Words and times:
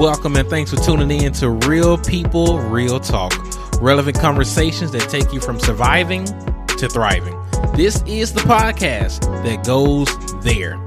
Welcome 0.00 0.34
and 0.34 0.50
thanks 0.50 0.72
for 0.72 0.76
tuning 0.80 1.22
in 1.22 1.32
to 1.34 1.50
Real 1.50 1.96
People, 1.96 2.58
Real 2.58 2.98
Talk. 2.98 3.32
Relevant 3.80 4.18
conversations 4.18 4.90
that 4.90 5.08
take 5.08 5.32
you 5.32 5.40
from 5.40 5.60
surviving 5.60 6.24
to 6.24 6.88
thriving. 6.88 7.40
This 7.76 8.02
is 8.04 8.32
the 8.32 8.40
podcast 8.40 9.20
that 9.44 9.64
goes 9.64 10.08
there. 10.42 10.78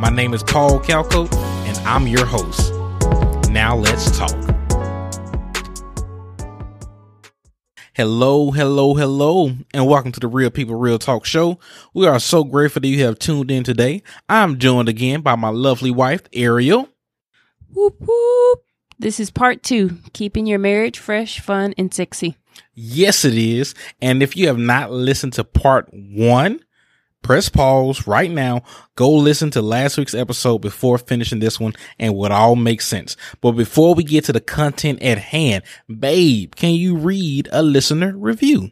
My 0.00 0.10
name 0.10 0.34
is 0.34 0.42
Paul 0.42 0.80
Calco, 0.80 1.32
and 1.64 1.78
I'm 1.86 2.08
your 2.08 2.26
host. 2.26 2.72
Now 3.52 3.76
let's 3.76 4.18
talk. 4.18 4.34
Hello, 7.94 8.50
hello, 8.50 8.94
hello, 8.94 9.52
and 9.74 9.86
welcome 9.86 10.10
to 10.10 10.18
the 10.18 10.26
Real 10.26 10.50
People 10.50 10.74
Real 10.74 10.98
Talk 10.98 11.24
show. 11.24 11.60
We 11.94 12.08
are 12.08 12.18
so 12.18 12.42
grateful 12.42 12.80
that 12.80 12.88
you 12.88 13.04
have 13.04 13.20
tuned 13.20 13.52
in 13.52 13.62
today. 13.62 14.02
I'm 14.28 14.58
joined 14.58 14.88
again 14.88 15.20
by 15.20 15.36
my 15.36 15.50
lovely 15.50 15.92
wife, 15.92 16.22
Ariel. 16.32 16.88
Whoop 17.76 17.96
whoop. 18.00 18.64
This 18.98 19.20
is 19.20 19.30
part 19.30 19.62
two 19.62 19.98
keeping 20.14 20.46
your 20.46 20.58
marriage 20.58 20.98
fresh, 20.98 21.40
fun, 21.40 21.74
and 21.76 21.92
sexy. 21.92 22.38
Yes, 22.72 23.22
it 23.26 23.34
is. 23.34 23.74
And 24.00 24.22
if 24.22 24.34
you 24.34 24.46
have 24.46 24.56
not 24.56 24.92
listened 24.92 25.34
to 25.34 25.44
part 25.44 25.90
one, 25.92 26.60
press 27.20 27.50
pause 27.50 28.06
right 28.06 28.30
now. 28.30 28.62
Go 28.94 29.12
listen 29.12 29.50
to 29.50 29.60
last 29.60 29.98
week's 29.98 30.14
episode 30.14 30.60
before 30.60 30.96
finishing 30.96 31.40
this 31.40 31.60
one 31.60 31.74
and 31.98 32.16
would 32.16 32.30
all 32.32 32.56
make 32.56 32.80
sense. 32.80 33.14
But 33.42 33.52
before 33.52 33.94
we 33.94 34.04
get 34.04 34.24
to 34.24 34.32
the 34.32 34.40
content 34.40 35.02
at 35.02 35.18
hand, 35.18 35.62
babe, 35.86 36.54
can 36.54 36.72
you 36.72 36.96
read 36.96 37.46
a 37.52 37.62
listener 37.62 38.16
review? 38.16 38.70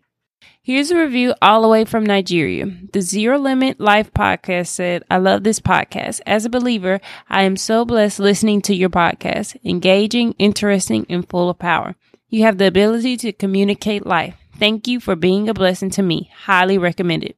Here's 0.67 0.91
a 0.91 0.99
review 0.99 1.35
all 1.43 1.61
the 1.61 1.69
way 1.69 1.85
from 1.85 2.07
Nigeria. 2.07 2.65
The 2.95 3.03
Zero 3.03 3.39
Limit 3.39 3.79
Life 3.79 4.11
podcast 4.15 4.69
said, 4.69 5.05
I 5.11 5.19
love 5.19 5.45
this 5.45 5.61
podcast. 5.61 6.23
As 6.25 6.47
a 6.47 6.49
believer, 6.49 7.03
I 7.29 7.43
am 7.43 7.59
so 7.59 7.85
blessed 7.85 8.19
listening 8.19 8.63
to 8.63 8.75
your 8.75 8.89
podcast. 8.89 9.59
Engaging, 9.63 10.33
interesting, 10.39 11.05
and 11.11 11.29
full 11.29 11.51
of 11.51 11.59
power. 11.59 11.97
You 12.31 12.45
have 12.45 12.57
the 12.57 12.67
ability 12.67 13.19
to 13.19 13.33
communicate 13.35 14.07
life. 14.07 14.37
Thank 14.59 14.89
you 14.89 15.01
for 15.01 15.15
being 15.15 15.51
a 15.51 15.53
blessing 15.53 15.91
to 15.91 16.03
me. 16.03 16.31
Highly 16.35 16.79
recommended. 16.79 17.35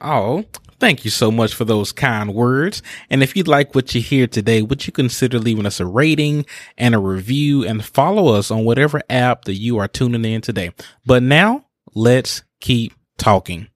Oh, 0.00 0.46
thank 0.78 1.04
you 1.04 1.10
so 1.10 1.30
much 1.30 1.52
for 1.52 1.66
those 1.66 1.92
kind 1.92 2.32
words. 2.32 2.82
And 3.10 3.22
if 3.22 3.36
you'd 3.36 3.46
like 3.46 3.74
what 3.74 3.94
you 3.94 4.00
hear 4.00 4.26
today, 4.26 4.62
would 4.62 4.86
you 4.86 4.92
consider 4.94 5.38
leaving 5.38 5.66
us 5.66 5.80
a 5.80 5.84
rating 5.84 6.46
and 6.78 6.94
a 6.94 6.98
review 6.98 7.62
and 7.62 7.84
follow 7.84 8.28
us 8.32 8.50
on 8.50 8.64
whatever 8.64 9.02
app 9.10 9.44
that 9.44 9.56
you 9.56 9.76
are 9.76 9.86
tuning 9.86 10.24
in 10.24 10.40
today? 10.40 10.70
But 11.04 11.22
now, 11.22 11.66
let's 11.94 12.42
keep 12.60 12.92
talking. 13.18 13.68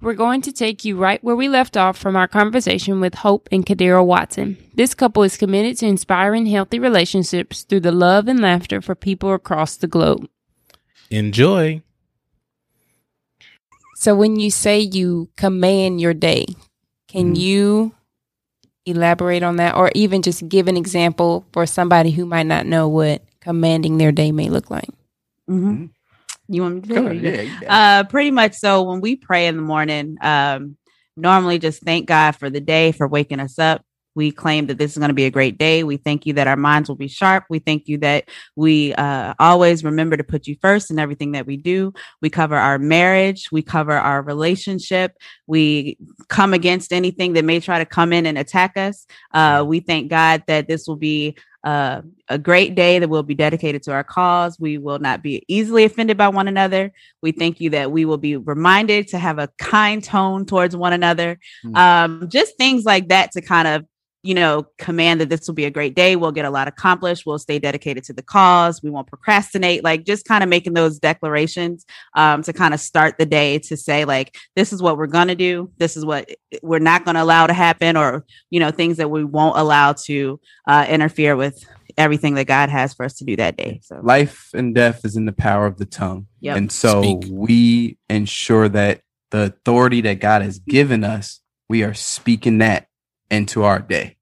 We're 0.00 0.14
going 0.14 0.42
to 0.42 0.52
take 0.52 0.84
you 0.84 0.96
right 0.98 1.22
where 1.24 1.36
we 1.36 1.48
left 1.48 1.76
off 1.76 1.96
from 1.96 2.14
our 2.14 2.28
conversation 2.28 3.00
with 3.00 3.14
Hope 3.14 3.48
and 3.50 3.64
Kadira 3.64 4.04
Watson. 4.04 4.58
This 4.74 4.92
couple 4.94 5.22
is 5.22 5.36
committed 5.38 5.78
to 5.78 5.86
inspiring 5.86 6.44
healthy 6.46 6.78
relationships 6.78 7.62
through 7.62 7.80
the 7.80 7.92
love 7.92 8.28
and 8.28 8.40
laughter 8.40 8.82
for 8.82 8.94
people 8.94 9.32
across 9.32 9.76
the 9.76 9.86
globe. 9.86 10.28
Enjoy. 11.10 11.80
So, 13.96 14.14
when 14.14 14.38
you 14.38 14.50
say 14.50 14.80
you 14.80 15.30
command 15.36 16.00
your 16.00 16.12
day, 16.12 16.46
can 17.08 17.34
Mhm. 17.34 17.38
you 17.40 17.92
elaborate 18.84 19.42
on 19.42 19.56
that 19.56 19.76
or 19.76 19.90
even 19.94 20.20
just 20.20 20.46
give 20.48 20.68
an 20.68 20.76
example 20.76 21.46
for 21.52 21.64
somebody 21.64 22.10
who 22.10 22.26
might 22.26 22.46
not 22.46 22.66
know 22.66 22.88
what 22.88 23.22
commanding 23.40 23.96
their 23.96 24.12
day 24.12 24.32
may 24.32 24.50
look 24.50 24.70
like? 24.70 24.90
Mm-hmm. 25.48 25.86
You 26.48 26.62
want 26.62 26.74
me 26.76 26.80
to 26.82 26.88
do 26.88 26.94
Go 26.94 27.06
it? 27.06 27.10
or 27.10 27.12
you 27.14 27.28
ahead. 27.28 27.38
good? 27.38 27.62
Yeah, 27.62 27.98
it. 27.98 28.04
Uh, 28.04 28.04
pretty 28.08 28.30
much. 28.30 28.54
So 28.54 28.82
when 28.82 29.00
we 29.00 29.16
pray 29.16 29.46
in 29.46 29.56
the 29.56 29.62
morning, 29.62 30.16
um, 30.20 30.76
normally 31.16 31.58
just 31.58 31.82
thank 31.82 32.06
God 32.06 32.32
for 32.32 32.50
the 32.50 32.60
day 32.60 32.92
for 32.92 33.08
waking 33.08 33.40
us 33.40 33.58
up. 33.58 33.82
We 34.16 34.30
claim 34.30 34.66
that 34.66 34.78
this 34.78 34.92
is 34.92 34.98
going 34.98 35.08
to 35.08 35.14
be 35.14 35.24
a 35.24 35.30
great 35.30 35.58
day. 35.58 35.82
We 35.82 35.96
thank 35.96 36.24
you 36.24 36.34
that 36.34 36.46
our 36.46 36.56
minds 36.56 36.88
will 36.88 36.94
be 36.94 37.08
sharp. 37.08 37.46
We 37.50 37.58
thank 37.58 37.88
you 37.88 37.98
that 37.98 38.28
we 38.54 38.94
uh, 38.94 39.34
always 39.40 39.82
remember 39.82 40.16
to 40.16 40.22
put 40.22 40.46
you 40.46 40.56
first 40.62 40.92
in 40.92 41.00
everything 41.00 41.32
that 41.32 41.46
we 41.46 41.56
do. 41.56 41.92
We 42.22 42.30
cover 42.30 42.54
our 42.54 42.78
marriage. 42.78 43.50
We 43.50 43.62
cover 43.62 43.90
our 43.92 44.22
relationship. 44.22 45.16
We 45.48 45.98
come 46.28 46.54
against 46.54 46.92
anything 46.92 47.32
that 47.32 47.44
may 47.44 47.58
try 47.58 47.78
to 47.80 47.86
come 47.86 48.12
in 48.12 48.24
and 48.26 48.38
attack 48.38 48.76
us. 48.76 49.04
Uh, 49.32 49.64
we 49.66 49.80
thank 49.80 50.10
God 50.10 50.44
that 50.46 50.68
this 50.68 50.86
will 50.86 50.94
be 50.94 51.36
uh, 51.64 52.02
a 52.28 52.38
great 52.38 52.74
day 52.74 52.98
that 52.98 53.08
will 53.08 53.22
be 53.22 53.34
dedicated 53.34 53.82
to 53.84 53.92
our 53.92 54.04
cause. 54.04 54.60
We 54.60 54.76
will 54.78 54.98
not 54.98 55.22
be 55.22 55.44
easily 55.48 55.84
offended 55.84 56.16
by 56.16 56.28
one 56.28 56.46
another. 56.46 56.92
We 57.22 57.32
thank 57.32 57.60
you 57.60 57.70
that 57.70 57.90
we 57.90 58.04
will 58.04 58.18
be 58.18 58.36
reminded 58.36 59.08
to 59.08 59.18
have 59.18 59.38
a 59.38 59.48
kind 59.58 60.04
tone 60.04 60.44
towards 60.44 60.76
one 60.76 60.92
another. 60.92 61.38
Mm. 61.64 61.76
Um, 61.76 62.28
just 62.28 62.58
things 62.58 62.84
like 62.84 63.08
that 63.08 63.32
to 63.32 63.40
kind 63.40 63.66
of, 63.66 63.86
you 64.24 64.34
know, 64.34 64.66
command 64.78 65.20
that 65.20 65.28
this 65.28 65.46
will 65.46 65.54
be 65.54 65.66
a 65.66 65.70
great 65.70 65.94
day. 65.94 66.16
We'll 66.16 66.32
get 66.32 66.46
a 66.46 66.50
lot 66.50 66.66
accomplished. 66.66 67.24
We'll 67.26 67.38
stay 67.38 67.58
dedicated 67.58 68.04
to 68.04 68.14
the 68.14 68.22
cause. 68.22 68.82
We 68.82 68.88
won't 68.88 69.06
procrastinate. 69.06 69.84
Like 69.84 70.04
just 70.04 70.24
kind 70.24 70.42
of 70.42 70.48
making 70.48 70.72
those 70.72 70.98
declarations 70.98 71.84
um, 72.16 72.42
to 72.42 72.54
kind 72.54 72.72
of 72.72 72.80
start 72.80 73.18
the 73.18 73.26
day 73.26 73.58
to 73.60 73.76
say, 73.76 74.06
like, 74.06 74.34
this 74.56 74.72
is 74.72 74.80
what 74.80 74.96
we're 74.96 75.06
going 75.06 75.28
to 75.28 75.34
do. 75.34 75.70
This 75.76 75.94
is 75.94 76.06
what 76.06 76.30
we're 76.62 76.78
not 76.78 77.04
going 77.04 77.16
to 77.16 77.22
allow 77.22 77.46
to 77.46 77.52
happen, 77.52 77.98
or, 77.98 78.24
you 78.48 78.60
know, 78.60 78.70
things 78.70 78.96
that 78.96 79.10
we 79.10 79.24
won't 79.24 79.58
allow 79.58 79.92
to 80.04 80.40
uh, 80.66 80.86
interfere 80.88 81.36
with 81.36 81.62
everything 81.98 82.34
that 82.36 82.46
God 82.46 82.70
has 82.70 82.94
for 82.94 83.04
us 83.04 83.14
to 83.18 83.24
do 83.24 83.36
that 83.36 83.58
day. 83.58 83.80
So, 83.82 84.00
Life 84.02 84.48
and 84.54 84.74
death 84.74 85.04
is 85.04 85.16
in 85.16 85.26
the 85.26 85.32
power 85.32 85.66
of 85.66 85.76
the 85.76 85.84
tongue. 85.84 86.28
Yep. 86.40 86.56
And 86.56 86.72
so 86.72 87.02
Speak. 87.02 87.24
we 87.30 87.98
ensure 88.08 88.70
that 88.70 89.02
the 89.30 89.44
authority 89.44 90.00
that 90.00 90.20
God 90.20 90.40
has 90.40 90.58
given 90.60 91.04
us, 91.04 91.40
we 91.68 91.82
are 91.82 91.94
speaking 91.94 92.58
that 92.58 92.88
into 93.34 93.64
our 93.64 93.80
day. 93.80 94.16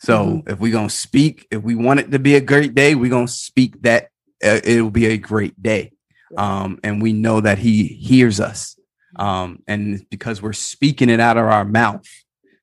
So 0.00 0.14
Mm-hmm. 0.24 0.50
if 0.50 0.60
we're 0.60 0.72
going 0.72 0.88
to 0.88 0.94
speak, 0.94 1.46
if 1.50 1.62
we 1.62 1.74
want 1.74 2.00
it 2.00 2.10
to 2.12 2.18
be 2.18 2.34
a 2.36 2.40
great 2.40 2.74
day, 2.74 2.94
we're 2.94 3.10
going 3.10 3.26
to 3.26 3.32
speak 3.32 3.82
that 3.82 4.04
uh, 4.42 4.60
it'll 4.64 4.90
be 4.90 5.06
a 5.06 5.18
great 5.18 5.60
day. 5.62 5.92
Um, 6.36 6.78
and 6.84 7.02
we 7.02 7.12
know 7.12 7.40
that 7.40 7.58
he 7.58 7.84
hears 7.86 8.40
us. 8.40 8.78
Um, 9.16 9.62
and 9.66 9.94
it's 9.94 10.04
because 10.04 10.40
we're 10.40 10.52
speaking 10.54 11.10
it 11.10 11.20
out 11.20 11.36
of 11.36 11.44
our 11.44 11.64
mouth 11.64 12.06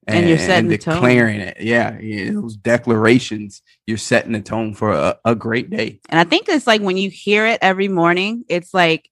And 0.07 0.27
you're 0.29 0.37
setting 0.39 0.69
the 0.69 0.77
tone. 0.77 0.95
declaring 0.95 1.41
it. 1.41 1.57
Yeah, 1.59 1.99
yeah. 1.99 2.31
Those 2.31 2.55
declarations, 2.55 3.61
you're 3.85 3.97
setting 3.97 4.31
the 4.31 4.41
tone 4.41 4.73
for 4.73 4.93
a, 4.93 5.17
a 5.25 5.35
great 5.35 5.69
day. 5.69 5.99
And 6.09 6.19
I 6.19 6.23
think 6.23 6.47
it's 6.47 6.65
like 6.65 6.81
when 6.81 6.95
you 6.97 7.09
hear 7.09 7.45
it 7.45 7.59
every 7.61 7.89
morning, 7.89 8.45
it's 8.47 8.73
like 8.73 9.09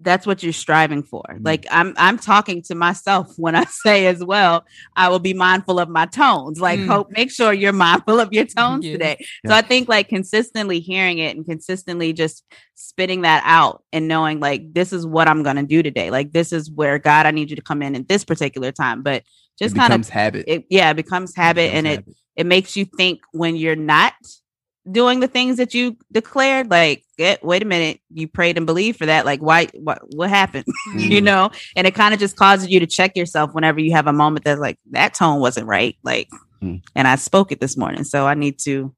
that's 0.00 0.26
what 0.26 0.42
you're 0.42 0.52
striving 0.52 1.02
for. 1.02 1.24
Mhm. 1.28 1.44
Like 1.44 1.66
I'm 1.70 1.92
I'm 1.96 2.18
talking 2.18 2.62
to 2.68 2.74
myself 2.74 3.32
when 3.36 3.54
I 3.56 3.64
say 3.84 4.06
as 4.06 4.22
well, 4.24 4.64
I 4.94 5.08
will 5.08 5.18
be 5.18 5.34
mindful 5.34 5.80
of 5.80 5.88
my 5.88 6.06
tones. 6.06 6.60
Like 6.60 6.78
Mm. 6.78 6.86
hope 6.86 7.10
make 7.10 7.30
sure 7.32 7.52
you're 7.52 7.72
mindful 7.88 8.20
of 8.20 8.28
your 8.32 8.44
tones 8.44 8.84
Yeah. 8.86 8.92
today. 8.92 9.26
So 9.46 9.52
I 9.54 9.62
think 9.62 9.88
like 9.88 10.08
consistently 10.08 10.78
hearing 10.80 11.18
it 11.18 11.36
and 11.36 11.44
consistently 11.44 12.12
just 12.12 12.44
spitting 12.74 13.22
that 13.22 13.42
out 13.44 13.82
and 13.92 14.06
knowing 14.06 14.38
like 14.40 14.72
this 14.72 14.92
is 14.92 15.04
what 15.06 15.26
I'm 15.28 15.42
going 15.42 15.56
to 15.56 15.62
do 15.64 15.82
today. 15.82 16.10
Like 16.10 16.32
this 16.32 16.52
is 16.52 16.70
where 16.70 16.98
God 16.98 17.26
I 17.26 17.32
need 17.32 17.50
you 17.50 17.56
to 17.56 17.62
come 17.62 17.82
in 17.82 17.96
at 17.96 18.06
this 18.08 18.24
particular 18.24 18.70
time, 18.70 19.02
but 19.02 19.24
just 19.58 19.74
it 19.74 19.78
kind 19.78 19.90
becomes 19.90 20.08
of 20.08 20.12
habit. 20.14 20.44
it 20.46 20.64
yeah, 20.70 20.90
it 20.90 20.94
becomes 20.94 21.34
habit 21.34 21.72
becomes 21.72 21.76
and 21.78 21.86
it 21.88 22.04
it 22.36 22.46
makes 22.46 22.76
you 22.76 22.84
think 22.84 23.18
when 23.32 23.56
you're 23.56 23.74
not 23.74 24.14
doing 24.90 25.20
the 25.20 25.26
things 25.28 25.56
that 25.58 25.74
you 25.74 25.96
declared 26.12 26.70
like 26.70 27.04
eh, 27.18 27.36
wait 27.42 27.62
a 27.62 27.66
minute 27.66 28.00
you 28.12 28.26
prayed 28.28 28.56
and 28.56 28.66
believed 28.66 28.96
for 28.98 29.06
that 29.06 29.26
like 29.26 29.40
why 29.40 29.66
what 29.74 30.00
what 30.14 30.30
happened 30.30 30.64
you 30.94 31.20
Mhm. 31.20 31.24
know 31.24 31.50
and 31.76 31.86
it 31.86 31.94
kind 31.94 32.14
of 32.14 32.20
just 32.20 32.36
causes 32.36 32.68
you 32.70 32.80
to 32.80 32.86
check 32.86 33.16
yourself 33.16 33.52
whenever 33.52 33.80
you 33.80 33.92
have 33.92 34.06
a 34.06 34.12
moment 34.12 34.44
that's 34.44 34.60
like 34.60 34.78
that 34.92 35.14
tone 35.14 35.40
wasn't 35.40 35.66
right 35.66 35.96
like 36.04 36.28
Mm. 36.62 36.82
and 36.96 37.06
i 37.06 37.14
spoke 37.16 37.52
it 37.52 37.60
this 37.60 37.76
morning 37.76 38.02
so 38.04 38.26
i 38.26 38.34
need 38.34 38.58
to 38.60 38.92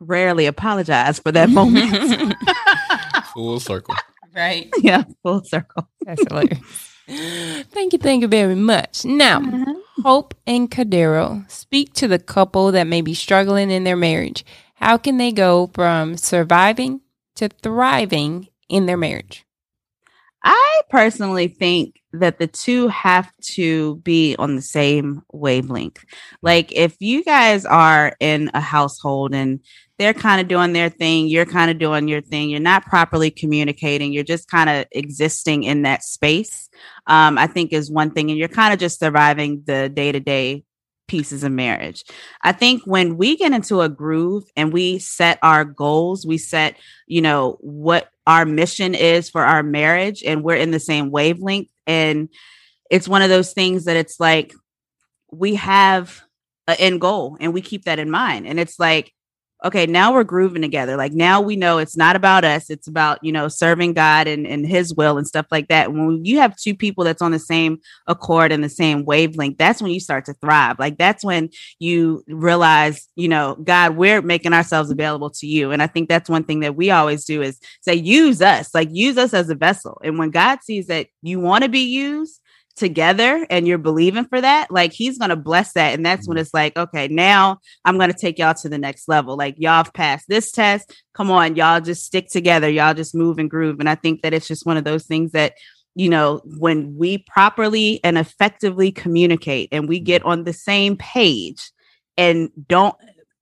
rarely 0.00 0.46
apologize 0.46 1.18
for 1.20 1.30
that 1.32 1.50
moment 1.50 2.34
Full 3.34 3.60
circle. 3.60 3.94
right. 4.34 4.68
yeah 4.78 5.04
full 5.22 5.44
circle 5.44 5.88
That's 6.04 6.22
hilarious. 6.28 6.58
thank 7.70 7.92
you, 7.92 7.98
thank 7.98 8.22
you 8.22 8.28
very 8.28 8.54
much. 8.54 9.04
Now, 9.04 9.42
Hope 10.02 10.34
and 10.46 10.70
Cadero 10.70 11.48
speak 11.50 11.92
to 11.94 12.06
the 12.08 12.18
couple 12.20 12.70
that 12.72 12.86
may 12.86 13.00
be 13.02 13.14
struggling 13.14 13.70
in 13.70 13.82
their 13.84 13.96
marriage. 13.96 14.44
How 14.80 14.96
can 14.96 15.18
they 15.18 15.30
go 15.30 15.70
from 15.74 16.16
surviving 16.16 17.02
to 17.36 17.48
thriving 17.48 18.48
in 18.68 18.86
their 18.86 18.96
marriage? 18.96 19.44
I 20.42 20.80
personally 20.88 21.48
think 21.48 22.00
that 22.14 22.38
the 22.38 22.46
two 22.46 22.88
have 22.88 23.30
to 23.40 23.96
be 23.96 24.34
on 24.38 24.56
the 24.56 24.62
same 24.62 25.22
wavelength. 25.32 26.02
Like 26.40 26.72
if 26.72 26.96
you 26.98 27.22
guys 27.22 27.66
are 27.66 28.16
in 28.20 28.50
a 28.54 28.60
household 28.60 29.34
and 29.34 29.60
they're 29.98 30.14
kind 30.14 30.40
of 30.40 30.48
doing 30.48 30.72
their 30.72 30.88
thing, 30.88 31.28
you're 31.28 31.44
kind 31.44 31.70
of 31.70 31.78
doing 31.78 32.08
your 32.08 32.22
thing, 32.22 32.48
you're 32.48 32.58
not 32.58 32.86
properly 32.86 33.30
communicating, 33.30 34.14
you're 34.14 34.24
just 34.24 34.48
kind 34.48 34.70
of 34.70 34.86
existing 34.92 35.64
in 35.64 35.82
that 35.82 36.02
space. 36.02 36.70
Um, 37.06 37.36
I 37.36 37.46
think 37.46 37.74
is 37.74 37.90
one 37.90 38.12
thing, 38.12 38.30
and 38.30 38.38
you're 38.38 38.48
kind 38.48 38.72
of 38.72 38.80
just 38.80 38.98
surviving 38.98 39.62
the 39.66 39.90
day 39.90 40.10
to 40.10 40.20
day 40.20 40.64
pieces 41.10 41.42
of 41.42 41.50
marriage. 41.50 42.04
I 42.42 42.52
think 42.52 42.84
when 42.84 43.16
we 43.16 43.36
get 43.36 43.52
into 43.52 43.80
a 43.80 43.88
groove 43.88 44.44
and 44.54 44.72
we 44.72 45.00
set 45.00 45.40
our 45.42 45.64
goals, 45.64 46.24
we 46.24 46.38
set, 46.38 46.76
you 47.08 47.20
know, 47.20 47.56
what 47.60 48.10
our 48.28 48.44
mission 48.44 48.94
is 48.94 49.28
for 49.28 49.42
our 49.42 49.64
marriage 49.64 50.22
and 50.22 50.44
we're 50.44 50.54
in 50.54 50.70
the 50.70 50.78
same 50.78 51.10
wavelength 51.10 51.68
and 51.84 52.28
it's 52.92 53.08
one 53.08 53.22
of 53.22 53.28
those 53.28 53.52
things 53.52 53.86
that 53.86 53.96
it's 53.96 54.20
like 54.20 54.54
we 55.32 55.56
have 55.56 56.22
an 56.68 56.76
end 56.78 57.00
goal 57.00 57.36
and 57.40 57.52
we 57.52 57.60
keep 57.60 57.86
that 57.86 57.98
in 57.98 58.08
mind 58.08 58.46
and 58.46 58.60
it's 58.60 58.78
like 58.78 59.12
okay, 59.64 59.86
now 59.86 60.12
we're 60.12 60.24
grooving 60.24 60.62
together. 60.62 60.96
Like 60.96 61.12
now 61.12 61.40
we 61.40 61.56
know 61.56 61.78
it's 61.78 61.96
not 61.96 62.16
about 62.16 62.44
us, 62.44 62.70
it's 62.70 62.86
about, 62.86 63.22
you 63.22 63.32
know, 63.32 63.48
serving 63.48 63.92
God 63.92 64.26
and, 64.26 64.46
and 64.46 64.66
his 64.66 64.94
will 64.94 65.18
and 65.18 65.26
stuff 65.26 65.46
like 65.50 65.68
that. 65.68 65.92
When 65.92 66.24
you 66.24 66.38
have 66.38 66.56
two 66.56 66.74
people 66.74 67.04
that's 67.04 67.22
on 67.22 67.32
the 67.32 67.38
same 67.38 67.78
accord 68.06 68.52
and 68.52 68.64
the 68.64 68.68
same 68.68 69.04
wavelength, 69.04 69.58
that's 69.58 69.82
when 69.82 69.90
you 69.90 70.00
start 70.00 70.24
to 70.26 70.34
thrive. 70.34 70.78
Like 70.78 70.96
that's 70.96 71.24
when 71.24 71.50
you 71.78 72.24
realize, 72.28 73.08
you 73.16 73.28
know, 73.28 73.56
God, 73.62 73.96
we're 73.96 74.22
making 74.22 74.52
ourselves 74.52 74.90
available 74.90 75.30
to 75.30 75.46
you. 75.46 75.72
And 75.72 75.82
I 75.82 75.86
think 75.86 76.08
that's 76.08 76.30
one 76.30 76.44
thing 76.44 76.60
that 76.60 76.76
we 76.76 76.90
always 76.90 77.24
do 77.24 77.42
is 77.42 77.58
say, 77.82 77.94
use 77.94 78.40
us, 78.40 78.74
like 78.74 78.88
use 78.90 79.18
us 79.18 79.34
as 79.34 79.50
a 79.50 79.54
vessel. 79.54 80.00
And 80.02 80.18
when 80.18 80.30
God 80.30 80.60
sees 80.62 80.86
that 80.86 81.08
you 81.22 81.38
want 81.38 81.64
to 81.64 81.70
be 81.70 81.80
used, 81.80 82.39
together 82.76 83.46
and 83.50 83.66
you're 83.66 83.78
believing 83.78 84.24
for 84.24 84.40
that, 84.40 84.70
like 84.70 84.92
he's 84.92 85.18
going 85.18 85.30
to 85.30 85.36
bless 85.36 85.72
that. 85.74 85.94
And 85.94 86.04
that's 86.04 86.26
when 86.26 86.36
Mm-hmm. 86.36 86.42
it's 86.42 86.54
like, 86.54 86.76
okay, 86.76 87.08
now 87.08 87.58
I'm 87.84 87.98
going 87.98 88.10
to 88.10 88.16
take 88.16 88.38
y'all 88.38 88.54
to 88.54 88.68
the 88.68 88.78
next 88.78 89.08
level. 89.08 89.36
Like 89.36 89.56
y'all 89.58 89.84
have 89.84 89.92
passed 89.92 90.26
this 90.28 90.50
test. 90.52 90.94
Come 91.14 91.30
on, 91.30 91.56
y'all 91.56 91.80
just 91.80 92.04
stick 92.04 92.28
together. 92.28 92.70
Y'all 92.70 92.94
just 92.94 93.14
move 93.14 93.38
and 93.38 93.50
groove. 93.50 93.80
And 93.80 93.88
I 93.88 93.94
think 93.94 94.22
that 94.22 94.32
it's 94.32 94.48
just 94.48 94.66
one 94.66 94.76
of 94.76 94.84
those 94.84 95.06
things 95.06 95.32
that, 95.32 95.54
you 95.94 96.08
know, 96.08 96.40
when 96.58 96.96
we 96.96 97.18
properly 97.18 98.00
and 98.04 98.16
effectively 98.16 98.92
communicate 98.92 99.68
and 99.72 99.88
we 99.88 100.00
get 100.00 100.22
on 100.24 100.44
the 100.44 100.52
same 100.52 100.96
page 100.96 101.70
and 102.16 102.50
don't 102.68 102.94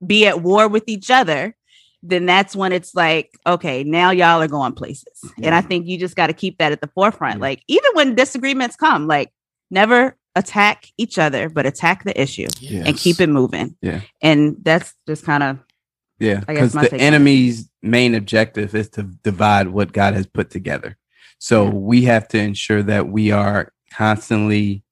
be 0.04 0.26
at 0.26 0.42
war 0.42 0.68
with 0.68 0.84
each 0.86 1.10
other, 1.10 1.54
then 2.02 2.26
that's 2.26 2.54
when 2.54 2.72
it's 2.72 2.94
like, 2.94 3.36
okay, 3.46 3.82
now 3.84 4.10
y'all 4.10 4.40
are 4.40 4.48
going 4.48 4.72
places. 4.72 5.32
And 5.42 5.54
I 5.54 5.60
think 5.60 5.86
you 5.86 5.98
just 5.98 6.14
got 6.16 6.28
to 6.28 6.32
keep 6.32 6.58
that 6.58 6.72
at 6.72 6.80
the 6.80 6.90
forefront. 6.94 7.36
Yeah. 7.36 7.42
Like, 7.42 7.62
even 7.68 7.90
when 7.94 8.14
disagreements 8.14 8.76
come, 8.76 9.06
like, 9.06 9.32
never 9.70 10.16
attack 10.36 10.86
each 10.96 11.18
other, 11.18 11.48
but 11.48 11.66
attack 11.66 12.04
the 12.04 12.20
issue 12.20 12.46
and 12.70 12.96
keep 12.96 13.20
it 13.20 13.28
moving. 13.28 13.76
Yeah. 13.82 14.02
And 14.22 14.56
that's 14.62 14.94
just 15.08 15.24
kind 15.24 15.42
of, 15.42 15.58
Yeah, 16.20 16.40
because 16.40 16.72
the 16.72 16.94
enemy's 16.94 17.68
main 17.82 18.14
objective 18.14 18.74
is 18.74 18.88
to 18.90 19.02
divide 19.02 19.68
what 19.68 19.92
God 19.92 20.14
has 20.14 20.26
put 20.26 20.50
together. 20.50 20.96
So 21.38 21.64
Yeah. 21.64 21.70
we 21.70 22.02
have 22.02 22.28
to 22.28 22.38
ensure 22.38 22.82
that 22.84 23.08
we 23.08 23.32
are 23.32 23.72
constantly, 23.92 24.84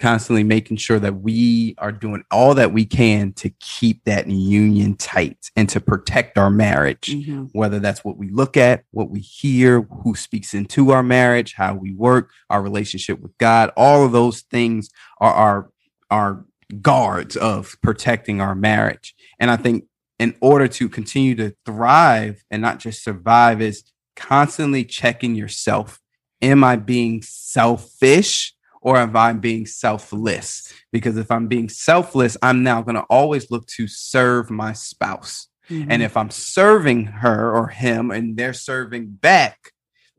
constantly 0.00 0.42
making 0.42 0.78
sure 0.78 0.98
that 0.98 1.20
we 1.20 1.74
are 1.78 1.92
doing 1.92 2.24
all 2.30 2.54
that 2.54 2.72
we 2.72 2.84
can 2.84 3.32
to 3.34 3.50
keep 3.60 4.02
that 4.04 4.26
union 4.26 4.96
tight 4.96 5.50
and 5.54 5.68
to 5.68 5.80
protect 5.80 6.38
our 6.38 6.50
marriage. 6.50 7.14
Mhm. 7.14 7.50
Whether 7.52 7.78
that's 7.78 8.02
what 8.04 8.16
we 8.16 8.30
look 8.30 8.56
at, 8.56 8.84
what 8.90 9.10
we 9.10 9.20
hear, 9.20 9.82
who 9.82 10.14
speaks 10.14 10.54
into 10.54 10.90
our 10.90 11.02
marriage, 11.02 11.54
how 11.54 11.74
we 11.74 11.92
work, 11.92 12.30
our 12.48 12.62
relationship 12.62 13.20
with 13.20 13.36
God, 13.38 13.70
all 13.76 14.04
of 14.04 14.12
those 14.12 14.40
things 14.40 14.88
are 15.20 15.32
our 15.32 15.70
our 16.10 16.44
guards 16.82 17.36
of 17.36 17.76
protecting 17.82 18.40
our 18.40 18.54
marriage. 18.54 19.14
And 19.38 19.50
I 19.50 19.56
think 19.56 19.84
in 20.18 20.34
order 20.40 20.66
to 20.68 20.88
continue 20.88 21.34
to 21.36 21.54
thrive 21.64 22.42
and 22.50 22.60
not 22.60 22.78
just 22.78 23.04
survive 23.04 23.60
is 23.60 23.84
constantly 24.16 24.84
checking 24.84 25.34
yourself. 25.34 26.00
Am 26.42 26.64
I 26.64 26.76
being 26.76 27.22
selfish 27.22 28.54
or 28.80 28.96
am 28.96 29.16
I'm 29.16 29.40
being 29.40 29.66
selfless? 29.66 30.72
Because 30.92 31.16
if 31.16 31.30
I'm 31.30 31.48
being 31.48 31.68
selfless, 31.68 32.36
I'm 32.42 32.62
now 32.62 32.82
going 32.82 32.94
to 32.96 33.02
always 33.02 33.50
look 33.50 33.66
to 33.68 33.86
serve 33.86 34.50
my 34.50 34.72
spouse. 34.72 35.48
Mm-hmm. 35.68 35.90
And 35.90 36.02
if 36.02 36.16
I'm 36.16 36.30
serving 36.30 37.04
her 37.06 37.54
or 37.54 37.68
him 37.68 38.10
and 38.10 38.36
they're 38.36 38.52
serving 38.52 39.06
back, 39.06 39.72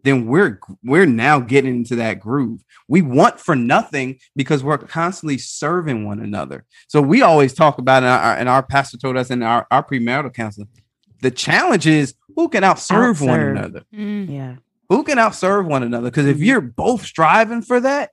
then 0.04 0.26
we're 0.26 0.60
we're 0.84 1.06
now 1.06 1.40
getting 1.40 1.76
into 1.76 1.96
that 1.98 2.20
groove. 2.20 2.64
We 2.88 3.02
want 3.04 3.40
for 3.40 3.56
nothing 3.56 4.20
because 4.36 4.64
we're 4.64 4.80
constantly 4.80 5.38
serving 5.38 6.06
one 6.06 6.20
another. 6.20 6.66
So 6.88 7.02
we 7.02 7.22
always 7.22 7.54
talk 7.54 7.78
about, 7.78 8.04
and 8.04 8.12
our, 8.12 8.36
and 8.36 8.50
our 8.50 8.64
pastor 8.64 8.98
told 8.98 9.16
us 9.18 9.30
in 9.30 9.44
our, 9.44 9.68
our 9.70 9.84
premarital 9.84 10.34
counseling, 10.34 10.70
the 11.22 11.30
challenge 11.32 11.86
is 11.86 12.16
who 12.36 12.50
can 12.50 12.64
outserve, 12.64 13.26
one 13.26 13.40
another. 13.42 13.84
Mm. 13.94 14.30
yeah. 14.30 14.56
Who 14.90 15.04
can 15.04 15.18
outserve 15.20 15.66
one 15.66 15.84
another? 15.84 16.10
Because 16.10 16.26
if 16.26 16.38
Mhm. 16.38 16.46
you're 16.46 16.62
both 16.62 17.06
striving 17.06 17.62
for 17.62 17.80
that, 17.80 18.10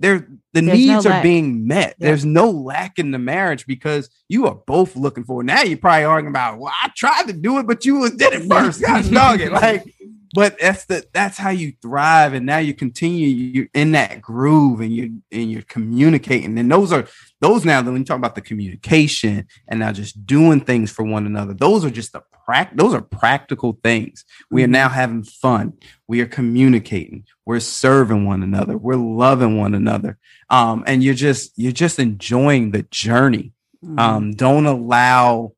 there 0.00 0.26
the 0.52 0.62
There's 0.62 0.66
no 0.66 0.72
needs 0.72 1.06
are 1.06 1.10
lack. 1.10 1.22
being 1.22 1.66
met. 1.68 1.94
Yeah. 1.98 2.08
There's 2.08 2.24
no 2.24 2.50
lack 2.50 2.98
in 2.98 3.12
the 3.12 3.18
marriage 3.18 3.66
because 3.66 4.10
you 4.28 4.46
are 4.48 4.56
both 4.66 4.96
looking 4.96 5.22
for 5.24 5.42
it. 5.42 5.44
Now 5.44 5.62
you're 5.62 5.78
probably 5.78 6.04
arguing 6.04 6.32
about, 6.32 6.58
well, 6.58 6.72
I 6.82 6.90
tried 6.96 7.28
to 7.28 7.32
do 7.32 7.58
it, 7.58 7.66
but 7.66 7.84
you 7.84 8.08
did 8.10 8.32
it 8.32 8.42
first. 8.50 8.80
Gosh 8.80 9.08
dog 9.08 9.40
it. 9.40 9.52
Like, 9.52 9.84
but 10.32 10.56
that's 10.60 10.84
the 10.84 11.04
that's 11.12 11.36
how 11.38 11.50
you 11.50 11.72
thrive, 11.82 12.34
and 12.34 12.46
now 12.46 12.58
you 12.58 12.74
continue. 12.74 13.26
You're 13.28 13.68
in 13.74 13.92
that 13.92 14.20
groove, 14.22 14.80
and 14.80 14.92
you 14.94 15.22
and 15.32 15.50
you're 15.50 15.62
communicating. 15.62 16.58
And 16.58 16.70
those 16.70 16.92
are 16.92 17.06
those 17.40 17.64
now. 17.64 17.82
When 17.82 17.96
you 17.96 18.04
talk 18.04 18.18
about 18.18 18.34
the 18.34 18.40
communication 18.40 19.46
and 19.68 19.80
now 19.80 19.92
just 19.92 20.24
doing 20.26 20.60
things 20.60 20.90
for 20.90 21.04
one 21.04 21.26
another, 21.26 21.54
those 21.54 21.84
are 21.84 21.90
just 21.90 22.12
the 22.12 22.22
prac. 22.44 22.76
Those 22.76 22.94
are 22.94 23.00
practical 23.02 23.78
things. 23.82 24.24
We 24.50 24.62
are 24.62 24.68
Mhm. 24.68 24.70
now 24.72 24.88
having 24.88 25.22
fun. 25.24 25.74
We 26.08 26.20
are 26.20 26.26
communicating. 26.26 27.24
We're 27.46 27.60
serving 27.60 28.24
one 28.24 28.42
another. 28.42 28.76
We're 28.76 28.96
loving 28.96 29.58
one 29.58 29.74
another. 29.74 30.18
Um, 30.48 30.84
and 30.86 31.02
you're 31.02 31.14
just 31.14 31.52
you're 31.56 31.72
just 31.72 31.98
enjoying 31.98 32.70
the 32.70 32.82
journey. 32.90 33.52
Mhm. 33.84 33.98
Um, 33.98 34.32
don't 34.32 34.66
allow 34.66 35.52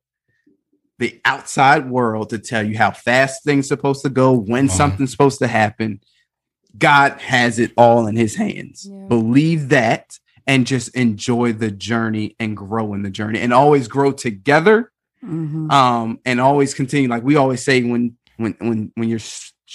the 1.03 1.19
outside 1.25 1.83
world 1.97 2.29
to 2.29 2.39
tell 2.39 2.63
you 2.69 2.77
how 2.77 2.91
fast 2.91 3.43
things 3.43 3.67
supposed 3.67 4.01
to 4.05 4.09
go, 4.09 4.31
when 4.53 4.65
Uh-huh. 4.67 4.77
something's 4.81 5.11
supposed 5.11 5.39
to 5.39 5.47
happen. 5.47 5.99
God 6.77 7.11
has 7.33 7.59
it 7.59 7.71
all 7.83 8.07
in 8.07 8.15
his 8.15 8.35
hands. 8.35 8.87
Yeah. 8.89 9.07
Believe 9.15 9.61
that 9.69 10.05
and 10.47 10.65
just 10.65 10.87
enjoy 10.95 11.47
the 11.63 11.71
journey 11.89 12.27
and 12.39 12.55
grow 12.57 12.93
in 12.95 13.01
the 13.03 13.09
journey 13.19 13.39
and 13.39 13.51
always 13.53 13.87
grow 13.87 14.11
together 14.27 14.77
Mhm. 15.23 15.71
um 15.71 16.19
and 16.25 16.41
always 16.41 16.73
continue 16.73 17.07
like 17.07 17.23
we 17.29 17.35
always 17.37 17.63
say 17.63 17.81
when 17.91 18.03
when 18.41 18.53
when 18.59 18.79
when 18.97 19.07
you're 19.09 19.27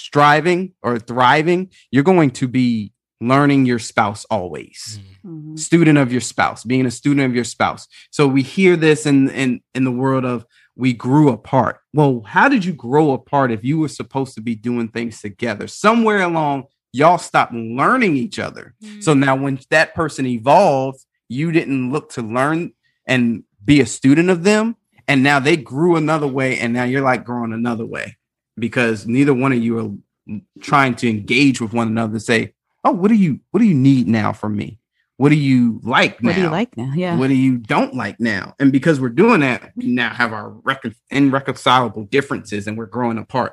striving 0.05 0.73
or 0.83 0.99
thriving 0.99 1.69
you're 1.91 2.03
going 2.13 2.29
to 2.41 2.47
be 2.47 2.91
learning 3.21 3.65
your 3.65 3.79
spouse 3.79 4.25
always 4.29 4.99
Mhm. 5.25 5.57
student 5.57 5.97
of 5.97 6.11
your 6.11 6.21
spouse 6.21 6.63
being 6.63 6.85
a 6.85 6.91
student 6.91 7.25
of 7.29 7.33
your 7.35 7.43
spouse 7.55 7.87
so 8.11 8.27
we 8.27 8.43
hear 8.43 8.75
this 8.77 9.05
in 9.07 9.29
in 9.43 9.61
in 9.73 9.83
the 9.85 9.91
world 10.03 10.23
of 10.33 10.45
we 10.79 10.93
grew 10.93 11.29
apart 11.29 11.81
well 11.93 12.21
how 12.25 12.47
did 12.47 12.63
you 12.63 12.73
grow 12.73 13.11
apart 13.11 13.51
if 13.51 13.63
you 13.63 13.77
were 13.77 13.87
supposed 13.87 14.33
to 14.33 14.41
be 14.41 14.55
doing 14.55 14.87
things 14.87 15.21
together 15.21 15.67
somewhere 15.67 16.21
along 16.21 16.63
y'all 16.93 17.17
stopped 17.17 17.53
learning 17.53 18.15
each 18.15 18.39
other 18.39 18.73
mm-hmm. 18.83 19.01
so 19.01 19.13
now 19.13 19.35
when 19.35 19.59
that 19.69 19.93
person 19.93 20.25
evolved, 20.25 21.05
you 21.29 21.51
didn't 21.51 21.91
look 21.91 22.11
to 22.11 22.21
learn 22.21 22.73
and 23.05 23.43
be 23.63 23.79
a 23.81 23.85
student 23.85 24.29
of 24.29 24.43
them. 24.43 24.75
And 25.07 25.23
now 25.23 25.39
they 25.39 25.57
grew 25.57 25.95
another 25.95 26.27
way. 26.27 26.59
And 26.59 26.73
now 26.73 26.83
you're 26.83 27.01
like 27.01 27.23
growing 27.23 27.53
another 27.53 27.85
way 27.85 28.17
because 28.57 29.07
neither 29.07 29.33
one 29.33 29.51
of 29.51 29.59
you 29.59 29.79
are 29.79 30.41
trying 30.61 30.95
to 30.95 31.09
engage 31.09 31.61
with 31.61 31.73
one 31.73 31.87
another 31.87 32.13
and 32.13 32.21
say, 32.21 32.53
Oh, 32.83 32.91
what 32.91 33.09
do 33.09 33.15
you 33.15 33.39
what 33.51 33.59
do 33.59 33.65
you 33.65 33.75
need 33.75 34.07
now 34.07 34.33
from 34.33 34.55
me? 34.55 34.79
What 35.19 35.29
do 35.29 35.35
you 35.35 35.81
like 35.83 36.23
now? 36.23 36.29
What 36.29 36.35
do 36.35 36.41
you 36.43 36.47
like 36.49 36.77
now? 36.77 36.93
Yeah. 36.95 37.17
What 37.17 37.27
do 37.27 37.35
you 37.35 37.57
don't 37.57 37.93
like 37.93 38.21
now? 38.21 38.55
And 38.57 38.71
because 38.71 39.01
we're 39.01 39.09
doing 39.09 39.41
that, 39.41 39.73
we 39.75 39.87
now 39.87 40.13
have 40.13 40.31
our 40.31 40.49
recon- 40.49 40.95
irreconcilable 41.11 42.05
differences 42.05 42.67
and 42.67 42.77
we're 42.77 42.85
growing 42.85 43.17
apart. 43.17 43.51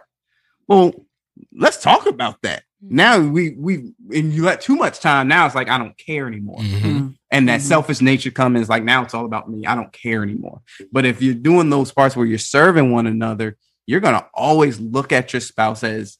Well, 0.68 0.94
let's 1.52 1.82
talk 1.82 2.06
about 2.06 2.40
that. 2.42 2.62
Now 2.80 3.18
we 3.18 3.56
we 3.58 3.92
and 4.14 4.32
you 4.32 4.44
let 4.44 4.60
too 4.60 4.76
much 4.76 5.00
time. 5.00 5.26
Now 5.26 5.44
it's 5.44 5.56
like 5.56 5.68
I 5.68 5.76
don't 5.76 5.98
care 5.98 6.28
anymore. 6.28 6.58
Mhm. 6.60 6.80
Mhm. 6.82 7.14
And 7.32 7.48
that 7.48 7.58
Mhm. 7.58 7.64
selfish 7.64 8.00
nature 8.00 8.30
comes 8.30 8.60
is 8.60 8.68
like 8.68 8.84
now 8.84 9.02
it's 9.02 9.12
all 9.12 9.24
about 9.24 9.50
me. 9.50 9.66
I 9.66 9.74
don't 9.74 9.92
care 9.92 10.22
anymore. 10.22 10.60
But 10.92 11.04
if 11.04 11.20
you're 11.20 11.34
doing 11.34 11.68
those 11.68 11.90
parts 11.90 12.14
where 12.14 12.26
you're 12.26 12.38
serving 12.38 12.92
one 12.92 13.08
another, 13.08 13.56
you're 13.88 13.98
gonna 13.98 14.24
always 14.34 14.78
look 14.78 15.10
at 15.10 15.32
your 15.32 15.40
spouse 15.40 15.82
as 15.82 16.18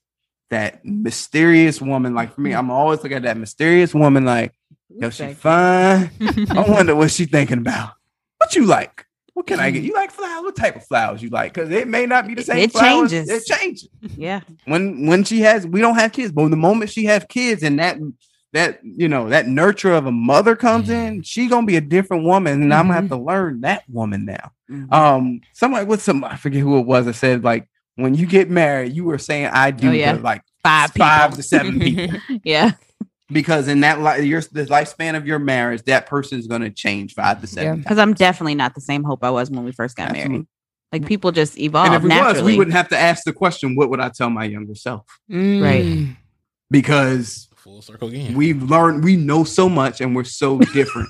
that 0.51 0.85
mysterious 0.85 1.81
woman. 1.81 2.15
Like 2.17 2.35
for 2.35 2.41
me, 2.41 2.53
I'm 2.53 2.71
always 2.73 2.99
looking 3.01 3.17
at 3.19 3.23
that 3.23 3.37
mysterious 3.39 3.95
woman 3.95 4.25
like, 4.25 4.53
yo, 4.89 5.11
she 5.11 5.33
fine. 5.35 6.11
I 6.51 6.65
wonder 6.69 6.95
what 6.95 7.11
she 7.11 7.27
thinking 7.27 7.59
about. 7.59 7.93
What 8.39 8.55
you 8.55 8.65
like? 8.67 9.07
What 9.35 9.47
can 9.47 9.61
I 9.61 9.71
get? 9.71 9.83
You 9.83 9.93
like 9.93 10.11
flowers? 10.11 10.43
What 10.45 10.57
type 10.57 10.77
of 10.77 10.85
flowers 10.87 11.23
you 11.23 11.29
like? 11.29 11.53
Because 11.53 11.71
it 11.71 11.89
may 11.89 12.07
not 12.07 12.27
be 12.27 12.35
the 12.35 12.43
same. 12.43 12.59
it 12.59 12.73
flowers. 12.73 13.11
changes. 13.11 13.29
It 13.29 13.45
changes 13.55 13.89
Yeah. 14.17 14.41
when 14.65 15.07
when 15.07 15.25
she 15.25 15.41
has. 15.41 15.67
We 15.67 15.81
don't 15.81 15.97
have 15.97 16.13
kids, 16.13 16.33
but 16.33 16.49
the 16.49 16.57
moment 16.57 16.91
she 16.91 17.05
have 17.05 17.29
kids 17.29 17.63
and 17.63 17.79
that 17.79 17.99
that 18.53 18.81
you 18.83 19.09
know 19.09 19.29
that 19.29 19.47
nurture 19.47 19.93
of 19.93 20.07
a 20.07 20.13
mother 20.13 20.57
comes 20.57 20.89
in, 20.89 21.21
she 21.23 21.49
gonna 21.49 21.67
be 21.67 21.77
a 21.77 21.81
different 21.83 22.25
woman, 22.25 22.63
and 22.63 22.73
I'm 22.73 22.87
gonna 22.87 22.95
have 22.95 23.09
to 23.09 23.17
learn 23.17 23.61
that 23.63 23.83
woman 23.91 24.25
now. 24.25 24.53
Mhm. 24.71 24.91
Um, 24.93 25.41
somebody 25.53 25.85
with 25.85 26.03
some 26.03 26.25
I 26.25 26.37
forget 26.37 26.63
who 26.63 26.79
it 26.79 26.87
was 26.87 27.05
that 27.05 27.15
said 27.15 27.45
like 27.45 27.69
when 27.97 28.15
you 28.15 28.25
get 28.27 28.49
married, 28.49 28.95
you 28.95 29.05
were 29.05 29.19
saying 29.19 29.47
I 29.53 29.71
do 29.71 29.89
Oh, 29.89 29.93
yeah. 29.93 30.13
like 30.13 30.43
Five 30.63 30.93
five 30.93 31.31
people. 31.31 31.37
to 31.37 31.43
seven 31.43 31.79
people 31.79 32.19
yeah. 32.45 32.73
Because 33.29 33.69
in 33.69 33.81
that 33.81 34.01
li- 34.01 34.27
your 34.27 34.41
the 34.41 34.65
lifespan 34.67 35.17
of 35.17 35.27
your 35.27 35.39
marriage, 35.39 35.83
that 35.85 36.07
person 36.07 36.39
is 36.39 36.47
gonna 36.47 36.71
change 36.71 37.15
five 37.15 37.41
to 37.41 37.47
seven. 37.47 37.81
Because 37.81 37.99
I'm 37.99 38.15
definitely 38.15 38.55
not 38.55 38.75
the 38.75 38.81
same 38.81 39.03
hope 39.05 39.25
I 39.25 39.31
was 39.31 39.51
when 39.51 39.65
we 39.65 39.73
first 39.73 39.97
got 39.97 40.11
Absolutely. 40.11 40.29
married. 40.31 40.47
Like 40.93 41.07
people 41.07 41.33
just 41.33 41.59
evolve 41.59 41.87
and 41.87 41.95
if 41.97 42.05
it 42.05 42.09
naturally. 42.09 42.33
was, 42.35 42.43
we 42.45 42.57
wouldn't 42.59 42.77
have 42.77 42.89
to 42.91 42.99
ask 42.99 43.25
the 43.25 43.33
question, 43.33 43.75
what 43.75 43.91
would 43.91 44.01
I 44.01 44.09
tell 44.09 44.31
my 44.31 44.45
younger 44.45 44.75
self? 44.77 45.05
Mm. 45.31 45.63
Right. 45.63 46.17
Because 46.71 47.49
Full 47.57 47.83
circle 47.83 48.09
again. 48.09 48.35
we've 48.35 48.63
learned 48.63 49.03
we 49.03 49.17
know 49.17 49.43
so 49.45 49.69
much 49.69 50.01
and 50.01 50.15
we're 50.15 50.25
so 50.25 50.59
different. 50.59 51.09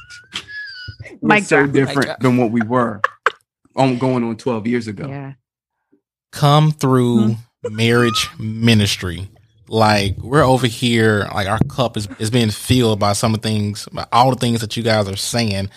we're 1.20 1.36
Mic 1.36 1.44
so 1.44 1.62
drop. 1.64 1.72
different 1.74 2.06
drop. 2.06 2.20
than 2.20 2.36
what 2.38 2.50
we 2.50 2.62
were. 2.62 3.00
on 3.76 3.98
going 3.98 4.24
on 4.24 4.36
12 4.36 4.66
years 4.66 4.88
ago. 4.88 5.06
Yeah. 5.08 5.34
come 6.32 6.72
through 6.72 7.36
marriage 7.70 8.28
ministry. 8.38 9.28
Like 9.68 10.16
we're 10.18 10.44
over 10.44 10.66
here, 10.66 11.28
like 11.34 11.48
our 11.48 11.58
cup 11.68 11.96
is, 11.96 12.08
is 12.18 12.30
being 12.30 12.50
filled 12.50 13.00
by 13.00 13.12
some 13.14 13.34
of 13.34 13.42
the 13.42 13.48
things, 13.48 13.88
by 13.92 14.06
all 14.12 14.30
the 14.30 14.36
things 14.36 14.60
that 14.60 14.76
you 14.76 14.82
guys 14.82 15.08
are 15.08 15.16
saying. 15.16 15.70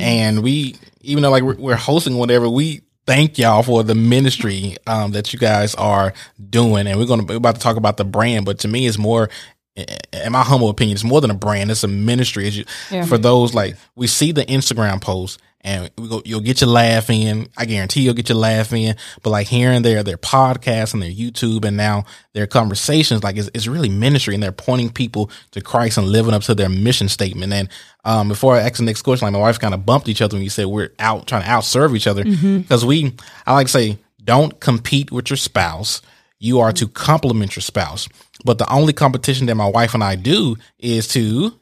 And 0.00 0.42
we, 0.42 0.76
even 1.00 1.22
though 1.22 1.30
like 1.30 1.42
we're, 1.42 1.56
we're 1.56 1.76
hosting 1.76 2.16
whatever, 2.18 2.48
we 2.48 2.82
thank 3.06 3.38
y'all 3.38 3.62
for 3.64 3.82
the 3.82 3.96
ministry 3.96 4.76
um, 4.86 5.10
that 5.12 5.32
you 5.32 5.38
guys 5.38 5.74
are 5.74 6.12
doing. 6.50 6.86
And 6.86 6.98
we're 6.98 7.06
going 7.06 7.20
to 7.20 7.26
be 7.26 7.34
about 7.34 7.56
to 7.56 7.60
talk 7.60 7.76
about 7.76 7.96
the 7.96 8.04
brand, 8.04 8.44
but 8.46 8.60
to 8.60 8.68
me, 8.68 8.86
it's 8.86 8.98
more, 8.98 9.28
in 9.74 10.30
my 10.30 10.42
humble 10.42 10.68
opinion, 10.68 10.94
it's 10.94 11.02
more 11.04 11.20
than 11.20 11.30
a 11.30 11.34
brand. 11.34 11.70
It's 11.70 11.82
a 11.82 11.88
ministry. 11.88 12.46
It's, 12.46 12.90
Yeah. 12.90 13.06
For 13.06 13.18
those 13.18 13.54
like 13.54 13.76
we 13.96 14.06
see 14.06 14.30
the 14.30 14.44
Instagram 14.44 15.00
posts 15.00 15.38
and 15.64 15.90
we 15.96 16.08
go, 16.08 16.22
you'll 16.24 16.40
get 16.40 16.60
your 16.60 16.70
laugh 16.70 17.08
in. 17.08 17.48
I 17.56 17.66
guarantee 17.66 18.02
you'll 18.02 18.14
get 18.14 18.28
your 18.28 18.38
laugh 18.38 18.72
in. 18.72 18.96
But 19.22 19.30
like 19.30 19.46
here 19.46 19.70
and 19.70 19.84
there, 19.84 20.02
their 20.02 20.16
podcasts 20.18 20.92
and 20.92 21.02
their 21.02 21.10
YouTube 21.10 21.64
and 21.64 21.76
now 21.76 22.04
their 22.32 22.48
conversations, 22.48 23.22
like 23.22 23.36
it's, 23.36 23.48
it's 23.54 23.68
really 23.68 23.88
ministry 23.88 24.34
and 24.34 24.42
they're 24.42 24.50
pointing 24.50 24.90
people 24.90 25.30
to 25.52 25.60
Christ 25.60 25.98
and 25.98 26.08
living 26.08 26.34
up 26.34 26.42
to 26.42 26.54
their 26.54 26.68
mission 26.68 27.08
statement. 27.08 27.52
And 27.52 27.68
um, 28.04 28.28
before 28.28 28.56
I 28.56 28.62
ask 28.62 28.78
the 28.78 28.82
next 28.82 29.02
question, 29.02 29.26
like 29.26 29.32
my 29.32 29.38
wife 29.38 29.60
kind 29.60 29.74
of 29.74 29.86
bumped 29.86 30.08
each 30.08 30.20
other 30.20 30.36
when 30.36 30.42
you 30.42 30.50
said 30.50 30.66
we're 30.66 30.92
out 30.98 31.28
trying 31.28 31.42
to 31.42 31.48
outserve 31.48 31.96
each 31.96 32.08
other 32.08 32.24
because 32.24 32.84
we, 32.84 33.14
I 33.46 33.54
like 33.54 33.68
to 33.68 33.72
say, 33.72 33.98
don't 34.24 34.58
compete 34.58 35.12
with 35.12 35.30
your 35.30 35.36
spouse. 35.36 36.02
You 36.40 36.58
are 36.58 36.72
to 36.72 36.88
complement 36.88 37.54
your 37.54 37.62
spouse. 37.62 38.08
But 38.44 38.58
the 38.58 38.68
only 38.68 38.92
competition 38.92 39.46
that 39.46 39.54
my 39.54 39.68
wife 39.68 39.94
and 39.94 40.02
I 40.02 40.16
do 40.16 40.56
is 40.80 41.06
to 41.08 41.56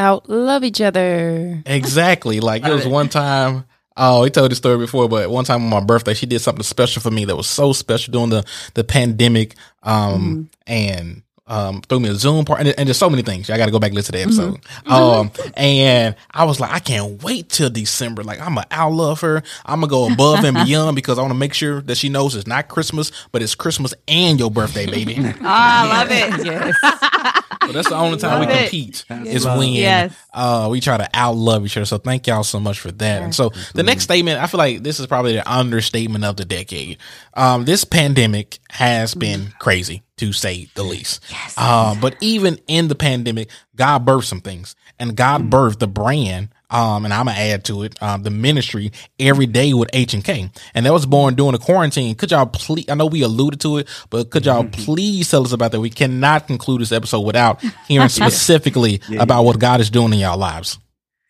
Out 0.00 0.30
love 0.30 0.64
each 0.64 0.80
other. 0.80 1.62
Exactly. 1.66 2.40
Like 2.40 2.64
it 2.64 2.72
was 2.72 2.86
one 2.86 3.10
time. 3.10 3.66
Oh, 3.98 4.24
he 4.24 4.30
told 4.30 4.50
this 4.50 4.56
story 4.56 4.78
before, 4.78 5.10
but 5.10 5.28
one 5.28 5.44
time 5.44 5.62
on 5.62 5.68
my 5.68 5.80
birthday, 5.80 6.14
she 6.14 6.24
did 6.24 6.40
something 6.40 6.62
special 6.62 7.02
for 7.02 7.10
me 7.10 7.26
that 7.26 7.36
was 7.36 7.46
so 7.46 7.74
special 7.74 8.10
during 8.12 8.30
the 8.30 8.42
the 8.72 8.82
pandemic. 8.82 9.56
Um, 9.82 10.48
and 10.66 11.22
um, 11.46 11.82
threw 11.82 11.98
me 11.98 12.08
a 12.08 12.14
Zoom 12.14 12.44
part, 12.44 12.60
and, 12.60 12.68
and 12.78 12.88
there's 12.88 12.96
so 12.96 13.10
many 13.10 13.22
things. 13.22 13.50
I 13.50 13.58
got 13.58 13.66
to 13.66 13.72
go 13.72 13.80
back 13.80 13.88
and 13.88 13.96
listen 13.96 14.12
to 14.12 14.18
the 14.18 14.24
episode. 14.24 14.60
Um, 14.86 15.32
and 15.54 16.14
I 16.30 16.44
was 16.44 16.60
like, 16.60 16.70
I 16.70 16.78
can't 16.78 17.22
wait 17.22 17.48
till 17.48 17.68
December. 17.68 18.22
Like 18.22 18.40
I'm 18.40 18.54
gonna 18.54 18.68
outlove 18.70 19.20
her. 19.20 19.42
I'm 19.66 19.80
gonna 19.80 19.90
go 19.90 20.10
above 20.10 20.44
and 20.44 20.56
beyond 20.64 20.94
because 20.94 21.18
I 21.18 21.22
want 21.22 21.32
to 21.32 21.38
make 21.38 21.52
sure 21.52 21.82
that 21.82 21.96
she 21.96 22.08
knows 22.08 22.36
it's 22.36 22.46
not 22.46 22.68
Christmas, 22.68 23.10
but 23.32 23.42
it's 23.42 23.54
Christmas 23.54 23.92
and 24.08 24.38
your 24.38 24.50
birthday, 24.50 24.86
baby. 24.86 25.16
Oh, 25.18 25.34
I 25.42 25.98
love 25.98 26.08
it. 26.10 26.46
Yes. 26.80 27.44
So 27.66 27.72
that's 27.72 27.88
the 27.88 27.96
only 27.96 28.18
time 28.18 28.40
we 28.40 28.46
it. 28.52 28.58
compete 28.58 29.04
is 29.26 29.44
love. 29.44 29.58
when 29.58 29.68
Yes. 29.72 30.14
uh, 30.32 30.68
we 30.70 30.80
try 30.80 30.96
to 30.96 31.08
outlove 31.14 31.66
each 31.66 31.76
other. 31.76 31.84
So 31.86 31.98
thank 31.98 32.26
y'all 32.26 32.42
so 32.42 32.58
much 32.58 32.80
for 32.80 32.90
that. 32.92 33.22
And 33.22 33.34
so 33.34 33.50
the 33.74 33.82
next 33.82 34.04
statement, 34.04 34.40
I 34.40 34.46
feel 34.46 34.58
like 34.58 34.82
this 34.82 34.98
is 34.98 35.06
probably 35.06 35.34
the 35.34 35.50
understatement 35.50 36.24
of 36.24 36.36
the 36.36 36.44
decade. 36.44 36.98
Um, 37.34 37.64
this 37.66 37.84
pandemic 37.84 38.58
has 38.70 39.14
been 39.14 39.52
crazy 39.58 40.02
to 40.20 40.32
say 40.34 40.68
the 40.74 40.82
least. 40.82 41.24
Yes. 41.30 41.56
Um, 41.56 41.98
but 41.98 42.14
even 42.20 42.58
in 42.68 42.88
the 42.88 42.94
pandemic, 42.94 43.48
God 43.74 44.04
birthed 44.04 44.24
some 44.24 44.42
things 44.42 44.76
and 44.98 45.16
God 45.16 45.50
birthed 45.50 45.78
the 45.78 45.88
brand. 45.88 46.50
Um, 46.68 47.04
and 47.04 47.12
I'm 47.12 47.26
gonna 47.26 47.36
add 47.36 47.64
to 47.64 47.82
it, 47.82 48.00
um, 48.00 48.22
the 48.22 48.30
ministry 48.30 48.92
every 49.18 49.46
day 49.46 49.72
with 49.74 49.88
H 49.92 50.14
and 50.14 50.22
K, 50.24 50.50
and 50.72 50.86
that 50.86 50.92
was 50.92 51.04
born 51.04 51.34
during 51.34 51.52
the 51.52 51.58
quarantine. 51.58 52.14
Could 52.14 52.30
y'all 52.30 52.46
please? 52.46 52.84
I 52.88 52.94
know 52.94 53.06
we 53.06 53.22
alluded 53.22 53.60
to 53.62 53.78
it, 53.78 53.88
but 54.08 54.30
could 54.30 54.46
y'all 54.46 54.62
please 54.64 55.28
tell 55.28 55.42
us 55.42 55.50
about 55.52 55.72
that? 55.72 55.80
We 55.80 55.90
cannot 55.90 56.46
conclude 56.46 56.80
this 56.80 56.92
episode 56.92 57.22
without 57.22 57.60
hearing 57.88 58.08
specifically 58.08 59.00
Yeah, 59.08 59.22
about 59.22 59.42
what 59.44 59.58
God 59.58 59.80
is 59.80 59.90
doing 59.90 60.12
in 60.12 60.20
y'all 60.20 60.38
lives. 60.38 60.78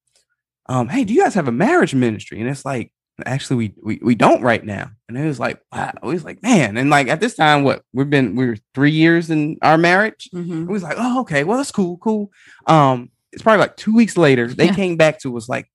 um, 0.68 0.88
hey, 0.88 1.04
do 1.04 1.14
you 1.14 1.22
guys 1.22 1.34
have 1.34 1.48
a 1.48 1.52
marriage 1.52 1.94
ministry? 1.94 2.40
And 2.40 2.48
it's 2.48 2.64
like. 2.64 2.92
Actually, 3.24 3.56
we, 3.56 3.74
we 3.82 3.98
we 4.02 4.14
don't 4.14 4.42
right 4.42 4.62
now, 4.62 4.90
and 5.08 5.16
it 5.16 5.24
was 5.24 5.40
like, 5.40 5.58
wow. 5.72 5.90
It 6.02 6.04
was 6.04 6.22
like, 6.22 6.42
man, 6.42 6.76
and 6.76 6.90
like 6.90 7.08
at 7.08 7.18
this 7.18 7.34
time, 7.34 7.64
what 7.64 7.80
we've 7.94 8.10
been 8.10 8.36
we 8.36 8.44
were 8.44 8.58
three 8.74 8.90
years 8.90 9.30
in 9.30 9.56
our 9.62 9.78
marriage, 9.78 10.28
Mhm. 10.34 10.64
it 10.64 10.70
was 10.70 10.82
like, 10.82 10.96
oh, 10.98 11.20
okay, 11.22 11.42
well, 11.42 11.56
that's 11.56 11.70
cool, 11.72 11.96
cool. 11.96 12.30
Um, 12.66 13.08
it's 13.32 13.40
probably 13.42 13.60
like 13.60 13.78
two 13.78 13.94
weeks 13.96 14.18
later, 14.18 14.48
they 14.52 14.66
Yeah. 14.66 14.74
came 14.74 14.98
back 14.98 15.18
to 15.20 15.34
us 15.38 15.48
like, 15.48 15.66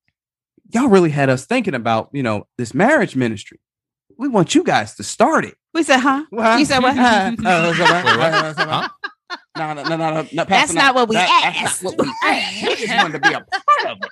y'all 0.74 0.88
really 0.88 1.10
had 1.10 1.30
us 1.30 1.46
thinking 1.46 1.74
about, 1.75 2.10
you 2.13 2.24
know, 2.24 2.48
this 2.58 2.74
marriage 2.74 3.16
ministry. 3.16 3.60
We 4.18 4.28
want 4.28 4.54
you 4.56 4.63
guys 4.63 4.96
to 4.96 5.04
start 5.04 5.46
it. 5.46 5.56
We 5.74 5.84
said, 5.84 6.00
huh? 6.00 6.25
Well, 6.32 6.60
You 6.60 6.66
said 6.66 6.80
what? 6.80 6.96
so 6.96 7.01
what? 7.01 7.38
Wait, 7.40 8.18
what? 8.18 8.56
So 8.58 8.66
what? 8.66 8.68
Huh? 8.68 8.90
No, 9.58 9.74
no, 9.74 9.84
no, 9.84 9.90
no, 9.98 9.98
no, 9.98 10.13
no, 10.13 10.22
That's 10.34 10.50
Pastor, 10.50 10.75
not 10.75 10.96
what 10.96 11.10
we 11.10 11.16
that- 11.16 11.54
asked. 11.56 11.82
That's 11.82 11.84
not 11.84 11.98
what 11.98 12.06
we 12.06 12.13
asked. 12.30 12.63
We 12.63 12.75
just 12.75 12.96
wanted 12.96 13.13
to 13.24 13.30
be 13.30 13.34
a 13.34 13.40
part 13.42 13.92
of 13.92 13.98
it. 14.01 14.10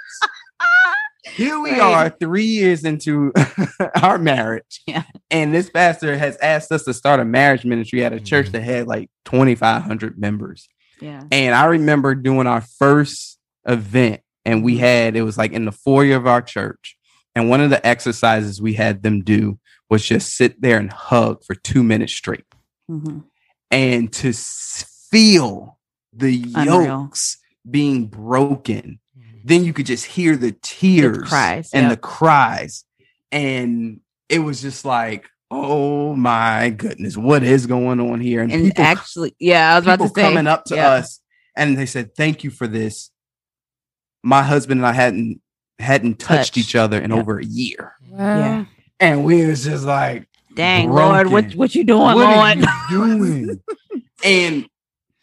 Here 1.36 1.60
we 1.60 1.72
Right. 1.72 1.80
are, 1.82 2.10
three 2.10 2.46
years 2.46 2.84
into 2.86 3.32
our 4.02 4.18
marriage. 4.18 4.82
Yeah. 4.88 5.04
And 5.30 5.54
this 5.54 5.70
pastor 5.70 6.18
has 6.18 6.38
asked 6.38 6.72
us 6.72 6.84
to 6.86 6.94
start 6.94 7.20
a 7.20 7.26
marriage 7.26 7.66
ministry 7.66 8.04
at 8.04 8.14
a 8.14 8.20
church 8.20 8.48
Mhm. 8.48 8.52
that 8.54 8.62
had 8.64 8.88
like 8.88 9.10
2,500 9.26 10.18
members. 10.18 10.68
Yeah. 11.02 11.22
And 11.32 11.54
I 11.56 11.66
remember 11.66 12.16
doing 12.16 12.48
our 12.48 12.62
first 12.62 13.38
event, 13.68 14.22
and 14.46 14.64
we 14.64 14.78
had 14.78 15.16
it 15.16 15.22
was 15.24 15.38
like 15.38 15.52
in 15.52 15.66
the 15.66 15.72
foyer 15.72 16.16
of 16.16 16.28
our 16.28 16.42
church. 16.42 16.96
And 17.36 17.50
one 17.50 17.62
of 17.62 17.70
the 17.70 17.86
exercises 17.86 18.62
we 18.62 18.74
had 18.74 19.04
them 19.04 19.22
do 19.24 19.60
was 19.90 20.06
just 20.06 20.36
sit 20.36 20.62
there 20.62 20.78
and 20.78 20.92
hug 20.92 21.44
for 21.46 21.56
two 21.56 21.84
minutes 21.84 22.14
straight, 22.14 22.46
Mhm. 22.90 23.24
and 23.72 24.12
to 24.14 24.30
s- 24.30 24.86
feel 25.12 25.78
the 26.14 26.44
Unreal. 26.56 26.86
yokes 26.86 27.38
being 27.70 28.08
broken. 28.08 29.00
Then 29.46 29.64
you 29.64 29.74
could 29.74 29.86
just 29.86 30.06
hear 30.06 30.36
the 30.36 30.52
tears 30.62 31.28
cries, 31.30 31.70
and 31.74 31.84
yeah. 31.84 31.90
the 31.90 31.98
cries, 31.98 32.84
and 33.32 34.02
it 34.28 34.40
was 34.40 34.62
just 34.62 34.86
like, 34.86 35.30
oh 35.52 36.16
my 36.16 36.70
goodness, 36.70 37.18
what 37.18 37.44
is 37.44 37.66
going 37.66 38.00
on 38.00 38.20
here? 38.20 38.42
And 38.42 38.52
people 38.52 38.84
actually, 38.84 39.36
yeah, 39.40 39.74
I 39.74 39.76
was 39.80 39.86
about 39.86 40.00
to 40.00 40.08
say 40.10 40.22
coming 40.22 40.46
up 40.48 40.66
to 40.66 40.76
yeah. 40.76 40.90
us 40.92 41.20
and 41.56 41.78
they 41.78 41.86
said 41.88 42.14
thank 42.16 42.44
you 42.44 42.52
for 42.52 42.68
this 42.68 43.10
my 44.24 44.42
husband 44.44 44.80
and 44.82 44.88
i 44.88 44.92
hadn't 44.94 45.42
hadn't 45.80 46.20
touched 46.20 46.54
Touched. 46.54 46.58
each 46.58 46.76
other 46.76 47.00
in 47.00 47.12
Yeah. 47.12 47.18
over 47.18 47.40
a 47.40 47.46
year 47.46 47.94
Wow. 48.10 48.66
and 49.00 49.24
we 49.24 49.46
was 49.46 49.64
just 49.64 49.86
like 49.86 50.26
Dang, 50.56 50.90
Lord, 50.92 51.28
what 51.32 51.54
what 51.56 51.74
you 51.74 51.84
doing, 51.86 52.02
what 52.02 52.18
are 52.18 52.36
Lord? 52.56 52.58
you 52.92 52.98
doing 53.18 53.62
and 54.24 54.68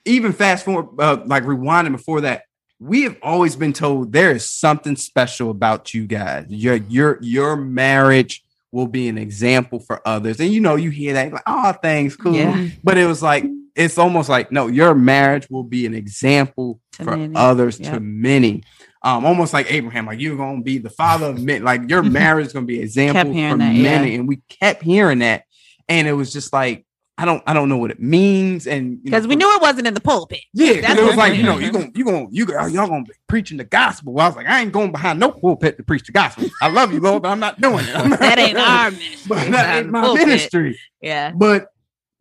even 0.07 0.33
fast 0.33 0.65
forward 0.65 0.99
uh, 0.99 1.23
like 1.27 1.43
rewinding 1.43 1.93
before 1.93 2.23
that 2.23 2.45
we 2.79 3.03
have 3.03 3.17
always 3.23 3.57
been 3.57 3.73
told 3.73 4.13
there 4.13 4.31
is 4.33 4.49
something 4.51 4.97
special 4.97 5.51
about 5.51 5.93
you 5.93 6.07
guys 6.07 6.47
your 6.49 6.77
your 6.77 7.19
your 7.21 7.57
marriage 7.57 8.43
will 8.73 8.87
be 8.87 9.09
an 9.09 9.19
example 9.19 9.79
for 9.81 10.01
others 10.07 10.41
and 10.41 10.51
you 10.53 10.61
know 10.61 10.77
you 10.77 10.91
hear 10.91 11.13
that 11.15 11.33
like 11.33 11.43
oh 11.47 11.73
thanks 11.83 12.17
cool 12.17 12.35
Yeah. 12.35 12.69
but 12.85 12.97
it 12.97 13.07
was 13.07 13.23
like 13.23 13.45
it's 13.75 13.99
almost 13.99 14.29
like 14.31 14.51
no 14.53 14.69
your 14.69 14.95
marriage 14.95 15.49
will 15.51 15.65
be 15.65 15.85
an 15.87 15.95
example 15.95 16.81
To 16.93 17.05
for 17.05 17.17
many. 17.17 17.35
others 17.35 17.79
to 17.81 18.01
many 18.01 18.63
um 19.03 19.25
almost 19.25 19.53
like 19.53 19.71
abraham 19.73 20.07
like 20.07 20.21
you're 20.21 20.37
gonna 20.37 20.63
be 20.63 20.79
the 20.79 20.91
father 20.91 21.27
of 21.27 21.43
men 21.43 21.63
like 21.63 21.89
your 21.89 22.03
marriage 22.21 22.47
is 22.47 22.53
gonna 22.53 22.67
be 22.67 22.79
an 22.79 22.85
example 22.85 23.33
for 23.33 23.59
that, 23.59 23.75
yeah. 23.75 23.83
many 23.83 24.15
and 24.15 24.27
we 24.29 24.37
kept 24.49 24.83
hearing 24.83 25.21
that 25.21 25.45
and 25.89 26.09
it 26.09 26.13
was 26.13 26.33
just 26.33 26.53
like 26.53 26.85
i 27.19 27.25
don't 27.25 27.43
i 27.47 27.55
don't 27.55 27.69
know 27.69 27.77
what 27.79 27.91
it 27.91 28.01
means 28.01 28.67
and 28.67 29.03
Because 29.03 29.27
we 29.27 29.37
knew 29.37 29.51
it 29.57 29.63
wasn't 29.63 29.87
in 29.87 29.95
the 29.95 30.01
pulpit. 30.01 30.41
Yeah, 30.53 30.81
That's 30.81 31.01
it 31.01 31.05
was 31.05 31.17
like 31.17 31.37
you 31.37 31.43
know 31.45 31.59
you 31.59 31.73
gonna 31.73 31.91
you 31.95 32.05
gonna 32.05 32.27
you 32.31 32.45
gonna 32.45 32.71
y'all 32.71 32.89
gonna 32.89 33.05
be 33.05 33.13
preaching 33.27 33.57
the 33.57 33.65
gospel. 33.65 34.13
Well, 34.13 34.27
I 34.27 34.29
was 34.29 34.37
like, 34.37 34.47
I 34.47 34.61
ain't 34.61 34.73
going 34.73 34.93
behind 34.93 35.19
no 35.19 35.31
pulpit 35.31 35.77
to 35.79 35.83
preach 35.83 36.05
the 36.07 36.13
gospel. 36.13 36.45
I 36.61 36.69
love 36.69 36.93
you, 36.93 37.01
Lord, 37.01 37.23
but 37.23 37.31
I'm 37.31 37.41
not 37.41 37.61
doing 37.61 37.87
it. 37.87 37.95
Not 37.95 38.19
That 38.21 38.39
ain't 38.39 38.59
our 38.59 38.91
ministry. 38.91 39.29
But 39.29 39.51
that 39.51 39.77
ain't 39.79 39.91
my 39.91 40.01
pulpit. 40.03 40.27
ministry 40.27 40.79
Yeah. 41.01 41.33
but 41.35 41.69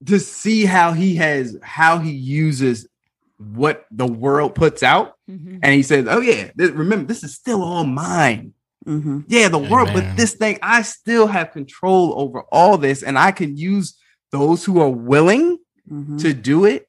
to 0.08 0.20
see 0.20 0.66
how 0.66 0.94
he 0.94 1.16
has 1.16 1.58
how 1.62 1.98
he 2.00 2.12
uses 2.12 2.88
what 3.38 3.86
the 3.92 4.06
world 4.08 4.56
puts 4.56 4.84
out. 4.84 5.14
Mhm. 5.30 5.60
And 5.62 5.74
he 5.74 5.84
says, 5.84 6.08
Oh, 6.10 6.22
yeah, 6.22 6.52
this, 6.56 6.72
remember, 6.72 7.06
this 7.06 7.24
is 7.24 7.34
still 7.36 7.62
all 7.62 7.84
mine. 7.86 8.54
hmm 8.86 9.22
Yeah, 9.28 9.50
the 9.50 9.58
world, 9.58 9.90
but 9.94 10.16
this 10.16 10.34
thing, 10.34 10.58
I 10.62 10.82
still 10.84 11.28
have 11.28 11.52
control 11.52 12.14
over 12.18 12.44
all 12.52 12.78
this, 12.78 13.04
and 13.04 13.18
I 13.18 13.32
can 13.32 13.58
use 13.58 13.98
those 14.32 14.64
who 14.64 14.80
are 14.80 14.90
willing 14.90 15.58
hmm 15.88 16.18
to 16.18 16.34
do 16.34 16.66
it 16.66 16.88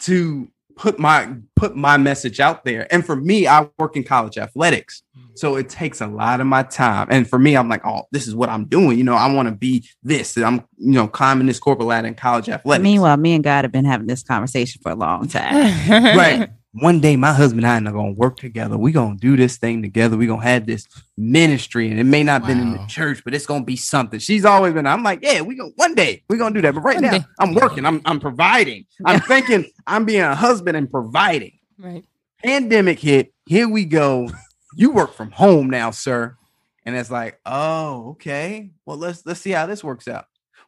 to 0.00 0.48
put 0.76 0.98
my 0.98 1.34
put 1.56 1.74
my 1.74 1.96
message 1.96 2.38
out 2.38 2.64
there. 2.64 2.86
And 2.92 3.04
for 3.04 3.16
me, 3.16 3.48
I 3.48 3.68
work 3.78 3.96
in 3.96 4.04
college 4.04 4.38
athletics. 4.38 5.02
Mm. 5.18 5.38
So 5.38 5.56
it 5.56 5.68
takes 5.68 6.00
a 6.00 6.06
lot 6.06 6.40
of 6.40 6.46
my 6.46 6.62
time. 6.62 7.08
And 7.10 7.28
for 7.28 7.38
me, 7.38 7.56
I'm 7.56 7.68
like, 7.68 7.84
oh, 7.84 8.02
this 8.12 8.28
is 8.28 8.34
what 8.34 8.48
I'm 8.48 8.66
doing. 8.66 8.98
You 8.98 9.04
know, 9.04 9.14
I 9.14 9.32
want 9.32 9.48
to 9.48 9.54
be 9.54 9.88
this. 10.02 10.36
I'm, 10.36 10.64
you 10.76 10.92
know, 10.92 11.08
climbing 11.08 11.46
this 11.46 11.58
corporate 11.58 11.88
ladder 11.88 12.08
in 12.08 12.14
college 12.14 12.48
athletics. 12.48 12.82
Meanwhile, 12.82 13.16
me 13.16 13.34
and 13.34 13.42
God 13.42 13.64
have 13.64 13.72
been 13.72 13.86
having 13.86 14.06
this 14.06 14.22
conversation 14.22 14.80
for 14.82 14.92
a 14.92 14.96
long 14.96 15.28
time. 15.28 15.90
right. 16.16 16.50
One 16.78 17.00
day, 17.00 17.16
my 17.16 17.32
husband 17.32 17.64
and 17.64 17.86
I 17.86 17.90
are 17.90 17.92
gonna 17.94 18.12
work 18.12 18.36
together. 18.36 18.76
We're 18.76 18.92
gonna 18.92 19.16
do 19.16 19.36
this 19.36 19.56
thing 19.56 19.80
together. 19.80 20.16
We're 20.16 20.28
gonna 20.28 20.42
have 20.42 20.66
this 20.66 20.86
ministry, 21.16 21.90
and 21.90 21.98
it 21.98 22.04
may 22.04 22.22
not 22.22 22.46
been 22.46 22.60
in 22.60 22.72
the 22.72 22.84
church, 22.86 23.24
but 23.24 23.34
it's 23.34 23.46
gonna 23.46 23.64
be 23.64 23.76
something. 23.76 24.20
She's 24.20 24.44
always 24.44 24.74
been. 24.74 24.86
I'm 24.86 25.02
like, 25.02 25.20
yeah, 25.22 25.40
we 25.40 25.54
go 25.54 25.70
one 25.76 25.94
day. 25.94 26.22
We're 26.28 26.36
gonna 26.36 26.54
do 26.54 26.60
that. 26.62 26.74
But 26.74 26.82
right 26.82 26.96
One 26.96 27.04
now, 27.04 27.10
day. 27.12 27.24
I'm 27.38 27.54
working. 27.54 27.86
I'm 27.86 28.02
I'm 28.04 28.20
providing. 28.20 28.84
I'm 29.04 29.20
thinking 29.20 29.70
I'm 29.86 30.04
being 30.04 30.20
a 30.20 30.34
husband 30.34 30.76
and 30.76 30.90
providing. 30.90 31.58
Right. 31.78 32.04
Pandemic 32.44 32.98
hit. 32.98 33.32
Here 33.46 33.68
we 33.68 33.86
go. 33.86 34.28
You 34.76 34.90
work 34.90 35.14
from 35.14 35.30
home 35.30 35.70
now, 35.70 35.90
sir. 35.90 36.36
And 36.84 36.94
it's 36.94 37.10
like, 37.10 37.40
oh, 37.46 38.10
okay. 38.10 38.70
Well, 38.84 38.98
let's 38.98 39.24
let's 39.24 39.40
see 39.40 39.50
how 39.50 39.66
this 39.66 39.82
works 39.82 40.06
out. 40.08 40.26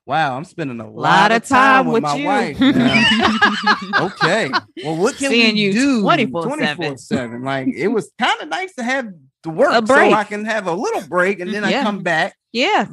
Wow, 0.09 0.39
I'm 0.39 0.45
spending 0.47 0.81
a 0.81 0.91
lot, 0.91 1.33
of 1.33 1.45
time, 1.47 1.87
with, 1.89 2.03
my 2.03 2.17
you. 2.17 2.25
wife. 2.25 2.57
okay. 4.01 4.51
Well, 4.83 4.97
what 4.97 5.17
can 5.17 5.31
Seeing 5.31 5.55
we 5.55 5.61
you 5.61 5.73
do 5.75 6.03
24/7? 6.03 6.99
7? 6.99 7.43
Like 7.43 7.69
it 7.69 7.89
was 7.89 8.11
kind 8.19 8.41
of 8.41 8.49
nice 8.49 8.75
to 8.77 8.83
have 8.83 9.13
the 9.43 9.51
work 9.51 9.87
so. 9.87 9.95
I 9.95 10.25
can 10.25 10.47
have 10.47 10.67
a 10.67 10.73
little 10.73 11.03
break 11.03 11.41
and 11.41 11.53
then 11.53 11.63
I 11.63 11.83
come 11.83 12.03
back. 12.03 12.35
yeah. 12.53 12.87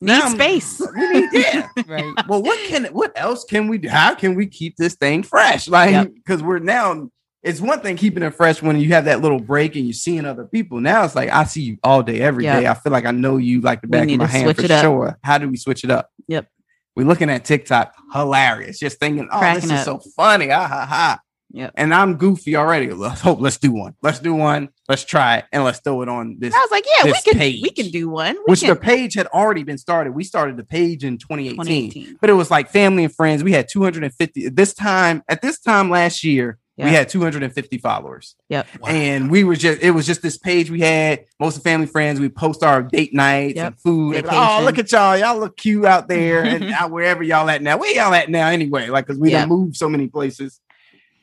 Need 0.00 0.08
Now 0.18 0.28
space. 0.28 0.80
We 0.96 1.08
need- 1.20 1.28
yeah. 1.32 1.68
Right. 1.86 2.12
Well, 2.28 2.42
what 2.42 2.58
can 2.68 2.86
what 2.86 3.12
else 3.14 3.44
can 3.44 3.68
we 3.68 3.76
do? 3.78 3.88
How 3.88 4.14
can 4.14 4.34
we 4.34 4.46
keep 4.46 4.76
this 4.76 4.94
thing 4.94 5.22
fresh? 5.22 5.68
Like 5.68 5.90
Yep. 5.92 6.12
because 6.14 6.42
we're 6.42 6.58
now 6.60 7.10
it's 7.42 7.60
one 7.60 7.80
thing 7.80 7.96
keeping 7.96 8.22
it 8.22 8.30
fresh 8.34 8.62
when 8.62 8.80
you 8.80 8.88
have 8.94 9.04
that 9.04 9.20
little 9.20 9.38
break 9.38 9.76
and 9.76 9.84
you're 9.84 9.92
seeing 9.92 10.24
other 10.24 10.44
people. 10.46 10.80
Now 10.80 11.04
it's 11.04 11.14
like 11.14 11.28
I 11.30 11.44
see 11.44 11.60
you 11.62 11.76
all 11.82 12.02
day, 12.02 12.20
every 12.22 12.44
day. 12.44 12.62
Yep. 12.62 12.70
I 12.76 12.80
feel 12.80 12.92
like 12.92 13.04
I 13.04 13.10
know 13.10 13.36
you 13.36 13.60
like 13.60 13.82
the 13.82 13.86
back 13.86 14.08
of 14.10 14.16
my 14.16 14.26
hand 14.26 14.56
for 14.56 14.66
sure. 14.66 15.18
How 15.22 15.36
do 15.36 15.46
we 15.48 15.58
switch 15.58 15.84
it 15.84 15.90
up? 15.90 16.10
Yep. 16.26 16.48
We're 16.96 17.06
looking 17.06 17.30
at 17.30 17.44
TikTok, 17.44 17.94
hilarious. 18.12 18.78
Just 18.78 18.98
thinking, 19.00 19.28
oh, 19.32 19.38
Cracking 19.38 19.68
this 19.68 19.80
is 19.82 19.88
up. 19.88 20.02
so 20.02 20.10
funny. 20.16 20.50
Ah, 20.50 20.66
ha, 20.68 20.86
ha. 20.86 21.18
Yep. 21.50 21.72
And 21.76 21.94
I'm 21.94 22.16
goofy 22.16 22.56
already. 22.56 22.90
Let's 22.90 23.20
hope. 23.20 23.40
Let's 23.40 23.58
do 23.58 23.70
one. 23.70 23.94
Let's 24.02 24.18
do 24.18 24.34
one. 24.34 24.70
Let's 24.88 25.04
try 25.04 25.36
it, 25.38 25.44
and 25.52 25.62
let's 25.62 25.78
throw 25.78 26.02
it 26.02 26.08
on 26.08 26.36
this. 26.40 26.52
I 26.52 26.58
was 26.58 26.70
like, 26.72 26.84
yeah, 26.98 27.04
we 27.04 27.12
can 27.12 27.38
page. 27.38 27.62
we 27.62 27.70
can 27.70 27.90
do 27.90 28.08
one. 28.08 28.34
We 28.34 28.42
Which 28.52 28.60
can. 28.60 28.70
the 28.70 28.76
page 28.76 29.14
had 29.14 29.28
already 29.28 29.62
been 29.62 29.78
started. 29.78 30.14
We 30.14 30.24
started 30.24 30.56
the 30.56 30.64
page 30.64 31.04
in 31.04 31.16
2018 31.16 31.56
2018. 31.56 32.18
but 32.20 32.28
it 32.28 32.32
was 32.32 32.50
like 32.50 32.70
family 32.70 33.04
and 33.04 33.14
friends. 33.14 33.44
We 33.44 33.52
had 33.52 33.68
250 33.68 34.48
this 34.48 34.74
time 34.74 35.22
at 35.28 35.42
this 35.42 35.60
time 35.60 35.90
last 35.90 36.24
year. 36.24 36.58
Yeah. 36.76 36.86
We 36.86 36.90
had 36.92 37.08
250 37.08 37.78
followers, 37.78 38.34
Yep. 38.48 38.66
and 38.88 39.30
we 39.30 39.44
were 39.44 39.54
just 39.54 39.80
it 39.80 39.92
was 39.92 40.06
just 40.06 40.22
this 40.22 40.36
page 40.36 40.70
we 40.70 40.80
had. 40.80 41.24
Most 41.38 41.56
of 41.56 41.62
family 41.62 41.86
friends. 41.86 42.18
We 42.18 42.28
post 42.28 42.64
our 42.64 42.82
date 42.82 43.14
nights 43.14 43.54
Yep. 43.56 43.66
and 43.66 43.80
food. 43.80 44.16
And, 44.16 44.26
oh, 44.28 44.60
look 44.64 44.78
at 44.80 44.90
y'all! 44.90 45.16
Y'all 45.16 45.38
look 45.38 45.56
cute 45.56 45.84
out 45.84 46.08
there 46.08 46.42
and 46.42 46.64
out 46.72 46.90
wherever 46.90 47.22
y'all 47.22 47.48
at 47.48 47.62
now. 47.62 47.76
Where 47.78 47.94
y'all 47.94 48.12
at 48.12 48.28
now 48.28 48.48
anyway? 48.48 48.88
Like 48.88 49.06
because 49.06 49.20
we 49.20 49.30
Yep. 49.30 49.42
done 49.42 49.48
moved 49.50 49.76
so 49.76 49.88
many 49.88 50.08
places. 50.08 50.60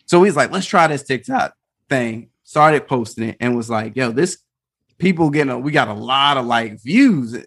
So 0.06 0.24
he's 0.24 0.36
like, 0.38 0.52
let's 0.52 0.66
try 0.66 0.88
this 0.88 1.04
TikTok 1.04 1.54
thing. 1.90 2.30
Started 2.44 2.88
posting 2.88 3.30
it 3.30 3.38
and 3.42 3.56
was 3.56 3.70
like, 3.70 3.96
yo, 3.98 4.12
this 4.12 4.38
people 5.00 5.30
getting 5.32 5.52
a, 5.52 5.60
we 5.60 5.72
got 5.74 5.88
a 5.90 5.94
lot 5.94 6.38
of 6.38 6.46
like 6.46 6.82
views 6.82 7.38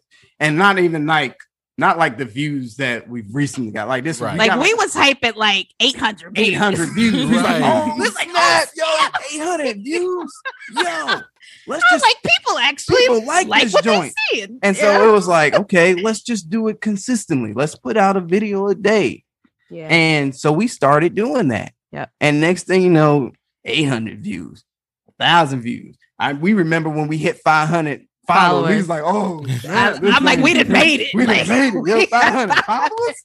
and 0.40 0.58
not 0.58 0.78
even 0.78 1.06
like 1.06 1.36
not 1.76 1.98
like 1.98 2.18
the 2.18 2.24
views 2.24 2.76
that 2.76 3.08
we've 3.08 3.26
recently 3.34 3.72
got. 3.72 3.88
Like 3.88 4.04
this, 4.04 4.20
Right. 4.20 4.38
like 4.38 4.50
got, 4.50 4.60
we 4.62 4.72
was 4.74 4.94
hype 4.94 5.24
at 5.24 5.36
like 5.36 5.68
800 5.80 6.34
views. 6.34 6.48
800 6.48 6.88
views. 6.90 7.12
He's 7.14 7.30
like, 7.42 7.62
oh, 7.64 7.94
It's 7.96 8.04
this 8.04 8.14
like, 8.14 8.28
like, 8.28 8.68
oh, 8.80 9.10
yo, 9.34 9.40
800 9.42 9.76
views. 9.82 10.32
Yo, 10.76 10.82
let's 10.82 11.22
I 11.66 11.66
was 11.66 11.82
just 11.90 12.04
like, 12.04 12.16
people 12.22 12.58
actually 12.58 12.96
people 12.98 13.24
like, 13.26 13.48
like 13.48 13.62
this 13.64 13.72
what 13.72 13.84
joint. 13.84 14.14
they 14.32 14.38
seeing. 14.38 14.58
And 14.62 14.76
so 14.76 14.84
yeah. 14.90 15.08
it 15.08 15.12
was 15.12 15.26
like, 15.26 15.54
okay, 15.54 15.94
let's 15.94 16.22
just 16.22 16.48
do 16.48 16.68
it 16.68 16.80
consistently. 16.80 17.52
Let's 17.52 17.74
put 17.74 17.96
out 17.96 18.16
a 18.16 18.20
video 18.20 18.68
a 18.68 18.74
day. 18.74 19.24
yeah. 19.70 19.88
And 19.88 20.34
so 20.34 20.52
we 20.52 20.68
started 20.68 21.14
doing 21.14 21.48
that. 21.48 21.72
Yeah. 21.90 22.06
And 22.20 22.40
next 22.40 22.64
thing 22.64 22.82
you 22.82 22.90
know, 22.90 23.32
800 23.64 24.22
views, 24.22 24.64
1,000 25.16 25.60
views. 25.62 25.96
I, 26.18 26.32
we 26.34 26.54
remember 26.54 26.88
when 26.88 27.08
we 27.08 27.18
hit 27.18 27.38
500 27.38 28.06
followers. 28.26 28.70
We 28.70 28.76
was 28.76 28.88
like, 28.88 29.02
oh, 29.04 29.44
I, 29.68 29.98
am 30.02 30.24
like, 30.24 30.40
we 30.40 30.54
done 30.54 30.70
made 30.70 31.00
it. 31.00 31.14
We 31.14 31.26
done 31.26 31.36
Like, 31.36 31.48
made 31.48 31.68
it. 31.68 31.74
Yo, 31.74 31.96
we- 31.96 32.06
500 32.06 32.64
followers. 32.64 33.24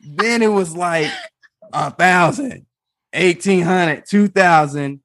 then 0.00 0.42
it 0.42 0.48
was 0.48 0.74
like 0.74 1.10
a 1.72 1.90
thousand, 1.90 2.66
1800, 3.12 4.04
2000. 4.06 5.00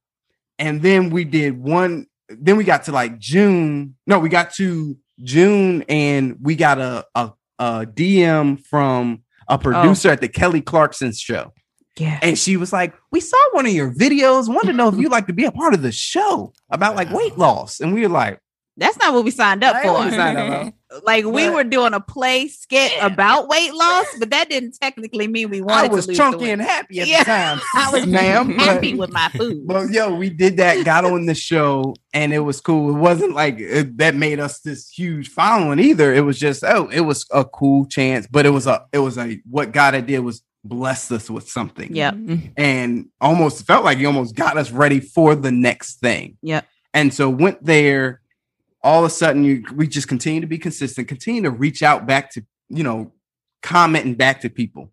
And 0.59 0.81
then 0.81 1.09
we 1.09 1.23
did 1.23 1.61
one. 1.61 2.07
Then 2.29 2.57
we 2.57 2.63
got 2.63 2.83
to 2.85 2.91
like 2.91 3.19
June. 3.19 3.95
No, 4.07 4.19
we 4.19 4.29
got 4.29 4.53
to 4.55 4.97
June 5.23 5.83
and 5.89 6.37
we 6.41 6.55
got 6.55 6.79
a, 6.79 7.05
a, 7.15 7.33
a 7.59 7.85
DM 7.85 8.65
from 8.65 9.23
a 9.49 9.53
oh. 9.53 9.57
producer 9.57 10.09
at 10.09 10.21
the 10.21 10.27
Kelly 10.27 10.61
Clarkson 10.61 11.11
show. 11.13 11.53
Yeah. 11.97 12.19
And 12.21 12.37
she 12.37 12.57
was 12.57 12.73
like, 12.73 12.93
We 13.11 13.19
saw 13.19 13.37
one 13.51 13.65
of 13.65 13.73
your 13.73 13.93
videos. 13.93 14.47
Wanted 14.47 14.67
to 14.67 14.73
know 14.73 14.87
if 14.87 14.95
you'd 14.95 15.11
like 15.11 15.27
to 15.27 15.33
be 15.33 15.45
a 15.45 15.51
part 15.51 15.73
of 15.73 15.81
the 15.81 15.91
show 15.91 16.53
about 16.69 16.95
like 16.95 17.11
weight 17.11 17.37
loss. 17.37 17.79
And 17.79 17.93
we 17.93 18.01
were 18.01 18.09
like, 18.09 18.39
That's 18.75 18.97
not 18.97 19.13
what 19.13 19.23
we 19.23 19.29
signed 19.31 19.63
up 19.63 19.75
I 19.75 19.81
ain't 19.83 19.91
what 19.93 20.05
we 20.05 20.09
for. 20.11 20.15
signed 20.17 20.37
up. 20.37 20.73
Like 21.03 21.25
we 21.25 21.47
But- 21.47 21.53
were 21.55 21.63
doing 21.63 21.93
a 21.95 21.99
play 21.99 22.47
skit 22.47 22.91
about 23.01 23.47
weight 23.47 23.73
loss, 23.73 24.05
but 24.19 24.29
that 24.29 24.47
didn't 24.49 24.75
technically 24.79 25.27
mean 25.27 25.49
we 25.49 25.59
wanted. 25.59 25.73
I 25.73 25.81
wanted 25.83 25.95
was 25.95 26.05
to 26.05 26.11
lose 26.11 26.17
chunky 26.19 26.49
and 26.51 26.61
happy 26.61 27.01
at 27.01 27.07
Yeah. 27.07 27.19
the 27.19 27.25
time. 27.25 27.61
I 27.75 27.89
was 27.91 28.05
ma'am. 28.05 28.51
happy 28.53 28.91
but- 28.91 28.99
with 28.99 29.09
my 29.11 29.29
food. 29.29 29.63
But 29.67 29.89
yo, 29.89 30.13
we 30.15 30.29
did 30.29 30.57
that, 30.57 30.85
got 30.85 31.03
on 31.03 31.25
the 31.25 31.33
show, 31.33 31.95
and 32.13 32.31
it 32.31 32.39
was 32.41 32.61
cool. 32.61 32.89
It 32.95 32.99
wasn't 32.99 33.33
like 33.33 33.59
it, 33.59 33.97
that 33.97 34.13
made 34.13 34.39
us 34.39 34.59
this 34.59 34.87
huge 34.89 35.29
following 35.29 35.79
either. 35.79 36.13
It 36.13 36.21
was 36.21 36.37
just 36.39 36.63
oh, 36.63 36.89
it 36.89 37.01
was 37.01 37.25
a 37.31 37.43
cool 37.43 37.87
chance, 37.87 38.27
but 38.29 38.45
it 38.45 38.51
was 38.51 38.67
a 38.67 38.85
it 38.93 38.99
was 38.99 39.17
a 39.17 39.39
what 39.49 39.71
God 39.71 39.91
did 40.05 40.19
was 40.19 40.43
blessed 40.63 41.11
us 41.11 41.27
with 41.29 41.49
something. 41.49 41.95
Yeah, 41.95 42.11
mm-hmm. 42.11 42.47
and 42.55 43.07
almost 43.19 43.65
felt 43.65 43.83
like 43.83 43.97
he 43.97 44.05
almost 44.05 44.35
got 44.35 44.57
us 44.57 44.69
ready 44.71 44.99
for 44.99 45.33
the 45.33 45.51
next 45.51 46.01
thing. 46.01 46.37
Yeah, 46.43 46.61
And 46.93 47.11
so 47.13 47.29
went 47.31 47.63
there. 47.65 48.21
All 48.83 48.99
of 48.99 49.05
a 49.05 49.09
sudden, 49.09 49.43
you 49.43 49.63
we 49.73 49.87
just 49.87 50.07
continue 50.07 50.41
to 50.41 50.47
be 50.47 50.57
consistent, 50.57 51.07
continue 51.07 51.41
to 51.43 51.51
reach 51.51 51.83
out 51.83 52.05
back 52.05 52.31
to 52.31 52.45
you 52.73 52.83
know, 52.83 53.11
commenting 53.61 54.15
back 54.15 54.41
to 54.41 54.49
people. 54.49 54.91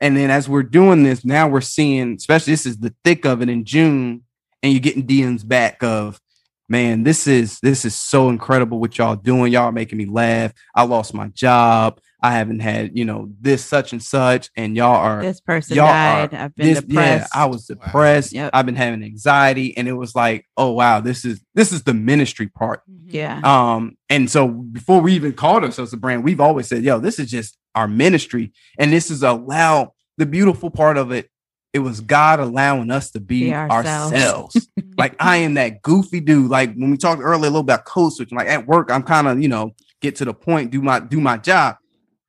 And 0.00 0.16
then 0.16 0.30
as 0.30 0.48
we're 0.48 0.62
doing 0.62 1.02
this, 1.02 1.24
now 1.24 1.48
we're 1.48 1.60
seeing, 1.60 2.14
especially 2.14 2.52
this 2.52 2.66
is 2.66 2.78
the 2.78 2.94
thick 3.04 3.24
of 3.24 3.42
it 3.42 3.48
in 3.48 3.64
June, 3.64 4.22
and 4.62 4.72
you're 4.72 4.80
getting 4.80 5.06
DMs 5.06 5.46
back 5.46 5.82
of, 5.82 6.20
man, 6.68 7.02
this 7.02 7.26
is 7.26 7.58
this 7.60 7.84
is 7.84 7.94
so 7.94 8.28
incredible 8.28 8.78
what 8.78 8.96
y'all 8.98 9.16
doing. 9.16 9.52
Y'all 9.52 9.72
making 9.72 9.98
me 9.98 10.06
laugh. 10.06 10.52
I 10.74 10.84
lost 10.84 11.14
my 11.14 11.28
job. 11.28 12.00
I 12.20 12.32
haven't 12.32 12.60
had, 12.60 12.98
you 12.98 13.04
know, 13.04 13.30
this 13.40 13.64
such 13.64 13.92
and 13.92 14.02
such, 14.02 14.50
and 14.56 14.76
y'all 14.76 14.96
are 14.96 15.22
This 15.22 15.40
person 15.40 15.76
y'all 15.76 15.86
died. 15.86 16.34
are 16.34 16.44
I've 16.44 16.54
been 16.56 16.66
this, 16.66 16.80
depressed. 16.82 17.30
Yeah, 17.32 17.40
I 17.42 17.46
was 17.46 17.66
depressed. 17.66 18.32
Yep. 18.32 18.50
I've 18.52 18.66
been 18.66 18.74
having 18.76 19.04
anxiety, 19.04 19.76
and 19.76 19.86
it 19.86 19.92
was 19.92 20.16
like, 20.16 20.44
oh 20.56 20.72
wow, 20.72 21.00
this 21.00 21.24
is 21.24 21.40
this 21.54 21.70
is 21.72 21.84
the 21.84 21.94
ministry 21.94 22.48
part. 22.48 22.82
yeah. 23.06 23.40
Um, 23.44 23.96
and 24.10 24.28
so 24.28 24.48
before 24.48 25.00
we 25.00 25.12
even 25.14 25.32
called 25.32 25.62
ourselves 25.62 25.92
a 25.92 25.96
brand, 25.96 26.24
we've 26.24 26.40
always 26.40 26.66
said, 26.66 26.82
yo, 26.82 26.98
this 26.98 27.18
is 27.20 27.30
just 27.30 27.56
our 27.74 27.86
ministry, 27.86 28.52
and 28.78 28.92
this 28.92 29.10
is 29.10 29.22
allow 29.22 29.94
the 30.16 30.26
beautiful 30.26 30.70
part 30.70 30.98
of 30.98 31.12
it. 31.12 31.30
It 31.72 31.80
was 31.80 32.00
God 32.00 32.40
allowing 32.40 32.90
us 32.90 33.10
to 33.12 33.20
be, 33.20 33.44
Be 33.44 33.54
ourselves. 33.54 34.12
ourselves. 34.14 34.68
like 34.98 35.14
I 35.20 35.36
am 35.36 35.54
that 35.54 35.82
goofy 35.82 36.18
dude. 36.18 36.50
Like 36.50 36.74
when 36.74 36.90
we 36.90 36.96
talked 36.96 37.20
earlier 37.22 37.36
a 37.36 37.50
little 37.50 37.60
about 37.60 37.84
code 37.84 38.14
switching, 38.14 38.36
like 38.38 38.48
at 38.48 38.66
work, 38.66 38.90
I'm 38.90 39.02
kind 39.04 39.28
of, 39.28 39.40
you 39.40 39.48
know, 39.48 39.74
get 40.00 40.16
to 40.16 40.24
the 40.24 40.34
point, 40.34 40.70
do 40.72 40.80
my 40.82 40.98
do 40.98 41.20
my 41.20 41.36
job. 41.36 41.76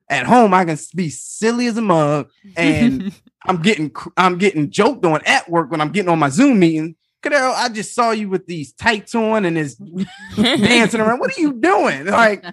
At 0.09 0.25
home, 0.25 0.53
I 0.55 0.65
can 0.65 0.77
be 0.95 1.09
silly 1.09 1.67
as 1.67 1.77
a 1.77 1.83
mug, 1.83 2.29
and 2.55 3.13
I'm 3.45 3.61
getting 3.61 3.91
I'm 4.17 4.37
getting 4.37 4.71
joked 4.71 5.05
on 5.05 5.21
at 5.25 5.49
work 5.49 5.69
when 5.69 5.81
I'm 5.81 5.91
getting 5.91 6.09
on 6.09 6.19
my 6.19 6.29
Zoom 6.29 6.59
meeting. 6.59 6.95
Cadero, 7.21 7.53
I 7.53 7.69
just 7.69 7.93
saw 7.93 8.11
you 8.11 8.29
with 8.29 8.47
these 8.47 8.73
tights 8.73 9.13
on 9.13 9.45
and 9.45 9.57
this 9.57 9.75
dancing 10.35 11.01
around. 11.01 11.19
What 11.19 11.37
are 11.37 11.41
you 11.41 11.53
doing? 11.53 12.05
Like, 12.05 12.45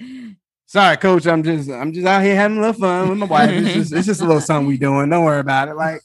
sorry, 0.66 0.96
coach. 0.96 1.26
I'm 1.26 1.42
just 1.42 1.70
I'm 1.70 1.92
just 1.92 2.06
out 2.06 2.22
here 2.22 2.34
having 2.34 2.58
a 2.58 2.60
little 2.60 2.80
fun 2.80 3.10
with 3.10 3.18
my 3.18 3.26
wife. 3.26 3.50
It's 3.50 3.74
just 3.74 3.92
it's 3.92 4.06
just 4.06 4.20
a 4.22 4.24
little 4.24 4.40
something 4.40 4.66
we 4.66 4.78
doing. 4.78 5.10
Don't 5.10 5.24
worry 5.24 5.40
about 5.40 5.68
it. 5.68 5.74
Like, 5.74 6.00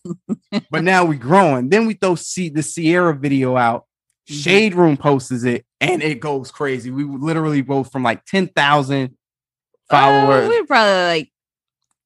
but 0.69 0.83
now 0.83 1.05
we 1.05 1.15
growing. 1.15 1.69
Then 1.69 1.87
we 1.87 1.95
throw 1.95 2.15
see 2.15 2.49
the 2.49 2.61
Sierra 2.61 3.15
video 3.15 3.57
out. 3.57 3.85
Mm-hmm. 4.29 4.39
Shade 4.39 4.75
Room 4.75 4.97
posts 4.97 5.43
it 5.43 5.65
and 5.79 6.03
it 6.03 6.19
goes 6.19 6.51
crazy. 6.51 6.91
We 6.91 7.05
literally 7.05 7.63
go 7.63 7.83
from 7.83 8.03
like 8.03 8.23
10,000 8.25 9.17
followers 9.91 10.45
Uh, 10.45 10.49
we 10.49 10.61
were 10.61 10.67
probably 10.67 11.03
like 11.05 11.31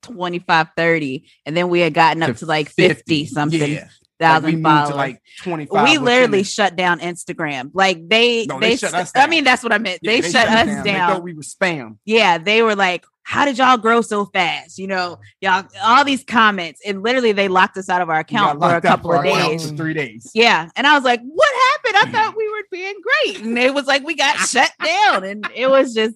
25, 0.03 0.67
30. 0.75 1.29
And 1.45 1.55
then 1.57 1.69
we 1.69 1.79
had 1.79 1.93
gotten 1.93 2.21
up 2.23 2.35
to, 2.37 2.45
like 2.45 2.69
50, 2.69 3.25
something. 3.25 3.59
Yeah. 3.73 3.79
Like, 3.81 3.89
thousand 4.17 4.55
we 4.55 4.63
followers. 4.63 4.89
to 4.91 4.95
like 4.95 5.21
25. 5.41 5.83
we 5.89 5.97
literally 5.97 6.43
shut 6.43 6.75
down 6.77 6.99
Instagram. 6.99 7.71
Like 7.73 8.07
they, 8.07 8.45
No, 8.45 8.59
they, 8.59 8.69
they 8.71 8.75
shut 8.77 8.93
us 8.93 9.11
I 9.13 9.21
down. 9.21 9.29
mean, 9.29 9.43
that's 9.43 9.61
what 9.63 9.73
I 9.73 9.77
meant. 9.77 9.99
Yeah, 10.03 10.21
they, 10.21 10.21
shut 10.29 10.47
us 10.47 10.83
They 10.83 10.91
down. 10.93 11.11
thought 11.13 11.23
we 11.23 11.33
were 11.33 11.41
spam. 11.41 11.97
yeah, 12.05 12.37
they 12.37 12.61
were 12.61 12.75
like, 12.77 13.05
"How 13.23 13.43
did 13.43 13.57
y'all 13.57 13.75
grow 13.77 13.99
so 14.01 14.23
fast?" 14.27 14.77
You 14.77 14.87
know, 14.87 15.19
y'all 15.41 15.65
all 15.83 16.05
these 16.05 16.23
comments, 16.23 16.79
and 16.85 17.03
literally 17.03 17.33
they 17.33 17.49
locked 17.49 17.75
us 17.75 17.89
out 17.89 18.01
of 18.01 18.09
our 18.09 18.19
account 18.19 18.61
for 18.61 18.73
a 18.73 18.79
couple 18.81 19.11
of 19.11 19.21
days. 19.25 19.69
three 19.71 19.93
days. 19.93 20.31
Yeah, 20.33 20.69
and 20.77 20.87
I 20.87 20.93
was 20.95 21.03
like, 21.03 21.19
"What 21.21 21.49
happened? 21.73 22.07
I 22.07 22.11
thought 22.17 22.37
we 22.37 22.47
were 22.47 22.63
being 22.71 22.95
great," 23.25 23.41
and 23.43 23.57
it 23.59 23.73
was 23.73 23.85
like 23.85 24.05
we 24.05 24.15
got 24.15 24.37
shut 24.37 24.71
down, 24.81 25.25
and 25.25 25.45
it 25.53 25.69
was 25.69 25.93
just 25.93 26.15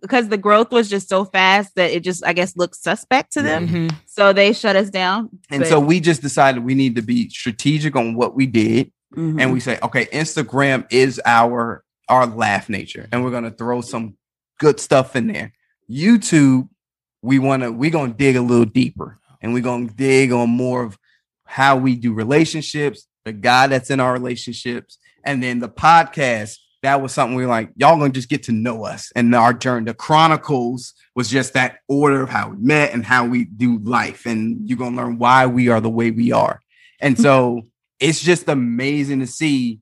because 0.00 0.28
the 0.28 0.36
growth 0.36 0.70
was 0.70 0.88
just 0.88 1.08
so 1.08 1.24
fast 1.24 1.74
that 1.76 1.90
it 1.90 2.04
just, 2.04 2.24
I 2.24 2.32
guess, 2.32 2.56
looked 2.56 2.76
suspect 2.76 3.32
to 3.32 3.42
them. 3.42 3.68
Mhm. 3.68 3.94
So 4.06 4.32
they 4.32 4.52
shut 4.52 4.76
us 4.76 4.90
down. 4.90 5.30
And 5.50 5.60
But- 5.60 5.68
so 5.68 5.80
we 5.80 6.00
just 6.00 6.22
decided 6.22 6.64
we 6.64 6.74
need 6.74 6.96
to 6.96 7.02
be 7.02 7.28
strategic 7.28 7.96
on 7.96 8.14
what 8.14 8.34
we 8.36 8.46
did. 8.46 8.92
Mhm. 9.14 9.40
And 9.40 9.52
we 9.52 9.60
say, 9.60 9.78
okay, 9.82 10.06
Instagram 10.06 10.86
is 10.90 11.20
our 11.24 11.82
our 12.08 12.24
laugh 12.26 12.68
nature. 12.68 13.08
And 13.10 13.24
we're 13.24 13.32
gonna 13.32 13.50
throw 13.50 13.80
some 13.80 14.16
good 14.60 14.78
stuff 14.78 15.16
in 15.16 15.26
there. 15.26 15.52
YouTube, 15.90 16.68
we 17.22 17.38
wanna 17.40 17.72
we're 17.72 17.90
gonna 17.90 18.12
dig 18.12 18.36
a 18.36 18.42
little 18.42 18.64
deeper 18.64 19.18
and 19.42 19.52
we're 19.52 19.62
gonna 19.62 19.88
dig 19.88 20.30
on 20.32 20.50
more 20.50 20.84
of 20.84 20.96
how 21.44 21.76
we 21.76 21.96
do 21.96 22.12
relationships, 22.12 23.06
the 23.24 23.32
guy 23.32 23.66
that's 23.66 23.90
in 23.90 23.98
our 23.98 24.12
relationships, 24.12 24.98
and 25.24 25.42
then 25.42 25.58
the 25.58 25.68
podcast. 25.68 26.58
That 26.86 27.02
was 27.02 27.12
something 27.12 27.34
we 27.34 27.42
were 27.42 27.48
like, 27.48 27.70
y'all 27.74 27.98
gonna 27.98 28.10
just 28.10 28.28
get 28.28 28.44
to 28.44 28.52
know 28.52 28.84
us 28.84 29.10
and 29.16 29.34
our 29.34 29.52
journey. 29.52 29.86
The 29.86 29.94
Chronicles 29.94 30.94
was 31.16 31.28
just 31.28 31.54
that 31.54 31.78
order 31.88 32.22
of 32.22 32.28
how 32.28 32.50
we 32.50 32.58
met 32.58 32.94
and 32.94 33.04
how 33.04 33.26
we 33.26 33.44
do 33.44 33.80
life, 33.80 34.24
and 34.24 34.60
you're 34.68 34.78
gonna 34.78 34.96
learn 34.96 35.18
why 35.18 35.46
we 35.46 35.68
are 35.68 35.80
the 35.80 35.90
way 35.90 36.12
we 36.12 36.30
are. 36.30 36.60
And 37.00 37.18
so 37.18 37.62
it's 37.98 38.20
just 38.20 38.48
amazing 38.48 39.18
to 39.18 39.26
see. 39.26 39.80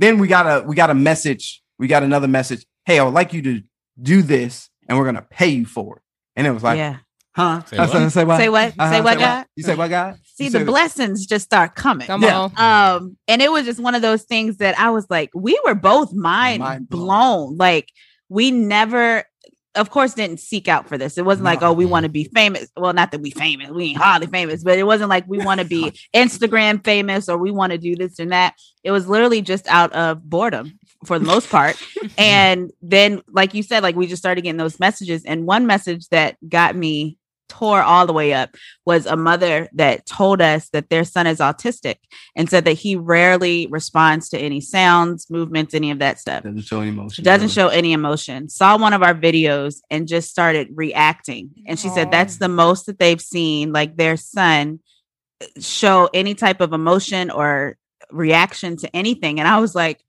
Then 0.00 0.18
we 0.18 0.26
got 0.26 0.46
a 0.46 0.66
we 0.66 0.74
got 0.74 0.90
a 0.90 0.94
message. 0.94 1.62
We 1.78 1.86
got 1.86 2.02
another 2.02 2.26
message. 2.26 2.66
Hey, 2.84 2.98
I 2.98 3.04
would 3.04 3.14
like 3.14 3.32
you 3.32 3.42
to 3.42 3.62
do 4.02 4.20
this, 4.20 4.68
and 4.88 4.98
we're 4.98 5.04
gonna 5.04 5.22
pay 5.30 5.50
you 5.50 5.66
for 5.66 5.98
it. 5.98 6.02
And 6.34 6.48
it 6.48 6.50
was 6.50 6.64
like, 6.64 6.78
yeah. 6.78 6.96
huh? 7.30 7.62
Say 7.66 7.76
I 7.76 7.82
was 7.82 7.90
what? 7.90 7.94
gonna 7.94 8.10
say 8.10 8.24
what? 8.24 8.38
Say 8.38 8.48
what? 8.48 8.74
Uh-huh, 8.76 8.90
Say 8.90 9.00
what, 9.02 9.18
God? 9.20 9.46
You 9.54 9.62
say 9.62 9.76
what, 9.76 9.88
God? 9.88 10.18
See, 10.40 10.44
You 10.46 10.50
the 10.50 10.58
say- 10.60 10.64
blessings 10.64 11.26
just 11.26 11.44
start 11.44 11.74
coming. 11.74 12.06
Come 12.06 12.22
Yeah. 12.22 12.48
on. 12.56 12.96
Um, 12.96 13.16
and 13.28 13.42
it 13.42 13.52
was 13.52 13.64
just 13.66 13.78
one 13.78 13.94
of 13.94 14.02
those 14.02 14.22
things 14.24 14.56
that 14.56 14.78
I 14.78 14.90
was 14.90 15.06
like, 15.10 15.30
we 15.34 15.60
were 15.66 15.74
both 15.74 16.12
mind, 16.12 16.60
Mind 16.60 16.88
blown. 16.88 17.06
blown. 17.06 17.56
Like 17.58 17.88
we 18.28 18.50
never, 18.50 19.24
of 19.74 19.90
course, 19.90 20.14
didn't 20.14 20.40
seek 20.40 20.66
out 20.66 20.88
for 20.88 20.96
this. 20.98 21.18
It 21.18 21.24
wasn't 21.24 21.44
like, 21.44 21.62
oh, 21.62 21.72
we 21.72 21.84
want 21.84 22.04
to 22.04 22.08
be 22.08 22.24
famous. 22.34 22.68
Well, 22.76 22.92
not 22.92 23.12
that 23.12 23.20
we 23.20 23.30
famous, 23.30 23.70
we 23.70 23.84
ain't 23.90 23.98
hardly 23.98 24.26
famous, 24.28 24.64
but 24.64 24.78
it 24.78 24.84
wasn't 24.84 25.10
like 25.10 25.24
we 25.28 25.38
want 25.38 25.60
to 25.60 25.66
be 25.66 25.92
Instagram 26.14 26.82
famous 26.84 27.28
or 27.28 27.36
we 27.38 27.50
want 27.50 27.72
to 27.72 27.78
do 27.78 27.94
this 27.94 28.18
and 28.18 28.32
that. 28.32 28.54
It 28.82 28.90
was 28.92 29.08
literally 29.08 29.42
just 29.42 29.66
out 29.68 29.92
of 29.92 30.22
boredom 30.28 30.78
for 31.04 31.18
the 31.18 31.24
most 31.26 31.50
part. 31.50 31.76
and 32.18 32.70
then, 32.82 33.22
like 33.28 33.52
you 33.54 33.62
said, 33.62 33.82
like 33.82 33.94
we 33.94 34.06
just 34.06 34.22
started 34.22 34.40
getting 34.42 34.56
those 34.58 34.80
messages. 34.80 35.24
And 35.24 35.46
one 35.46 35.66
message 35.66 36.08
that 36.08 36.36
got 36.48 36.74
me 36.74 37.16
tore 37.50 37.82
all 37.82 38.06
the 38.06 38.12
way 38.12 38.32
up 38.32 38.56
was 38.86 39.04
a 39.04 39.16
mother 39.16 39.68
that 39.74 40.06
told 40.06 40.40
us 40.40 40.70
that 40.70 40.88
their 40.88 41.04
son 41.04 41.26
is 41.26 41.38
autistic 41.38 41.96
and 42.34 42.48
said 42.48 42.64
that 42.64 42.72
he 42.72 42.96
rarely 42.96 43.66
responds 43.70 44.30
to 44.30 44.38
any 44.38 44.60
sounds, 44.60 45.28
movements, 45.28 45.74
any 45.74 45.90
of 45.90 45.98
that 45.98 46.18
stuff. 46.18 46.44
Doesn't 46.44 46.62
show 46.62 46.80
any 46.80 46.90
emotion. 46.90 47.24
Doesn't 47.24 47.48
really. 47.48 47.52
show 47.52 47.68
any 47.68 47.92
emotion. 47.92 48.48
Saw 48.48 48.78
one 48.78 48.94
of 48.94 49.02
our 49.02 49.14
videos 49.14 49.80
and 49.90 50.08
just 50.08 50.30
started 50.30 50.68
reacting. 50.74 51.50
And 51.66 51.78
she 51.78 51.88
said 51.88 52.10
that's 52.10 52.38
the 52.38 52.48
most 52.48 52.86
that 52.86 52.98
they've 52.98 53.20
seen, 53.20 53.72
like 53.72 53.96
their 53.96 54.16
son 54.16 54.80
show 55.58 56.08
any 56.14 56.34
type 56.34 56.60
of 56.60 56.72
emotion 56.72 57.30
or 57.30 57.76
reaction 58.10 58.76
to 58.78 58.96
anything. 58.96 59.40
And 59.40 59.48
I 59.48 59.58
was 59.58 59.74
like, 59.74 60.00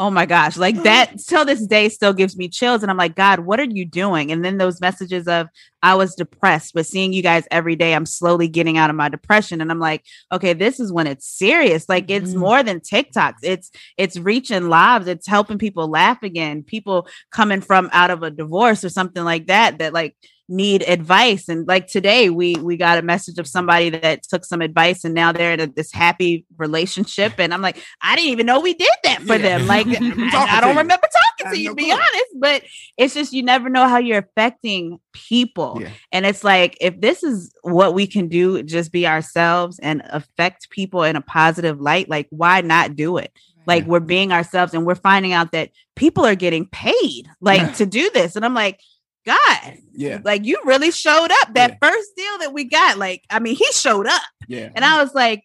oh 0.00 0.10
my 0.10 0.24
gosh, 0.24 0.56
like 0.56 0.82
that 0.84 1.18
till 1.28 1.44
this 1.44 1.66
day 1.66 1.90
still 1.90 2.14
gives 2.14 2.34
me 2.34 2.48
chills. 2.48 2.82
And 2.82 2.90
I'm 2.90 2.96
like, 2.96 3.14
God, 3.14 3.40
what 3.40 3.60
are 3.60 3.64
you 3.64 3.84
doing? 3.84 4.32
And 4.32 4.42
then 4.42 4.56
those 4.56 4.80
messages 4.80 5.28
of 5.28 5.48
I 5.82 5.94
was 5.94 6.14
depressed, 6.14 6.72
but 6.72 6.86
seeing 6.86 7.12
you 7.12 7.22
guys 7.22 7.44
every 7.50 7.76
day, 7.76 7.94
I'm 7.94 8.06
slowly 8.06 8.48
getting 8.48 8.78
out 8.78 8.88
of 8.88 8.96
my 8.96 9.10
depression. 9.10 9.60
And 9.60 9.70
I'm 9.70 9.78
like, 9.78 10.02
okay, 10.32 10.54
this 10.54 10.80
is 10.80 10.90
when 10.90 11.06
it's 11.06 11.28
serious. 11.28 11.86
Like 11.86 12.10
it's 12.10 12.32
Mhm. 12.32 12.38
more 12.38 12.62
than 12.62 12.80
TikToks. 12.80 13.40
It's 13.42 13.70
it's 13.98 14.16
reaching 14.16 14.70
lives. 14.70 15.06
It's 15.06 15.26
helping 15.26 15.58
people 15.58 15.86
laugh 15.86 16.22
again. 16.22 16.62
People 16.62 17.06
coming 17.30 17.60
from 17.60 17.90
out 17.92 18.10
of 18.10 18.22
a 18.22 18.30
divorce 18.30 18.82
or 18.82 18.88
something 18.88 19.22
like 19.22 19.48
that 19.48 19.78
that 19.80 19.92
like 19.92 20.16
need 20.50 20.82
advice. 20.88 21.48
And 21.48 21.66
like 21.68 21.86
today 21.86 22.28
we 22.28 22.54
we 22.56 22.76
got 22.76 22.98
a 22.98 23.02
message 23.02 23.38
of 23.38 23.46
somebody 23.46 23.88
that 23.90 24.24
took 24.24 24.44
some 24.44 24.60
advice 24.60 25.04
and 25.04 25.14
now 25.14 25.30
they're 25.32 25.52
in 25.52 25.60
a, 25.60 25.66
this 25.68 25.92
happy 25.92 26.44
relationship. 26.58 27.34
And 27.38 27.54
i'm 27.54 27.62
like 27.62 27.82
i 28.02 28.16
didn't 28.16 28.32
even 28.32 28.46
know 28.46 28.60
we 28.60 28.74
did 28.74 28.88
that 29.04 29.20
for 29.22 29.36
Yeah. 29.36 29.58
them. 29.58 29.66
Like 29.66 29.86
I, 29.90 30.46
I 30.58 30.60
don't 30.60 30.76
remember 30.76 31.06
talking 31.38 31.52
to 31.52 31.58
you 31.60 31.68
to 31.70 31.74
be 31.74 31.84
clue. 31.84 31.92
honest 31.92 32.34
but 32.38 32.62
it's 32.98 33.14
just 33.14 33.32
you 33.32 33.42
never 33.42 33.68
know 33.68 33.86
how 33.88 33.98
you're 33.98 34.18
affecting 34.18 34.98
people. 35.12 35.78
Yeah. 35.80 35.90
and 36.12 36.26
it's 36.26 36.42
like 36.44 36.76
if 36.80 37.00
this 37.00 37.22
is 37.22 37.54
what 37.62 37.94
we 37.94 38.06
can 38.06 38.28
do 38.28 38.62
just 38.62 38.90
be 38.92 39.06
ourselves 39.06 39.78
and 39.80 40.02
affect 40.10 40.68
people 40.70 41.04
in 41.04 41.16
a 41.16 41.20
positive 41.22 41.80
light 41.80 42.08
like 42.08 42.26
why 42.30 42.60
not 42.60 42.96
do 42.96 43.16
it? 43.18 43.32
Like 43.66 43.86
we're 43.86 44.00
being 44.00 44.32
ourselves 44.32 44.74
and 44.74 44.84
we're 44.84 44.96
finding 44.96 45.32
out 45.32 45.52
that 45.52 45.70
people 45.94 46.26
are 46.26 46.34
getting 46.34 46.66
paid 46.66 47.28
like 47.40 47.60
Yeah. 47.60 47.72
to 47.74 47.86
do 47.86 48.10
this. 48.12 48.34
And 48.34 48.44
i'm 48.44 48.54
like 48.54 48.80
god 49.26 49.78
Yeah, 49.92 50.20
like 50.24 50.44
you 50.44 50.58
really 50.64 50.90
showed 50.90 51.30
up 51.42 51.54
that 51.54 51.78
first 51.82 52.08
deal 52.16 52.38
that 52.40 52.52
we 52.52 52.64
got 52.64 52.98
like 52.98 53.22
i 53.30 53.38
mean 53.38 53.54
he 53.56 53.66
showed 53.72 54.06
up 54.06 54.22
yeah. 54.48 54.70
and 54.74 54.84
i 54.84 55.02
was 55.02 55.14
like 55.14 55.44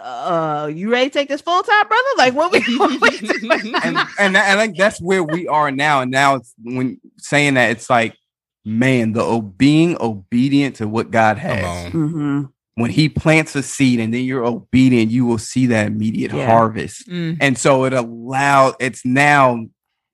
uh 0.00 0.68
you 0.74 0.90
ready 0.90 1.08
to 1.08 1.12
take 1.12 1.28
this 1.28 1.40
full 1.40 1.62
time 1.62 1.86
brother 1.88 2.08
like 2.16 2.34
what 2.34 2.50
we, 2.52 2.60
what 2.76 3.00
we 3.00 3.18
doing? 3.38 3.74
and 3.84 3.96
and 4.18 4.36
I 4.36 4.56
think 4.56 4.76
that's 4.76 5.00
where 5.00 5.22
we 5.22 5.46
are 5.46 5.70
now. 5.70 6.00
And 6.00 6.10
now 6.10 6.34
it's 6.34 6.52
when 6.62 7.00
saying 7.18 7.54
that 7.54 7.70
it's 7.70 7.88
like, 7.88 8.16
man, 8.64 9.12
the 9.12 9.22
o- 9.22 9.40
being 9.40 9.96
obedient 10.00 10.76
to 10.76 10.88
what 10.88 11.12
God 11.12 11.38
has. 11.38 11.64
on. 11.86 11.92
Mhm. 11.92 12.48
When 12.74 12.90
He 12.90 13.08
plants 13.08 13.54
a 13.54 13.62
seed 13.62 14.00
and 14.00 14.12
then 14.12 14.24
you're 14.24 14.44
obedient, 14.44 15.12
you 15.12 15.26
will 15.26 15.38
see 15.38 15.66
that 15.66 15.86
immediate 15.86 16.32
Yeah. 16.32 16.46
harvest. 16.46 17.08
Mm. 17.08 17.36
And 17.40 17.56
so 17.56 17.84
it 17.84 17.92
allowed. 17.92 18.74
It's 18.80 19.04
now, 19.04 19.64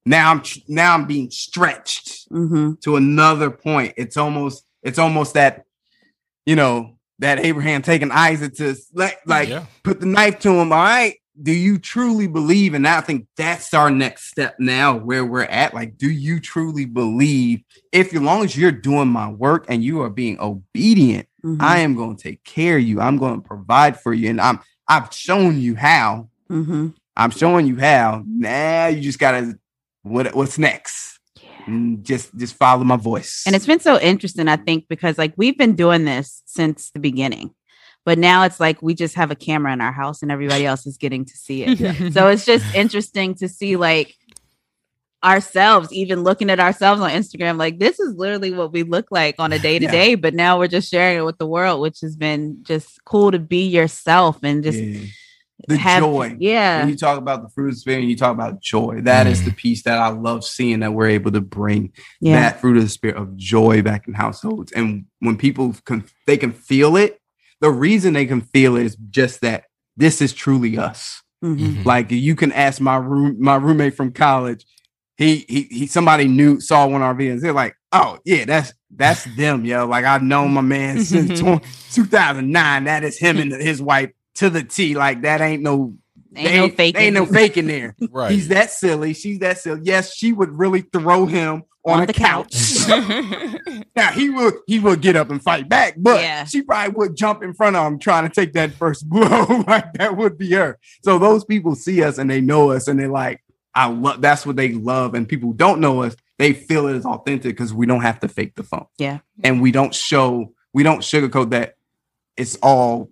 now 0.07 0.31
I'm 0.33 0.43
now 0.69 0.95
I'm 0.95 1.07
being 1.07 1.31
stretched 1.31 2.31
Mhm. 2.31 2.81
to 2.83 2.97
another 2.97 3.51
point. 3.51 3.95
It's 3.97 4.17
almost 4.17 4.65
it's 4.83 4.99
almost 4.99 5.35
that, 5.35 5.65
you 6.47 6.57
know, 6.57 6.97
that 7.19 7.39
Abraham 7.41 7.83
taking 7.83 8.11
Isaac 8.11 8.55
to 8.57 8.75
like 8.95 9.19
like 9.27 9.49
Yeah. 9.49 9.67
put 9.83 10.01
the 10.01 10.07
knife 10.07 10.39
to 10.41 10.51
him. 10.51 10.73
All 10.73 10.79
right. 10.83 11.15
Do 11.43 11.53
you 11.53 11.79
truly 11.79 12.27
believe? 12.27 12.75
And 12.75 12.87
I 12.87 13.01
think 13.01 13.27
that's 13.37 13.73
our 13.73 13.91
next 13.91 14.29
step 14.29 14.57
now, 14.59 14.97
where 14.97 15.25
we're 15.25 15.45
at. 15.45 15.73
Like, 15.73 15.97
do 15.97 16.11
you 16.11 16.39
truly 16.41 16.85
believe? 16.85 17.61
If 17.93 18.13
as 18.15 18.21
long 18.21 18.45
as 18.45 18.57
you're 18.57 18.73
doing 18.73 19.09
my 19.09 19.29
work 19.29 19.65
and 19.69 19.83
you 19.83 20.03
are 20.03 20.11
being 20.11 20.39
obedient, 20.39 21.27
Mhm. 21.45 21.57
I 21.63 21.79
am 21.79 21.95
going 21.95 22.17
to 22.17 22.23
take 22.23 22.45
care 22.45 22.77
of 22.77 22.83
you. 22.83 23.01
I'm 23.01 23.17
going 23.17 23.41
to 23.41 23.47
provide 23.47 23.99
for 24.01 24.13
you. 24.13 24.29
And 24.31 24.41
I'm 24.41 24.61
I've 24.89 25.13
shown 25.15 25.59
you 25.61 25.77
how. 25.77 26.29
Mhm. 26.51 26.95
I'm 27.17 27.31
showing 27.31 27.67
you 27.67 27.77
how. 27.77 28.25
Now 28.27 28.87
you 28.89 29.01
just 29.01 29.19
gotta 29.21 29.57
what 30.03 30.35
what's 30.35 30.59
next? 30.59 31.19
And 31.67 31.99
mm, 31.99 32.03
just 32.03 32.35
just 32.37 32.57
follow 32.57 32.85
my 32.85 32.97
voice. 32.97 33.45
And 33.47 33.55
it's 33.55 33.67
been 33.67 33.81
so 33.81 33.99
interesting, 34.01 34.49
I 34.49 34.57
think, 34.57 34.87
because 34.89 35.19
like 35.19 35.35
we've 35.37 35.59
been 35.59 35.75
doing 35.75 36.05
this 36.05 36.43
since 36.47 36.91
the 36.91 37.01
beginning, 37.01 37.55
but 38.05 38.19
now 38.19 38.45
it's 38.45 38.61
like 38.61 38.83
we 38.83 38.95
just 38.95 39.15
have 39.15 39.31
a 39.31 39.37
camera 39.37 39.73
in 39.73 39.81
our 39.81 39.93
house 39.93 40.23
and 40.23 40.33
everybody 40.33 40.67
else 40.67 40.87
is 40.87 40.97
getting 40.97 41.25
to 41.27 41.37
see 41.37 41.65
it. 41.65 42.13
so 42.13 42.29
it's 42.29 42.45
just 42.45 42.75
interesting 42.75 43.35
to 43.37 43.49
see 43.49 43.77
like 43.77 44.15
ourselves, 45.23 45.93
even 45.93 46.23
looking 46.23 46.49
at 46.49 46.61
ourselves 46.61 47.03
on 47.03 47.11
Instagram, 47.11 47.59
like 47.59 47.79
this 47.79 48.01
is 48.01 48.15
literally 48.15 48.53
what 48.53 48.73
we 48.73 48.83
look 48.83 49.07
like 49.11 49.35
on 49.39 49.53
a 49.53 49.59
day 49.59 49.79
to 49.79 49.87
day, 49.87 50.15
but 50.15 50.35
now 50.35 50.59
we're 50.59 50.67
just 50.67 50.91
sharing 50.91 51.19
it 51.19 51.25
with 51.25 51.37
the 51.39 51.47
world, 51.47 51.81
which 51.81 52.01
has 52.01 52.17
been 52.17 52.59
just 52.63 53.05
cool 53.05 53.31
to 53.31 53.39
be 53.39 53.69
yourself 53.69 54.43
and 54.43 54.65
just 54.65 54.79
Yeah. 54.79 55.01
The 55.69 55.77
have 55.77 56.03
joy. 56.03 56.37
Yeah. 56.39 56.81
When 56.81 56.89
you 56.91 56.97
talk 56.97 57.19
about 57.19 57.43
the 57.43 57.49
fruit 57.51 57.69
of 57.69 57.75
the 57.75 57.81
spirit 57.81 58.01
and 58.01 58.11
you 58.11 58.17
talk 58.17 58.33
about 58.33 58.61
joy, 58.61 59.01
that 59.03 59.27
is 59.27 59.41
Mm. 59.41 59.45
the 59.47 59.51
piece 59.53 59.83
that 59.85 59.99
I 59.99 60.09
love 60.09 60.45
seeing 60.45 60.81
that 60.81 60.93
we're 60.95 61.09
able 61.09 61.31
to 61.33 61.41
bring 61.41 61.93
Yeah. 62.21 62.41
that 62.41 62.61
fruit 62.61 62.77
of 62.77 62.83
the 62.83 62.89
spirit 62.89 63.17
of 63.17 63.37
joy 63.37 63.83
back 63.83 64.07
in 64.09 64.15
households. 64.15 64.73
And 64.73 65.05
when 65.21 65.37
people 65.37 65.75
can 65.85 66.05
they 66.27 66.37
can 66.37 66.53
feel 66.53 66.97
it, 66.97 67.21
the 67.61 67.71
reason 67.71 68.13
they 68.15 68.27
can 68.27 68.41
feel 68.41 68.77
it 68.77 68.87
is 68.87 68.97
just 69.11 69.41
that 69.43 69.65
this 69.97 70.23
is 70.23 70.33
truly 70.33 70.79
us. 70.79 71.23
Mhm. 71.45 71.59
Mhm. 71.59 71.85
Like 71.85 72.11
you 72.11 72.35
can 72.37 72.53
ask 72.53 72.81
my 72.81 72.97
room 72.97 73.37
my 73.39 73.57
roommate 73.57 73.95
from 73.97 74.13
college. 74.13 74.65
He 75.17 75.45
he 75.49 75.63
he 75.71 75.87
somebody 75.87 76.27
knew 76.29 76.61
saw 76.61 76.87
one 76.87 77.03
of 77.03 77.07
our 77.07 77.15
videos. 77.15 77.41
They're 77.43 77.53
like, 77.53 77.75
oh 77.93 78.19
yeah, 78.25 78.45
that's 78.47 78.73
that's 78.97 79.25
them, 79.37 79.65
yo. 79.65 79.87
Like 79.87 80.05
I've 80.05 80.23
known 80.23 80.53
my 80.53 80.61
man 80.63 81.05
since 81.05 81.41
tw- 81.41 81.63
2009. 81.95 82.85
That 82.85 83.05
is 83.05 83.19
him 83.19 83.39
and 83.39 83.53
his 83.53 83.81
wife 83.83 84.11
to 84.37 84.51
the 84.51 84.63
T. 84.63 84.95
Like 84.95 85.23
that 85.23 85.41
ain't 85.41 85.63
no 85.63 85.95
Ain't 86.37 86.47
They 86.49 86.57
no 86.59 86.65
ain't, 86.67 86.77
faking. 86.77 87.01
ain't 87.03 87.15
no 87.15 87.27
faking 87.27 87.67
there. 87.67 87.97
Right. 88.11 88.31
He's 88.31 88.49
that 88.49 88.71
silly. 88.71 89.15
She's 89.15 89.41
that 89.41 89.59
silly. 89.59 89.81
Yes, 89.83 90.15
she 90.15 90.33
would 90.33 90.57
really 90.57 90.83
throw 90.83 91.27
him 91.27 91.65
on, 91.85 91.95
On 91.97 92.03
a 92.05 92.07
the 92.07 92.13
couch. 92.13 92.55
now 93.97 94.13
he 94.13 94.31
would 94.31 94.55
he 94.67 94.79
would 94.79 95.01
get 95.01 95.17
up 95.17 95.31
and 95.31 95.43
fight 95.43 95.69
back, 95.69 95.95
but 95.97 96.21
Yeah. 96.21 96.45
she 96.45 96.63
probably 96.63 96.95
would 96.95 97.17
jump 97.17 97.43
in 97.43 97.53
front 97.55 97.75
of 97.75 97.85
him 97.87 97.99
trying 97.99 98.29
to 98.29 98.35
take 98.35 98.53
that 98.53 98.73
first 98.75 99.09
blow. 99.09 99.65
like 99.67 99.93
that 99.95 100.17
would 100.17 100.39
be 100.39 100.53
her. 100.53 100.79
So 101.03 101.19
those 101.19 101.45
people 101.45 101.75
see 101.75 102.03
us 102.05 102.19
and 102.19 102.31
they 102.31 102.41
know 102.41 102.71
us 102.71 102.87
and 102.87 102.99
they're 103.01 103.09
like, 103.09 103.43
I 103.75 103.89
love 103.89 104.21
that's 104.21 104.47
what 104.47 104.57
they 104.57 104.73
love. 104.73 105.15
And 105.15 105.29
people 105.29 105.49
who 105.49 105.55
don't 105.57 105.81
know 105.81 106.03
us, 106.03 106.15
they 106.39 106.53
feel 106.53 106.87
it 106.87 106.97
is 106.97 107.07
authentic 107.07 107.57
because 107.57 107.73
we 107.75 107.87
don't 107.87 108.03
have 108.03 108.21
to 108.21 108.29
fake 108.29 108.55
the 108.55 108.63
phone. 108.63 108.87
Yeah. 108.99 109.19
And 109.43 109.61
we 109.61 109.73
don't 109.73 109.95
show, 109.95 110.53
we 110.73 110.83
don't 110.85 111.01
sugarcoat 111.01 111.51
that 111.51 111.75
it's 112.37 112.57
all 112.63 113.11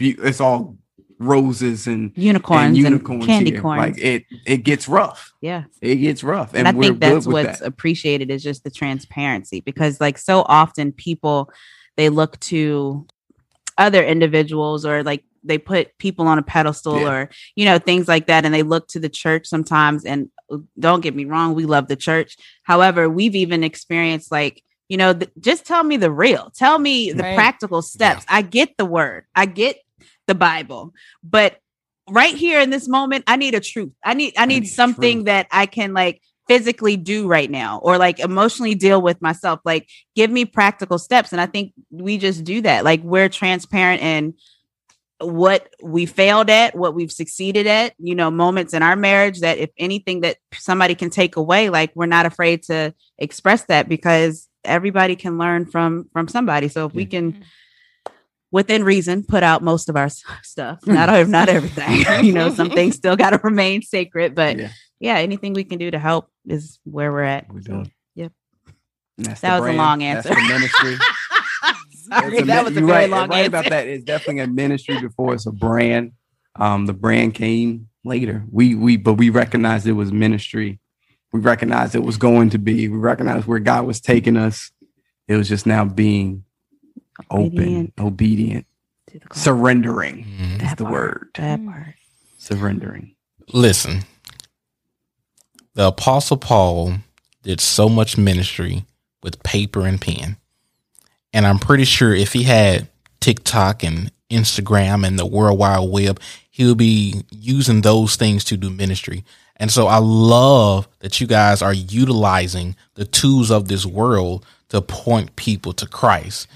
be- 0.00 0.16
it's 0.22 0.40
all 0.40 0.76
roses 1.18 1.86
and, 1.86 2.12
unicorns 2.16 2.78
and 2.78 2.86
and, 2.86 3.26
candy 3.26 3.50
here. 3.52 3.60
corns. 3.60 3.78
Like 3.78 3.98
it 3.98 4.24
it 4.46 4.58
gets 4.64 4.88
rough. 4.88 5.32
yeah. 5.42 5.64
It 5.82 5.96
gets 5.96 6.24
rough. 6.24 6.54
And, 6.54 6.66
And, 6.66 6.68
I 6.68 6.78
we're 6.78 6.84
think 6.88 7.00
that's 7.00 7.26
what's 7.26 7.58
that. 7.60 7.66
appreciated 7.66 8.30
is 8.30 8.42
just 8.42 8.64
the 8.64 8.70
transparency 8.70 9.60
because 9.60 10.00
like 10.00 10.16
so 10.18 10.42
often 10.48 10.92
people 10.92 11.50
they 11.96 12.08
look 12.08 12.40
to 12.40 13.06
other 13.76 14.02
individuals 14.02 14.86
or 14.86 15.02
like 15.02 15.24
they 15.44 15.58
put 15.58 15.96
people 15.98 16.26
on 16.26 16.38
a 16.38 16.42
pedestal 16.42 17.00
Yeah. 17.00 17.10
or 17.12 17.30
you 17.54 17.64
know 17.66 17.78
things 17.78 18.08
like 18.08 18.26
that 18.26 18.44
and 18.46 18.54
they 18.54 18.62
look 18.62 18.88
to 18.88 18.98
the 19.00 19.08
church 19.08 19.46
sometimes 19.46 20.04
and 20.06 20.30
uh, 20.50 20.58
don't 20.78 21.00
get 21.02 21.14
me 21.14 21.24
wrong 21.26 21.54
we 21.54 21.64
love 21.66 21.88
the 21.88 21.96
church 21.96 22.36
however 22.62 23.08
we've 23.08 23.34
even 23.34 23.62
experienced 23.64 24.30
like 24.32 24.62
you 24.88 24.96
know 24.96 25.12
th- 25.14 25.30
just 25.38 25.64
tell 25.66 25.82
me 25.84 25.96
the 25.98 26.10
real 26.10 26.50
tell 26.54 26.78
me 26.78 27.12
the 27.12 27.22
Right. 27.22 27.34
practical 27.36 27.80
steps 27.82 28.24
i 28.28 28.42
get 28.42 28.76
the 28.76 28.84
word 28.86 29.24
i 29.34 29.46
get 29.46 29.76
the 30.26 30.34
bible. 30.34 30.92
But 31.22 31.58
right 32.08 32.34
here 32.34 32.60
in 32.60 32.70
this 32.70 32.88
moment 32.88 33.24
i 33.26 33.36
need 33.36 33.54
a 33.54 33.60
truth. 33.60 33.92
I 34.04 34.14
need 34.14 34.34
i 34.36 34.46
need 34.46 34.62
need 34.62 34.68
something 34.68 35.18
truth. 35.18 35.26
that 35.26 35.46
i 35.52 35.66
can 35.66 35.94
like 35.94 36.20
physically 36.48 36.96
do 36.96 37.28
right 37.28 37.48
now 37.50 37.78
or 37.78 37.96
like 37.96 38.18
emotionally 38.18 38.74
deal 38.74 39.00
with 39.00 39.22
myself. 39.22 39.60
Like 39.64 39.88
give 40.16 40.30
me 40.30 40.44
practical 40.44 40.98
steps. 40.98 41.32
And 41.32 41.40
i 41.40 41.46
think 41.46 41.72
we 41.90 42.18
just 42.18 42.44
do 42.44 42.60
that. 42.62 42.84
Like 42.84 43.02
we're 43.02 43.28
transparent 43.28 44.02
in 44.02 44.34
what 45.20 45.68
we 45.82 46.06
failed 46.06 46.48
at 46.48 46.74
what 46.74 46.94
we've 46.94 47.12
succeeded 47.12 47.66
at 47.66 47.92
you 47.98 48.14
know 48.14 48.30
moments 48.30 48.72
in 48.72 48.82
our 48.82 48.96
marriage 48.96 49.40
that 49.40 49.58
if 49.58 49.68
anything 49.76 50.22
that 50.22 50.38
somebody 50.54 50.94
can 50.94 51.10
take 51.10 51.36
away 51.36 51.68
like 51.68 51.92
we're 51.94 52.06
not 52.06 52.24
afraid 52.24 52.62
to 52.62 52.94
express 53.18 53.64
that 53.64 53.86
because 53.86 54.48
everybody 54.64 55.16
can 55.16 55.38
learn 55.38 55.66
from 55.66 56.08
from 56.12 56.28
somebody. 56.28 56.68
So 56.68 56.86
if 56.86 56.94
we 56.94 57.04
Yeah. 57.04 57.08
can 57.08 57.32
mm-hmm. 57.32 57.42
Within 58.52 58.82
reason 58.84 59.22
put 59.22 59.42
out 59.42 59.62
most 59.62 59.88
of 59.88 59.96
our 59.96 60.08
stuff 60.42 60.78
not 60.86 61.28
not 61.28 61.48
everything 61.48 62.04
you 62.24 62.32
know 62.32 62.48
some 62.52 62.70
things 62.70 62.96
still 62.96 63.16
got 63.16 63.30
to 63.30 63.38
remain 63.44 63.80
sacred 63.82 64.34
but 64.34 64.58
Yeah. 64.58 64.70
yeah. 64.98 65.16
anything 65.18 65.52
we 65.52 65.64
can 65.64 65.78
do 65.78 65.90
to 65.90 65.98
help 65.98 66.28
is 66.46 66.78
where 66.84 67.12
we're 67.12 67.22
at 67.22 67.52
We're 67.52 67.60
doing. 67.60 67.92
yep. 68.14 68.32
That's 69.18 69.40
That 69.42 69.54
was 69.60 69.60
a 69.60 69.64
brand. 69.74 69.78
long 69.78 69.98
That's 70.00 70.26
answer. 70.26 70.40
the 70.40 70.48
ministry. 70.48 70.96
Sorry, 71.92 72.38
a 72.38 72.44
that 72.46 72.64
was 72.64 72.72
a 72.76 72.80
very 72.80 72.86
right, 72.92 73.10
long 73.10 73.28
right 73.28 73.38
answer. 73.44 73.48
about 73.48 73.64
that. 73.70 73.86
It's 73.86 74.02
definitely 74.04 74.42
a 74.42 74.46
ministry 74.48 75.00
before 75.00 75.34
it's 75.34 75.46
a 75.46 75.52
brand. 75.52 76.12
Um, 76.56 76.86
the 76.86 76.92
brand 76.92 77.34
came 77.34 77.88
later. 78.04 78.42
We 78.50 78.74
we 78.74 78.96
but 78.96 79.14
we 79.14 79.30
recognized 79.30 79.86
it 79.86 79.92
was 79.92 80.10
ministry. 80.10 80.80
We 81.32 81.38
recognized 81.38 81.94
it 81.94 82.02
was 82.02 82.16
going 82.16 82.50
to 82.50 82.58
be. 82.58 82.88
We 82.88 82.96
recognized 82.98 83.46
where 83.46 83.60
God 83.60 83.86
was 83.86 84.00
taking 84.00 84.36
us. 84.36 84.72
It 85.28 85.36
was 85.36 85.48
just 85.48 85.66
now 85.66 85.84
being 85.84 86.44
open, 87.30 87.46
Obedient 87.58 87.92
obedient, 87.98 88.66
to 89.08 89.18
the 89.18 89.26
call. 89.26 89.42
surrendering 89.42 90.24
Mhm. 90.24 90.62
is 90.64 90.70
the 90.76 90.84
part. 90.84 90.92
word. 90.92 91.28
that 91.34 91.64
part 91.64 91.94
Surrendering. 92.38 93.14
Listen, 93.52 94.04
the 95.74 95.86
Apostle 95.88 96.36
Paul 96.36 96.94
did 97.42 97.60
so 97.60 97.88
much 97.88 98.16
ministry 98.18 98.84
with 99.22 99.42
paper 99.42 99.86
and 99.86 100.00
pen. 100.00 100.36
And 101.32 101.46
I'm 101.46 101.58
pretty 101.58 101.84
sure 101.84 102.14
if 102.14 102.32
he 102.32 102.44
had 102.44 102.88
TikTok 103.20 103.82
and 103.82 104.10
Instagram 104.30 105.06
and 105.06 105.18
the 105.18 105.26
World 105.26 105.58
Wide 105.58 105.88
Web, 105.88 106.20
he 106.50 106.64
would 106.66 106.78
be 106.78 107.22
using 107.30 107.82
those 107.82 108.16
things 108.16 108.44
to 108.44 108.56
do 108.56 108.70
ministry. 108.70 109.24
And 109.56 109.70
so 109.70 109.86
I 109.86 109.98
love 109.98 110.88
that 111.00 111.20
you 111.20 111.26
guys 111.26 111.60
are 111.62 111.74
utilizing 111.74 112.74
the 112.94 113.04
tools 113.04 113.50
of 113.50 113.68
this 113.68 113.84
world 113.84 114.44
to 114.70 114.80
point 114.80 115.36
people 115.36 115.72
to 115.74 115.86
Christ. 115.86 116.46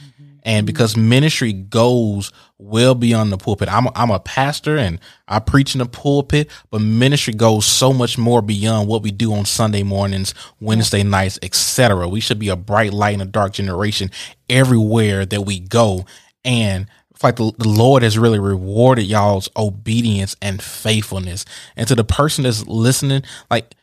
And 0.44 0.60
mm-hmm. 0.60 0.66
because 0.66 0.96
ministry 0.96 1.52
goes 1.52 2.32
well 2.58 2.94
beyond 2.94 3.32
the 3.32 3.38
pulpit, 3.38 3.68
I'm 3.68 3.86
a, 3.86 3.92
I'm 3.94 4.10
a 4.10 4.20
pastor 4.20 4.76
and 4.76 5.00
I 5.26 5.38
preach 5.38 5.74
in 5.74 5.78
the 5.78 5.86
pulpit, 5.86 6.50
but 6.70 6.80
ministry 6.80 7.34
goes 7.34 7.66
so 7.66 7.92
much 7.92 8.18
more 8.18 8.42
beyond 8.42 8.88
what 8.88 9.02
we 9.02 9.10
do 9.10 9.32
on 9.32 9.44
Sunday 9.44 9.82
mornings, 9.82 10.34
Wednesday 10.60 11.02
nights, 11.02 11.38
etc. 11.42 12.08
We 12.08 12.20
should 12.20 12.38
be 12.38 12.48
a 12.48 12.56
bright 12.56 12.92
light 12.92 13.14
in 13.14 13.20
a 13.20 13.26
dark 13.26 13.54
generation 13.54 14.10
everywhere 14.48 15.24
that 15.26 15.42
we 15.42 15.60
go. 15.60 16.04
And 16.44 16.86
it's 17.10 17.24
like 17.24 17.36
the, 17.36 17.52
the 17.56 17.68
Lord 17.68 18.02
has 18.02 18.18
really 18.18 18.38
rewarded 18.38 19.06
y'all's 19.06 19.48
obedience 19.56 20.36
and 20.42 20.60
faithfulness. 20.60 21.44
And 21.76 21.88
to 21.88 21.94
the 21.94 22.04
person 22.04 22.44
that's 22.44 22.66
listening, 22.66 23.22
like 23.50 23.74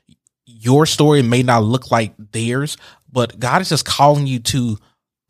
your 0.45 0.85
story 0.85 1.21
may 1.21 1.41
not 1.41 1.63
look 1.63 1.91
like 1.91 2.13
theirs, 2.33 2.77
but 3.11 3.39
God 3.39 3.61
is 3.61 3.69
just 3.69 3.85
calling 3.85 4.27
you 4.27 4.39
to 4.39 4.77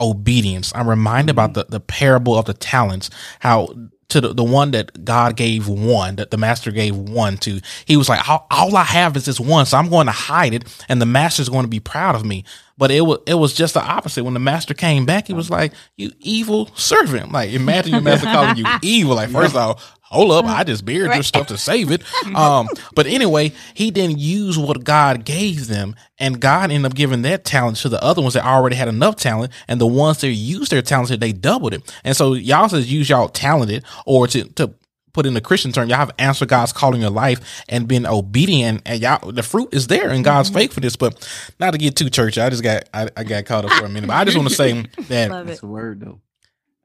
obedience. 0.02 0.72
I'm 0.76 0.90
reminded 0.90 1.32
about 1.32 1.52
mm-hmm. 1.52 1.72
the, 1.72 1.78
the 1.78 1.80
parable 1.80 2.38
of 2.38 2.46
the 2.46 2.54
talents, 2.54 3.10
how 3.40 3.74
to 4.10 4.20
the, 4.20 4.34
the 4.34 4.44
one 4.44 4.72
that 4.72 5.06
God 5.06 5.38
gave 5.38 5.68
one, 5.68 6.18
that 6.18 6.32
the 6.32 6.38
master 6.38 6.72
gave 6.72 6.96
one 6.96 7.38
to, 7.38 7.62
he 7.86 7.96
was 7.96 8.10
like, 8.10 8.28
all, 8.28 8.46
all 8.52 8.76
I 8.76 8.84
have 8.84 9.16
is 9.16 9.26
this 9.26 9.40
one, 9.40 9.66
so 9.66 9.78
I'm 9.78 9.90
going 9.90 10.08
to 10.08 10.12
hide 10.12 10.54
it, 10.54 10.86
and 10.90 11.02
the 11.02 11.06
master's 11.06 11.48
going 11.48 11.64
to 11.64 11.70
be 11.70 11.80
proud 11.80 12.16
of 12.16 12.26
me. 12.26 12.44
But 12.78 12.92
it 12.92 13.02
was 13.02 13.20
it 13.28 13.36
was 13.36 13.54
just 13.54 13.74
the 13.74 13.84
opposite. 13.84 14.24
When 14.24 14.34
the 14.34 14.40
master 14.40 14.74
came 14.74 15.06
back, 15.06 15.28
he 15.28 15.34
was 15.34 15.50
like, 15.50 15.74
"You 15.98 16.12
evil 16.20 16.70
servant!" 16.76 17.32
Like 17.32 17.52
imagine 17.52 17.94
your 17.94 18.02
master 18.02 18.28
calling 18.28 18.58
you 18.58 18.66
evil. 18.82 19.16
Like 19.16 19.30
first 19.30 19.56
off, 19.56 19.98
hold 20.12 20.32
up, 20.32 20.46
I 20.46 20.64
just 20.64 20.86
buried 20.86 21.14
your 21.14 21.24
stuff 21.24 21.48
to 21.48 21.58
save 21.58 21.92
it. 21.92 22.04
Um, 22.36 22.70
but 22.96 23.08
anyway, 23.08 23.52
he 23.74 23.92
didn't 23.92 24.20
use 24.20 24.58
what 24.58 24.84
God 24.86 25.26
gave 25.26 25.68
them, 25.68 25.96
and 26.18 26.40
God 26.40 26.72
ended 26.72 26.90
up 26.90 26.96
giving 26.96 27.24
that 27.24 27.44
talent 27.44 27.78
to 27.78 27.90
the 27.90 28.02
other 28.02 28.22
ones 28.22 28.36
that 28.36 28.46
already 28.46 28.76
had 28.76 28.88
enough 28.88 29.18
talent, 29.18 29.52
and 29.68 29.82
the 29.82 29.88
ones 29.88 30.22
that 30.22 30.30
used 30.30 30.72
their 30.72 30.82
talents, 30.82 31.16
they 31.16 31.34
doubled 31.34 31.74
it. 31.74 31.96
And 32.04 32.16
so 32.16 32.34
y'all 32.34 32.70
says 32.70 32.92
use 32.92 33.10
y'all 33.10 33.28
talented, 33.28 33.84
or 34.06 34.28
to 34.28 34.46
to 34.54 34.74
put 35.14 35.26
in 35.26 35.34
the 35.34 35.42
Christian 35.42 35.72
term, 35.72 35.90
y'all 35.90 35.98
have 35.98 36.12
answered 36.18 36.50
God's 36.50 36.74
call 36.74 36.94
in 36.96 37.02
your 37.02 37.10
life 37.10 37.64
and 37.70 37.88
been 37.88 38.06
obedient, 38.06 38.82
and 38.86 39.02
y'all 39.02 39.32
the 39.32 39.44
fruit 39.44 39.70
is 39.74 39.88
there 39.88 40.10
in 40.10 40.24
God's 40.24 40.50
mm-hmm. 40.50 40.60
faithfulness. 40.60 40.96
But 40.96 41.28
not 41.60 41.72
to 41.72 41.78
get 41.78 41.96
too 41.96 42.10
churchy, 42.10 42.42
I 42.42 42.50
just 42.50 42.64
got 42.64 42.90
I, 42.94 43.10
I 43.16 43.24
got 43.24 43.46
caught 43.46 43.66
up 43.66 43.72
for 43.72 43.86
a 43.86 43.90
minute. 43.90 44.08
But 44.08 44.16
I 44.16 44.26
just 44.26 44.38
want 44.38 44.50
to 44.50 44.56
say 44.56 44.74
that 45.10 45.32
Love 45.32 45.48
That's 45.48 45.60
it. 45.60 45.62
the 45.62 45.68
word 45.68 46.00
though. 46.00 46.20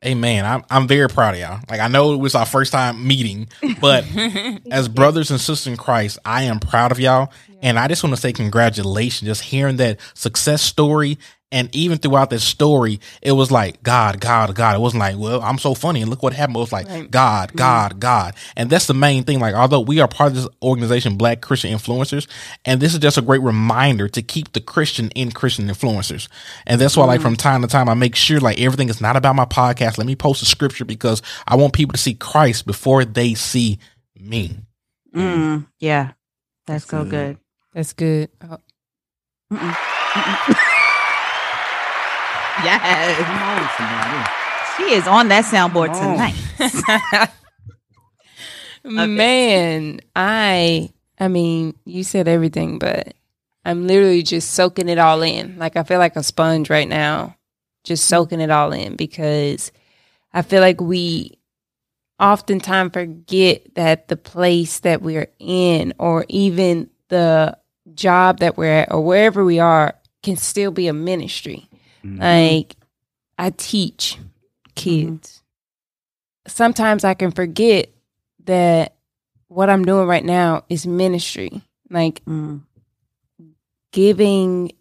Amen. 0.04 0.44
I'm 0.44 0.62
I'm 0.70 0.86
very 0.86 1.08
proud 1.08 1.34
of 1.34 1.40
y'all. 1.40 1.60
Like 1.70 1.80
I 1.80 1.88
know 1.88 2.12
it 2.12 2.18
was 2.18 2.34
our 2.34 2.46
first 2.46 2.70
time 2.70 3.06
meeting, 3.06 3.48
but 3.80 4.04
as 4.70 4.88
brothers 4.88 5.30
and 5.30 5.40
sisters 5.40 5.66
in 5.66 5.76
Christ, 5.76 6.18
I 6.24 6.44
am 6.44 6.60
proud 6.60 6.92
of 6.92 7.00
y'all. 7.00 7.32
And 7.62 7.78
I 7.78 7.88
just 7.88 8.04
want 8.04 8.14
to 8.14 8.20
say 8.20 8.32
congratulations. 8.32 9.26
Just 9.26 9.42
hearing 9.42 9.76
that 9.76 9.98
success 10.14 10.62
story. 10.62 11.18
And 11.52 11.74
even 11.74 11.98
throughout 11.98 12.30
this 12.30 12.42
story, 12.42 12.98
it 13.22 13.30
was 13.30 13.52
like 13.52 13.80
God, 13.82 14.20
God, 14.20 14.54
God. 14.56 14.74
It 14.74 14.80
wasn't 14.80 15.00
like, 15.00 15.16
well, 15.16 15.40
I'm 15.40 15.58
so 15.58 15.74
funny 15.74 16.02
and 16.02 16.10
look 16.10 16.22
what 16.22 16.32
happened. 16.32 16.56
It 16.56 16.60
was 16.60 16.72
like 16.72 16.88
Right. 16.88 17.10
God, 17.10 17.48
mm-hmm. 17.50 17.58
God, 17.58 18.00
God. 18.00 18.34
And 18.56 18.68
that's 18.68 18.86
the 18.86 18.94
main 18.94 19.22
thing. 19.22 19.38
Like, 19.38 19.54
although 19.54 19.80
we 19.80 20.00
are 20.00 20.08
part 20.08 20.30
of 20.30 20.36
this 20.36 20.48
organization, 20.60 21.16
Black 21.16 21.40
Christian 21.40 21.72
Influencers, 21.72 22.26
and 22.64 22.80
this 22.80 22.94
is 22.94 22.98
just 22.98 23.16
a 23.16 23.22
great 23.22 23.42
reminder 23.42 24.08
to 24.08 24.22
keep 24.22 24.52
the 24.52 24.60
Christian 24.60 25.10
in 25.10 25.30
Christian 25.30 25.68
influencers. 25.68 26.28
And 26.66 26.80
that's 26.80 26.96
why, 26.96 27.04
like, 27.04 27.20
mm-hmm. 27.20 27.28
from 27.28 27.36
time 27.36 27.62
to 27.62 27.68
time, 27.68 27.88
I 27.88 27.94
make 27.94 28.16
sure 28.16 28.40
like 28.40 28.60
everything 28.60 28.88
is 28.88 29.00
not 29.00 29.16
about 29.16 29.36
my 29.36 29.44
podcast. 29.44 29.98
Let 29.98 30.06
me 30.06 30.16
post 30.16 30.42
a 30.42 30.46
scripture 30.46 30.84
because 30.84 31.22
I 31.46 31.54
want 31.56 31.74
people 31.74 31.92
to 31.92 31.98
see 31.98 32.14
Christ 32.14 32.66
before 32.66 33.04
they 33.04 33.34
see 33.34 33.78
me. 34.18 34.58
Mm-hmm. 35.14 35.20
Mm, 35.20 35.66
yeah, 35.80 36.12
that's 36.66 36.86
so 36.86 37.04
Good. 37.04 37.10
good. 37.10 37.38
That's 37.72 37.92
good. 37.92 38.30
Oh, 38.42 38.58
Mm-mm. 39.52 39.72
Mm-mm. 39.72 40.72
yes, 42.64 43.18
Come 43.18 43.42
on, 43.42 43.68
somebody. 43.76 44.30
she 44.76 44.94
is 44.94 45.06
on 45.06 45.28
that 45.28 45.44
soundboard 45.44 45.92
Come 45.92 46.12
tonight. 46.12 47.30
Love. 48.84 49.08
Man, 49.10 50.00
I 50.14 50.90
I 51.18 51.28
mean, 51.28 51.74
you 51.84 52.04
said 52.04 52.28
everything, 52.28 52.78
but 52.78 53.14
I'm 53.64 53.86
literally 53.86 54.22
just 54.22 54.52
soaking 54.52 54.88
it 54.88 54.98
all 54.98 55.22
in. 55.22 55.58
Like 55.58 55.76
I 55.76 55.82
feel 55.82 55.98
like 55.98 56.16
a 56.16 56.22
sponge 56.22 56.70
right 56.70 56.88
now, 56.88 57.36
just 57.84 58.04
mm-hmm. 58.04 58.16
soaking 58.16 58.40
it 58.40 58.50
all 58.50 58.72
in 58.72 58.94
because 58.94 59.72
I 60.32 60.42
feel 60.42 60.60
like 60.60 60.80
we 60.80 61.38
oftentimes 62.20 62.92
forget 62.92 63.74
that 63.74 64.08
the 64.08 64.16
place 64.16 64.80
that 64.80 65.02
we're 65.02 65.28
in 65.38 65.92
or 65.98 66.24
even 66.28 66.90
the 67.08 67.56
job 67.94 68.38
that 68.38 68.56
we're 68.56 68.80
at 68.80 68.92
or 68.92 69.02
wherever 69.02 69.44
we 69.44 69.58
are 69.58 69.94
can 70.22 70.36
still 70.36 70.70
be 70.70 70.88
a 70.88 70.92
ministry. 70.92 71.68
Mhm. 72.06 72.20
Like 72.20 72.76
I 73.38 73.50
teach 73.50 74.18
kids. 74.74 75.42
Sometimes 76.46 77.04
I 77.04 77.14
can 77.14 77.32
forget 77.32 77.88
that 78.44 78.94
what 79.48 79.68
I'm 79.70 79.84
doing 79.84 80.06
right 80.06 80.24
now 80.24 80.64
is 80.68 80.86
ministry. 80.86 81.62
Like 81.90 82.24
Mm. 82.24 82.62
giving 83.92 84.72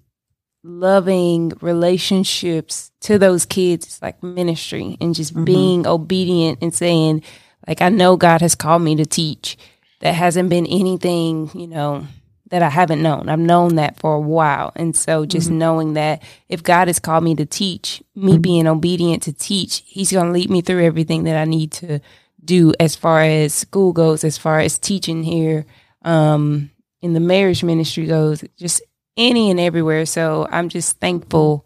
loving 0.63 1.53
relationships 1.61 2.91
to 2.99 3.17
those 3.19 3.45
kids 3.45 3.87
is 3.87 4.01
like 4.01 4.21
ministry 4.23 4.97
and 4.99 5.13
just 5.13 5.33
Mhm. 5.35 5.45
being 5.45 5.87
obedient 5.87 6.57
and 6.61 6.73
saying 6.73 7.21
like 7.67 7.81
I 7.81 7.89
know 7.89 8.17
God 8.17 8.41
has 8.41 8.55
called 8.55 8.81
me 8.81 8.95
to 8.95 9.05
teach. 9.05 9.57
That 10.01 10.13
hasn't 10.13 10.49
been 10.49 10.65
anything, 10.67 11.49
you 11.55 11.67
know, 11.67 12.05
that 12.51 12.61
I 12.61 12.69
haven't 12.69 13.01
known. 13.01 13.27
I've 13.27 13.39
known 13.39 13.75
that 13.75 13.97
for 13.99 14.13
a 14.13 14.19
while. 14.19 14.71
And 14.75 14.95
so 14.95 15.25
just 15.25 15.49
Mhm. 15.49 15.53
knowing 15.53 15.93
that 15.93 16.21
if 16.47 16.61
God 16.61 16.87
has 16.87 16.99
called 16.99 17.23
me 17.23 17.33
to 17.35 17.45
teach, 17.45 18.03
me 18.15 18.37
being 18.37 18.67
obedient 18.67 19.23
to 19.23 19.33
teach, 19.33 19.81
he's 19.87 20.11
going 20.11 20.27
to 20.27 20.31
lead 20.31 20.49
me 20.51 20.61
through 20.61 20.83
everything 20.83 21.23
that 21.23 21.35
I 21.37 21.45
need 21.45 21.71
to 21.73 21.99
do 22.43 22.71
as 22.79 22.95
far 22.95 23.21
as 23.21 23.53
school 23.53 23.93
goes, 23.93 24.23
as 24.23 24.37
far 24.37 24.59
as 24.59 24.77
teaching 24.77 25.23
here, 25.23 25.65
um, 26.03 26.69
in 27.01 27.13
the 27.13 27.19
marriage 27.19 27.63
ministry 27.63 28.05
goes, 28.05 28.43
just 28.57 28.83
any 29.17 29.49
and 29.49 29.59
everywhere. 29.59 30.05
So 30.05 30.47
I'm 30.51 30.69
just 30.69 30.99
thankful 30.99 31.65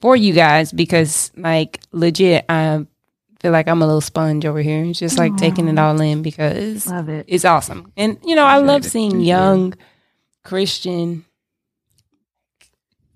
for 0.00 0.14
you 0.14 0.32
guys 0.32 0.70
because 0.70 1.32
like 1.36 1.80
legit, 1.90 2.44
I 2.48 2.86
feel 3.40 3.50
like 3.50 3.66
I'm 3.66 3.82
a 3.82 3.86
little 3.86 4.00
sponge 4.00 4.44
over 4.46 4.60
here. 4.62 4.84
It's 4.84 4.98
just 5.00 5.18
like 5.18 5.36
taking 5.36 5.66
it 5.66 5.78
all 5.78 6.00
in 6.00 6.22
because 6.22 6.86
Love 6.86 7.08
it. 7.08 7.24
it's 7.26 7.44
awesome. 7.44 7.92
And 7.96 8.18
you 8.24 8.36
know, 8.36 8.44
I 8.44 8.58
Appreciate 8.58 8.72
love 8.72 8.84
seeing 8.84 9.20
young 9.20 9.74
Christian 10.44 11.24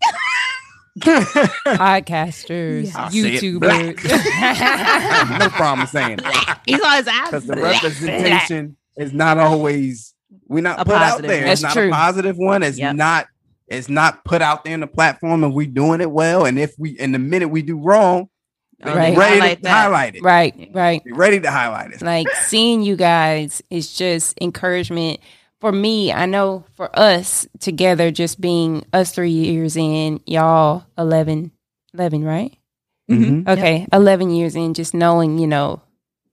podcasters, 0.99 2.95
I'll 2.95 3.11
say 3.11 3.19
it 3.37 3.43
YouTubers. 3.43 4.05
no 5.38 5.49
problem 5.51 5.87
saying 5.87 6.19
it. 6.23 6.59
He's 6.67 6.81
always 6.81 7.07
out 7.07 7.27
because 7.27 7.47
the 7.47 7.53
asking. 7.59 7.62
representation 7.62 8.77
is 8.97 9.12
not 9.12 9.38
always 9.38 10.14
we're 10.49 10.62
not 10.62 10.81
A 10.81 10.85
put 10.85 10.95
out 10.95 11.23
there. 11.23 11.43
one. 11.43 11.51
It's 11.51 11.62
That's 11.62 11.75
not 11.75 11.81
true. 11.81 11.88
a 11.88 11.93
positive 11.93 12.37
one. 12.37 12.62
It's 12.62 12.79
Yep. 12.79 12.97
not. 12.97 13.27
It's 13.69 13.88
not 13.91 14.25
put 14.25 14.41
out 14.41 14.64
there 14.64 14.73
in 14.75 14.81
the 14.81 14.87
platform, 14.87 15.45
and 15.45 15.53
we 15.55 15.67
doing 15.67 16.01
it 16.01 16.11
well. 16.11 16.47
And 16.47 16.59
if 16.59 16.75
we, 16.79 16.99
in 16.99 17.12
the 17.12 17.19
minute 17.19 17.49
we 17.49 17.61
do 17.61 17.79
wrong, 17.79 18.29
Right. 18.83 19.14
ready 19.17 19.38
highlight 19.41 19.57
to 19.59 19.62
that. 19.64 19.71
highlight 19.83 20.14
it. 20.17 20.23
right, 20.23 20.71
right. 20.73 21.05
Be 21.05 21.12
ready 21.12 21.38
to 21.41 21.51
highlight 21.51 21.93
it. 21.93 22.01
Like 22.01 22.29
seeing 22.47 22.81
you 22.83 22.97
guys 22.97 23.61
is 23.71 23.93
just 23.93 24.38
encouragement 24.41 25.21
for 25.61 25.73
me. 25.73 26.12
I 26.12 26.27
know 26.27 26.64
for 26.75 26.90
us 26.99 27.47
together, 27.61 28.11
just 28.11 28.40
being 28.40 28.85
us 28.92 29.12
three 29.12 29.31
years 29.31 29.77
in, 29.77 30.21
y'all 30.27 30.85
11, 30.97 31.51
11 31.94 32.25
right? 32.25 32.57
Mhm. 33.11 33.49
Okay, 33.49 33.87
11 33.92 34.31
years 34.31 34.55
in, 34.55 34.75
just 34.75 34.92
knowing, 34.94 35.38
you 35.38 35.47
know, 35.47 35.81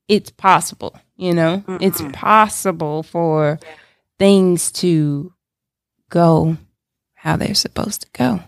it's 0.08 0.30
possible, 0.30 0.96
you 1.16 1.34
know, 1.34 1.64
it's 1.80 2.02
Mm-mm. 2.02 2.14
possible 2.14 3.02
for 3.04 3.60
things 4.20 4.72
to 4.74 5.34
go 6.10 6.58
how 7.16 7.36
they're 7.38 7.56
supposed 7.56 8.02
to 8.02 8.08
go. 8.14 8.40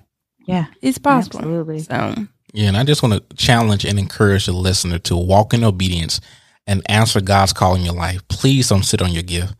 Yeah, 0.46 0.68
It's 0.82 0.98
possible. 0.98 1.40
absolutely. 1.40 1.80
So, 1.80 2.16
Yeah, 2.54 2.68
and 2.68 2.78
I 2.78 2.84
just 2.84 3.02
want 3.04 3.14
to 3.30 3.36
challenge 3.36 3.84
and 3.86 3.98
encourage 4.00 4.46
the 4.46 4.54
listener 4.54 5.00
to 5.00 5.16
walk 5.18 5.54
in 5.54 5.64
obedience 5.64 6.22
and 6.66 6.82
answer 6.90 7.20
God's 7.22 7.54
call 7.54 7.76
in 7.76 7.84
your 7.84 7.94
life. 7.96 8.26
Please 8.30 8.70
don't 8.70 8.84
sit 8.84 9.02
on 9.02 9.12
your 9.14 9.24
gift. 9.24 9.54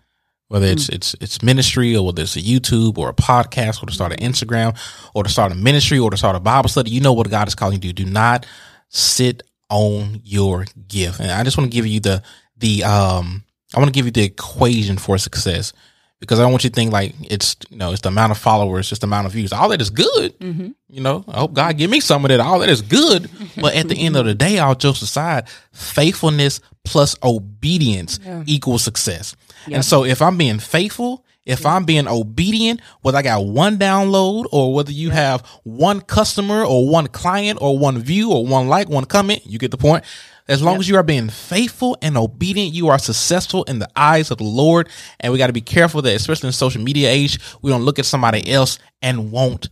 Whether 0.50 0.68
it's 0.68 0.88
it's 0.90 1.14
it's 1.20 1.42
ministry 1.44 1.96
or 1.96 2.06
whether 2.06 2.22
it's 2.22 2.36
a 2.38 2.42
YouTube 2.42 2.98
or 2.98 3.10
a 3.10 3.14
podcast 3.14 3.84
or 3.84 3.88
to 3.88 3.94
start 3.94 4.14
an 4.14 4.20
Instagram 4.20 4.78
or 5.14 5.24
to 5.24 5.30
start 5.30 5.52
a 5.52 5.56
ministry 5.56 6.00
or 6.00 6.10
to 6.10 6.16
start 6.18 6.36
a 6.36 6.40
Bible 6.40 6.70
study, 6.70 6.90
you 6.92 7.02
know 7.02 7.12
what 7.14 7.30
God 7.30 7.48
is 7.50 7.56
calling 7.56 7.74
you 7.76 7.80
to 7.90 7.94
do. 7.94 8.06
Do 8.06 8.10
not 8.10 8.46
sit 8.90 9.44
on 9.70 10.22
your 10.24 10.66
gift. 10.88 11.20
And 11.20 11.30
I 11.32 11.44
just 11.44 11.58
want 11.58 11.70
to 11.70 11.76
give 11.76 11.86
you 11.86 12.00
the 12.00 12.24
the 12.58 12.84
um 12.86 13.44
I 13.76 13.80
want 13.80 13.90
to 13.94 13.98
give 13.98 14.06
you 14.06 14.12
the 14.12 14.24
equation 14.24 14.98
for 14.98 15.18
success 15.18 15.74
because 16.22 16.40
I 16.40 16.44
don't 16.44 16.52
want 16.52 16.64
you 16.64 16.70
to 16.70 16.76
think 16.76 16.94
like 16.94 17.14
it's 17.30 17.58
you 17.70 17.76
know 17.76 17.92
it's 17.92 18.02
the 18.02 18.08
amount 18.08 18.32
of 18.32 18.38
followers, 18.38 18.88
just 18.88 19.02
the 19.02 19.08
amount 19.08 19.26
of 19.28 19.34
views. 19.34 19.52
All 19.52 19.68
that 19.70 19.82
is 19.82 19.90
good. 19.90 20.40
mhm. 20.40 20.74
You 20.88 21.02
know, 21.02 21.26
I 21.28 21.40
hope 21.40 21.54
God 21.54 21.78
give 21.78 21.92
me 21.92 22.00
some 22.00 22.24
of 22.24 22.30
that. 22.30 22.40
All 22.40 22.60
that 22.60 22.70
is 22.70 22.82
good. 22.82 23.30
But 23.58 23.76
at 23.76 23.90
the 23.90 23.96
end 24.00 24.16
of 24.16 24.26
the 24.26 24.34
day, 24.34 24.60
all 24.60 24.74
jokes 24.74 25.02
aside, 25.02 25.50
faithfulness 25.74 26.62
plus 26.88 27.16
obedience 27.24 28.20
Yeah. 28.26 28.44
equals 28.46 28.84
success. 28.84 29.36
Yep. 29.68 29.76
And 29.76 29.86
so 29.86 30.04
if 30.04 30.22
I'm 30.22 30.38
being 30.38 30.60
faithful, 30.60 31.24
if 31.46 31.66
I'm 31.66 31.86
being 31.86 32.08
obedient, 32.08 32.82
whether 33.02 33.18
I 33.18 33.22
got 33.22 33.46
one 33.46 33.78
download 33.78 34.46
or 34.52 34.74
whether 34.74 34.92
you 34.92 35.12
have 35.12 35.42
one 35.64 36.02
customer 36.02 36.64
or 36.64 36.88
one 36.90 37.08
client 37.08 37.60
or 37.62 37.78
one 37.78 38.00
view 38.00 38.32
or 38.32 38.46
one 38.46 38.68
like, 38.68 38.90
one 38.90 39.06
comment, 39.06 39.42
you 39.46 39.58
get 39.58 39.72
the 39.72 39.78
point. 39.78 40.04
As 40.50 40.62
long 40.62 40.78
as 40.80 40.88
you 40.88 40.96
are 40.96 41.04
being 41.04 41.30
faithful 41.30 41.98
and 42.02 42.18
obedient, 42.18 42.74
you 42.74 42.88
are 42.88 42.98
successful 43.00 43.64
in 43.66 43.80
the 43.80 43.90
eyes 43.98 44.32
of 44.32 44.38
the 44.38 44.46
Lord. 44.46 44.88
And 45.20 45.32
we 45.34 45.38
got 45.40 45.48
to 45.48 45.54
be 45.54 45.62
careful 45.62 46.02
that, 46.02 46.16
especially 46.16 46.48
in 46.48 46.54
social 46.54 46.82
media 46.82 47.10
age, 47.10 47.38
we 47.62 47.70
don't 47.70 47.84
look 47.84 48.00
at 48.00 48.06
somebody 48.06 48.50
else 48.52 48.80
and 49.02 49.32
want 49.32 49.70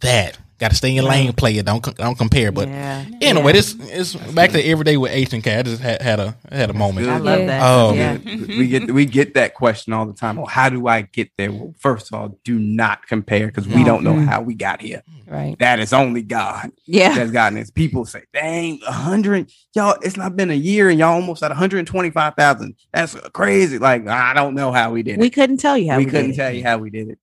that. 0.00 0.36
Got 0.58 0.70
to 0.70 0.74
stay 0.74 0.88
in 0.88 0.94
your 0.94 1.04
lane, 1.04 1.34
play 1.34 1.58
it. 1.58 1.66
Don't 1.66 1.82
don't 1.96 2.16
compare. 2.16 2.50
But 2.50 2.68
yeah, 2.68 3.04
anyway, 3.20 3.52
this 3.52 3.74
is 3.74 4.16
back 4.16 4.52
to 4.52 4.62
everyday 4.62 4.96
with 4.96 5.12
H 5.12 5.34
and 5.34 5.44
K. 5.44 5.58
I 5.58 5.62
just 5.62 5.82
had, 5.82 6.00
had 6.00 6.18
a 6.18 6.34
had 6.50 6.70
a 6.70 6.72
moment. 6.72 7.08
I 7.08 7.18
love 7.18 7.46
that. 7.46 7.62
Oh, 7.62 7.92
yeah. 7.92 8.16
we 8.24 8.66
get 8.66 8.90
we 8.90 9.04
get 9.04 9.34
that 9.34 9.52
question 9.52 9.92
all 9.92 10.06
the 10.06 10.14
time. 10.14 10.36
Well, 10.36 10.46
how 10.46 10.70
do 10.70 10.86
I 10.86 11.02
get 11.02 11.30
there? 11.36 11.52
Well, 11.52 11.74
first 11.78 12.10
of 12.10 12.18
all, 12.18 12.38
do 12.42 12.58
not 12.58 13.06
compare 13.06 13.48
because 13.48 13.68
we 13.68 13.84
don't 13.84 14.02
know 14.02 14.18
how 14.18 14.40
we 14.40 14.54
got 14.54 14.80
here. 14.80 15.02
right. 15.26 15.58
That 15.58 15.78
is 15.78 15.92
only 15.92 16.22
God 16.22 16.72
yeah. 16.86 17.14
that's 17.14 17.32
gotten 17.32 17.58
this. 17.58 17.70
People 17.70 18.06
say, 18.06 18.22
"Dang, 18.32 18.80
a 18.86 18.92
hundred, 18.92 19.52
y'all! 19.74 19.98
It's 20.00 20.16
not 20.16 20.36
been 20.36 20.50
a 20.50 20.54
year, 20.54 20.88
and 20.88 20.98
y'all 20.98 21.14
almost 21.14 21.42
at 21.42 21.50
one 21.50 21.58
hundred 21.58 21.86
twenty-five 21.86 22.34
thousand. 22.34 22.76
That's 22.94 23.14
crazy. 23.34 23.78
Like 23.78 24.08
I 24.08 24.32
don't 24.32 24.54
know 24.54 24.72
how 24.72 24.92
we 24.92 25.02
did 25.02 25.18
it. 25.18 25.20
We 25.20 25.28
couldn't 25.28 25.58
tell 25.58 25.76
you 25.76 25.90
how 25.90 25.98
we, 25.98 26.06
we, 26.06 26.10
couldn't 26.10 26.30
did 26.30 26.36
tell 26.36 26.52
you 26.52 26.62
how 26.62 26.78
we 26.78 26.88
did 26.88 27.10
it. 27.10 27.18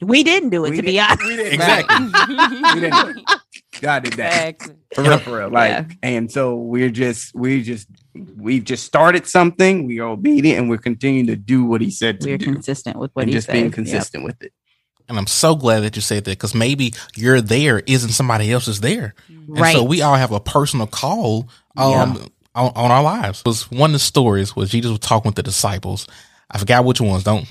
It. 0.00 0.04
We 0.06 0.22
didn't 0.24 0.50
do 0.50 0.64
it, 0.64 0.70
We 0.70 0.76
to 0.76 0.82
be 0.82 0.92
didn't- 0.92 1.10
honest. 1.10 1.24
we 1.24 1.36
didn't- 1.36 1.52
Exactly. 1.54 2.80
didn't. 2.80 3.30
God 3.80 4.02
did 4.04 4.12
that. 4.14 4.48
Exactly. 4.48 4.76
for 4.94 5.02
real, 5.02 5.18
for 5.18 5.38
real. 5.38 5.50
Like, 5.50 5.70
Yeah. 5.70 5.84
and 6.02 6.30
so 6.30 6.56
we're 6.56 6.90
just, 6.90 7.34
we 7.34 7.62
just, 7.62 7.88
we've 8.36 8.64
just 8.64 8.84
started 8.84 9.26
something. 9.26 9.86
We 9.86 10.00
are 10.00 10.08
obedient, 10.08 10.58
and 10.58 10.68
we're 10.70 10.78
continuing 10.78 11.26
to 11.28 11.36
do 11.36 11.64
what 11.64 11.80
He 11.80 11.90
said 11.90 12.20
to 12.22 12.28
We're 12.30 12.38
do, 12.38 12.46
consistent 12.52 12.98
with 12.98 13.10
what 13.14 13.22
and 13.22 13.30
he 13.30 13.34
just 13.34 13.46
says. 13.46 13.52
being 13.54 13.64
Yep. 13.66 13.72
consistent 13.74 14.24
with 14.24 14.42
it. 14.42 14.52
And 15.08 15.18
I'm 15.18 15.26
so 15.26 15.56
glad 15.56 15.80
that 15.80 15.96
you 15.96 16.02
said 16.02 16.24
that 16.24 16.30
because 16.30 16.54
maybe 16.54 16.94
you're 17.16 17.40
there 17.40 17.80
isn't 17.86 18.10
somebody 18.10 18.52
else's 18.52 18.80
there. 18.80 19.14
And 19.28 19.58
Right. 19.58 19.74
so 19.74 19.82
we 19.82 20.02
all 20.02 20.14
have 20.14 20.30
a 20.30 20.38
personal 20.40 20.86
call 20.86 21.48
um, 21.76 22.30
on, 22.54 22.72
on 22.76 22.90
our 22.92 23.02
lives. 23.02 23.42
was 23.44 23.68
one 23.72 23.90
of 23.90 23.94
the 23.94 23.98
stories 23.98 24.54
was 24.54 24.70
Jesus 24.70 24.90
was 24.90 25.00
talking 25.00 25.28
with 25.28 25.34
the 25.36 25.42
disciples. 25.42 26.06
I 26.48 26.58
forgot 26.58 26.84
which 26.84 27.00
ones. 27.00 27.24
Don't 27.24 27.44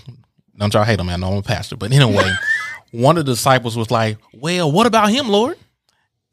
don't 0.59 0.73
y'all 0.73 0.83
hate 0.83 0.99
him. 0.99 1.09
I 1.09 1.15
know 1.15 1.31
I'm 1.31 1.37
a 1.37 1.41
pastor. 1.41 1.75
But 1.75 1.91
anyway, 1.91 2.29
one 2.91 3.17
of 3.17 3.25
the 3.25 3.31
disciples 3.33 3.77
was 3.77 3.91
like, 3.91 4.17
Well, 4.33 4.71
what 4.71 4.85
about 4.85 5.09
him, 5.09 5.29
Lord? 5.29 5.57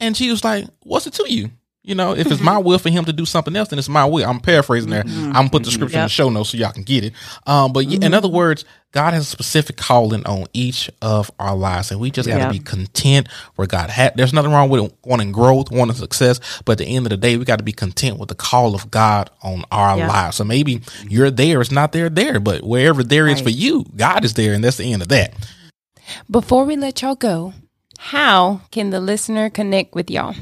And 0.01 0.17
she 0.17 0.31
was 0.31 0.45
like, 0.45 0.67
What's 0.83 1.07
it 1.07 1.15
to 1.15 1.33
you? 1.33 1.51
You 1.83 1.95
know, 1.95 2.17
if 2.17 2.31
it's 2.31 2.41
my 2.41 2.59
will 2.63 2.79
for 2.81 2.91
him 2.91 3.05
to 3.05 3.13
do 3.13 3.25
something 3.25 3.55
else, 3.55 3.69
then 3.69 3.79
it's 3.79 3.89
my 3.89 4.05
will. 4.05 4.29
I'm 4.29 4.41
paraphrasing 4.41 4.91
there. 4.91 5.05
Mm-hmm. 5.05 5.27
I'm 5.27 5.33
gonna 5.33 5.51
put 5.51 5.63
the 5.63 5.69
mm-hmm. 5.69 5.75
scripture 5.75 5.99
in 5.99 6.05
the 6.05 6.09
show 6.09 6.29
notes 6.29 6.51
so 6.51 6.59
y'all 6.59 6.73
can 6.73 6.83
get 6.83 7.05
it. 7.05 7.13
Um, 7.47 7.73
but 7.73 7.87
yeah, 7.87 7.97
in 7.97 8.01
mm-hmm. 8.01 8.15
other 8.15 8.29
words, 8.29 8.65
God 8.97 9.13
has 9.13 9.25
a 9.25 9.31
specific 9.31 9.77
calling 9.77 10.25
on 10.25 10.47
each 10.55 10.91
of 11.03 11.31
our 11.39 11.55
lives, 11.55 11.91
and 11.91 12.01
we 12.01 12.11
just 12.11 12.27
got 12.27 12.37
to 12.39 12.45
Yep. 12.45 12.51
be 12.51 12.59
content 12.61 13.29
where 13.57 13.67
God 13.67 13.91
had. 13.91 14.17
There's 14.17 14.33
nothing 14.33 14.53
wrong 14.53 14.71
with 14.71 14.91
wanting 15.05 15.33
growth, 15.33 15.71
wanting 15.71 15.97
success, 15.97 16.41
but 16.65 16.73
at 16.73 16.79
the 16.79 16.87
end 16.87 17.05
of 17.05 17.11
the 17.11 17.19
day, 17.19 17.37
we 17.37 17.45
got 17.45 17.59
to 17.59 17.63
be 17.63 17.73
content 17.73 18.19
with 18.19 18.31
the 18.31 18.35
call 18.35 18.75
of 18.75 18.91
God 18.91 19.29
on 19.43 19.65
our 19.71 19.99
Yep. 19.99 20.09
lives. 20.09 20.37
So 20.39 20.45
maybe 20.45 20.81
you're 21.11 21.31
there, 21.31 21.61
it's 21.61 21.71
not 21.71 21.93
there, 21.93 22.09
there, 22.09 22.41
but 22.41 22.65
wherever 22.65 23.03
there 23.03 23.29
is 23.29 23.35
Right. 23.35 23.45
for 23.45 23.51
you, 23.51 23.85
God 23.97 24.25
is 24.25 24.33
there, 24.33 24.55
and 24.55 24.65
that's 24.65 24.79
the 24.79 24.91
end 24.91 25.03
of 25.03 25.09
that. 25.09 25.35
Before 26.31 26.65
we 26.65 26.75
let 26.77 27.03
y'all 27.03 27.17
go, 27.17 27.53
how 27.99 28.63
can 28.71 28.89
the 28.89 29.01
listener 29.01 29.51
connect 29.51 29.95
with 29.95 30.11
y'all? 30.11 30.35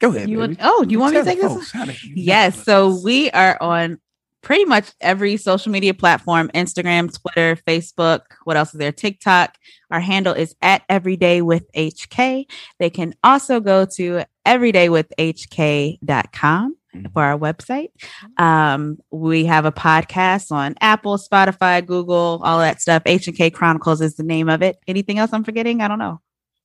Go 0.00 0.10
ahead. 0.10 0.30
You 0.30 0.38
baby. 0.38 0.54
want, 0.54 0.58
oh, 0.62 0.86
you 0.88 1.00
want 1.00 1.14
me 1.14 1.22
to 1.22 1.24
take 1.24 1.40
this? 1.40 1.52
folks 1.52 1.72
how 1.72 1.86
Yes. 2.14 2.62
So 2.62 3.00
we 3.02 3.32
are 3.32 3.58
on 3.60 3.98
pretty 4.44 4.64
much 4.66 4.92
every 5.00 5.36
social 5.36 5.72
media 5.72 5.92
platform 5.94 6.48
Instagram, 6.54 7.12
Twitter, 7.20 7.60
Facebook. 7.66 8.20
What 8.44 8.56
else 8.56 8.72
is 8.74 8.78
there? 8.78 8.92
TikTok. 8.92 9.56
Our 9.90 9.98
handle 10.00 10.34
is 10.34 10.54
at 10.62 10.82
Everyday 10.88 11.42
with 11.42 11.64
HK. 11.76 12.44
They 12.78 12.90
can 12.90 13.14
also 13.24 13.58
go 13.60 13.84
to 13.96 14.24
everydaywithhk.com 14.46 16.76
for 17.12 17.22
our 17.22 17.38
website. 17.38 17.88
Um, 18.36 18.98
we 19.10 19.46
have 19.46 19.64
a 19.64 19.72
podcast 19.72 20.52
on 20.52 20.74
Apple, 20.80 21.18
Spotify, 21.18 21.84
Google, 21.84 22.40
all 22.44 22.58
that 22.60 22.80
stuff. 22.80 23.02
H 23.06 23.26
and 23.26 23.36
K 23.36 23.50
Chronicles 23.50 24.00
is 24.00 24.14
the 24.16 24.22
name 24.22 24.48
of 24.48 24.62
it. 24.62 24.76
Anything 24.86 25.18
else 25.18 25.32
I'm 25.32 25.42
forgetting? 25.44 25.80
I 25.80 25.88
don't 25.88 25.98
know. 25.98 26.20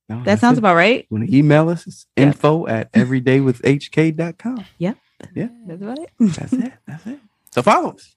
No, 0.08 0.22
That 0.24 0.38
sounds 0.40 0.58
it. 0.58 0.60
about 0.60 0.74
right. 0.76 1.06
Want 1.10 1.28
to 1.28 1.36
email 1.36 1.68
us? 1.68 1.86
It's 1.86 2.06
Yeah. 2.16 2.24
info 2.26 2.66
at 2.66 2.92
everydaywithhk.com. 2.92 4.64
Yep. 4.78 4.96
Yeah. 5.34 5.48
That's 5.66 5.82
about 5.82 5.98
it. 5.98 6.10
That's 6.18 6.52
it. 6.52 6.72
That's 6.86 7.06
it. 7.06 7.20
So 7.52 7.62
follow 7.62 7.94
us. 7.94 8.14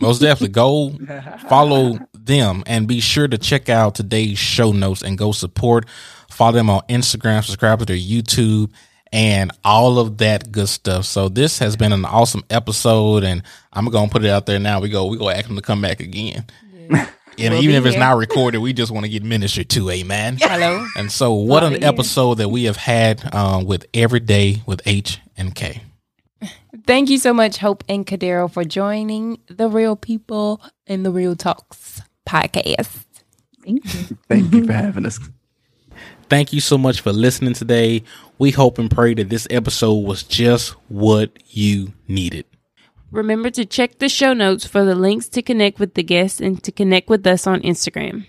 Most 0.00 0.20
definitely 0.20 0.52
go 0.52 0.90
follow 1.48 1.98
them 2.12 2.62
and 2.66 2.86
be 2.86 3.00
sure 3.00 3.26
to 3.26 3.38
check 3.38 3.68
out 3.68 3.94
today's 3.94 4.38
show 4.38 4.72
notes 4.72 5.02
and 5.02 5.16
go 5.18 5.32
support 5.32 5.86
follow 6.30 6.52
them 6.52 6.70
on 6.70 6.82
instagram 6.88 7.42
subscribe 7.42 7.78
to 7.80 7.84
their 7.86 7.96
youtube 7.96 8.70
and 9.12 9.50
all 9.64 9.98
of 9.98 10.18
that 10.18 10.52
good 10.52 10.68
stuff. 10.68 11.04
So 11.06 11.28
this 11.28 11.58
has 11.60 11.76
been 11.76 11.92
an 11.92 12.04
awesome 12.04 12.44
episode, 12.50 13.24
and 13.24 13.42
I'm 13.72 13.86
gonna 13.86 14.10
put 14.10 14.24
it 14.24 14.30
out 14.30 14.46
there 14.46 14.58
now. 14.58 14.80
We 14.80 14.90
go, 14.90 15.06
we 15.06 15.16
go 15.16 15.30
ask 15.30 15.46
them 15.46 15.56
to 15.56 15.62
come 15.62 15.80
back 15.80 16.00
again. 16.00 16.44
And 17.38 17.54
We'll 17.54 17.62
even 17.62 17.70
be 17.70 17.76
if 17.76 17.86
it's 17.86 17.94
here. 17.94 18.00
not 18.04 18.16
recorded, 18.18 18.58
we 18.58 18.72
just 18.72 18.90
want 18.90 19.04
to 19.06 19.10
get 19.10 19.22
ministered 19.22 19.68
to, 19.70 19.90
amen. 19.90 20.38
Hello. 20.40 20.84
And 20.96 21.10
so, 21.10 21.32
what 21.34 21.62
Love 21.62 21.72
an 21.72 21.76
it, 21.76 21.82
yeah. 21.82 21.88
episode 21.88 22.34
that 22.34 22.48
we 22.48 22.64
have 22.64 22.76
had 22.76 23.32
um, 23.34 23.64
with 23.64 23.86
Every 23.94 24.20
Day 24.20 24.62
with 24.66 24.82
H 24.86 25.20
and 25.36 25.54
K. 25.54 25.82
Thank 26.86 27.10
you 27.10 27.18
so 27.18 27.34
much, 27.34 27.58
Hope 27.58 27.84
and 27.88 28.06
Kadero, 28.06 28.50
for 28.50 28.64
joining 28.64 29.38
the 29.48 29.68
Real 29.68 29.96
People 29.96 30.60
in 30.86 31.02
the 31.02 31.10
Real 31.10 31.34
Talks 31.36 32.00
podcast. 32.26 33.04
Thank 33.64 33.84
you. 33.84 34.18
Thank 34.28 34.52
you 34.52 34.66
for 34.66 34.72
having 34.72 35.06
us. 35.06 35.18
Thank 36.28 36.52
you 36.52 36.60
so 36.60 36.76
much 36.76 37.00
for 37.00 37.12
listening 37.12 37.54
today. 37.54 38.02
We 38.38 38.50
hope 38.50 38.78
and 38.78 38.90
pray 38.90 39.14
that 39.14 39.30
this 39.30 39.46
episode 39.50 40.04
was 40.04 40.22
just 40.22 40.70
what 40.88 41.30
you 41.48 41.92
needed. 42.06 42.44
Remember 43.10 43.50
to 43.50 43.64
check 43.64 43.98
the 43.98 44.08
show 44.08 44.34
notes 44.34 44.66
for 44.66 44.84
the 44.84 44.94
links 44.94 45.28
to 45.30 45.42
connect 45.42 45.80
with 45.80 45.94
the 45.94 46.02
guests 46.02 46.40
and 46.40 46.62
to 46.62 46.70
connect 46.70 47.08
with 47.08 47.26
us 47.26 47.46
on 47.46 47.62
Instagram. 47.62 48.26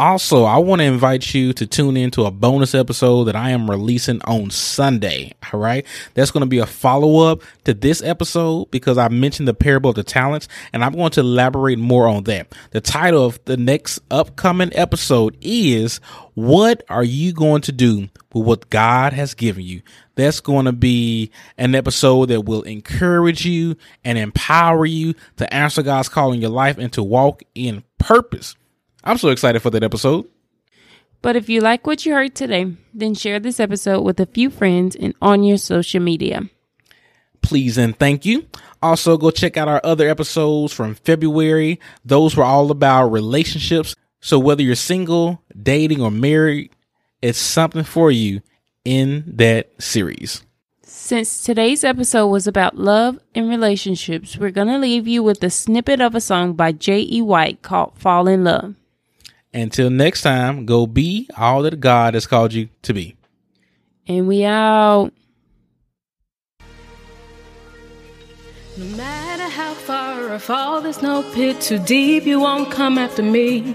Also, 0.00 0.44
I 0.44 0.58
want 0.58 0.80
to 0.80 0.84
invite 0.84 1.34
you 1.34 1.52
to 1.54 1.66
tune 1.66 1.96
in 1.96 2.12
to 2.12 2.24
a 2.24 2.30
bonus 2.30 2.72
episode 2.72 3.24
that 3.24 3.34
I 3.34 3.50
am 3.50 3.68
releasing 3.68 4.22
on 4.22 4.48
Sunday. 4.50 5.32
All 5.52 5.58
right. 5.58 5.84
That's 6.14 6.30
going 6.30 6.42
to 6.42 6.46
be 6.46 6.58
a 6.58 6.66
follow 6.66 7.28
up 7.28 7.42
to 7.64 7.74
this 7.74 8.00
episode 8.00 8.70
because 8.70 8.96
I 8.96 9.08
mentioned 9.08 9.48
the 9.48 9.54
parable 9.54 9.90
of 9.90 9.96
the 9.96 10.04
talents 10.04 10.46
and 10.72 10.84
I'm 10.84 10.92
going 10.92 11.10
to 11.10 11.20
elaborate 11.20 11.80
more 11.80 12.06
on 12.06 12.22
that. 12.24 12.54
The 12.70 12.80
title 12.80 13.24
of 13.24 13.44
the 13.46 13.56
next 13.56 13.98
upcoming 14.08 14.70
episode 14.76 15.36
is 15.40 15.96
What 16.34 16.84
Are 16.88 17.02
You 17.02 17.32
Going 17.32 17.62
to 17.62 17.72
Do 17.72 18.08
with 18.32 18.46
What 18.46 18.70
God 18.70 19.12
Has 19.14 19.34
Given 19.34 19.64
You? 19.64 19.82
That's 20.14 20.38
going 20.38 20.66
to 20.66 20.72
be 20.72 21.32
an 21.56 21.74
episode 21.74 22.26
that 22.26 22.42
will 22.42 22.62
encourage 22.62 23.44
you 23.44 23.76
and 24.04 24.16
empower 24.16 24.86
you 24.86 25.14
to 25.38 25.52
answer 25.52 25.82
God's 25.82 26.08
call 26.08 26.32
in 26.32 26.40
your 26.40 26.50
life 26.50 26.78
and 26.78 26.92
to 26.92 27.02
walk 27.02 27.42
in 27.56 27.82
purpose. 27.98 28.54
I'm 29.04 29.18
so 29.18 29.28
excited 29.28 29.60
for 29.60 29.70
that 29.70 29.82
episode. 29.82 30.26
But 31.20 31.36
if 31.36 31.48
you 31.48 31.60
like 31.60 31.86
what 31.86 32.06
you 32.06 32.14
heard 32.14 32.34
today, 32.34 32.76
then 32.94 33.14
share 33.14 33.40
this 33.40 33.58
episode 33.58 34.02
with 34.02 34.20
a 34.20 34.26
few 34.26 34.50
friends 34.50 34.94
and 34.94 35.14
on 35.20 35.42
your 35.42 35.58
social 35.58 36.00
media. 36.00 36.48
Please 37.42 37.78
and 37.78 37.98
thank 37.98 38.24
you. 38.24 38.46
Also, 38.82 39.16
go 39.16 39.30
check 39.30 39.56
out 39.56 39.68
our 39.68 39.80
other 39.82 40.08
episodes 40.08 40.72
from 40.72 40.94
February. 40.94 41.80
Those 42.04 42.36
were 42.36 42.44
all 42.44 42.70
about 42.70 43.08
relationships. 43.08 43.96
So, 44.20 44.38
whether 44.38 44.62
you're 44.62 44.74
single, 44.74 45.42
dating, 45.60 46.00
or 46.00 46.10
married, 46.10 46.70
it's 47.22 47.38
something 47.38 47.84
for 47.84 48.10
you 48.10 48.42
in 48.84 49.24
that 49.26 49.70
series. 49.82 50.42
Since 50.82 51.42
today's 51.42 51.84
episode 51.84 52.28
was 52.28 52.46
about 52.46 52.76
love 52.76 53.18
and 53.34 53.48
relationships, 53.48 54.36
we're 54.36 54.50
going 54.50 54.68
to 54.68 54.78
leave 54.78 55.06
you 55.06 55.22
with 55.22 55.42
a 55.42 55.50
snippet 55.50 56.00
of 56.00 56.14
a 56.14 56.20
song 56.20 56.54
by 56.54 56.72
J.E. 56.72 57.22
White 57.22 57.62
called 57.62 57.96
Fall 57.98 58.26
in 58.26 58.44
Love. 58.44 58.74
Until 59.52 59.88
next 59.88 60.22
time, 60.22 60.66
go 60.66 60.86
be 60.86 61.28
all 61.36 61.62
that 61.62 61.80
God 61.80 62.14
has 62.14 62.26
called 62.26 62.52
you 62.52 62.68
to 62.82 62.92
be. 62.92 63.16
And 64.06 64.28
we 64.28 64.44
out. 64.44 65.12
No 68.76 68.84
matter 68.96 69.44
how 69.44 69.74
far 69.74 70.32
I 70.32 70.38
fall, 70.38 70.80
there's 70.80 71.02
no 71.02 71.22
pit 71.34 71.60
too 71.60 71.78
deep, 71.80 72.24
you 72.24 72.38
won't 72.38 72.70
come 72.70 72.96
after 72.96 73.22
me. 73.22 73.74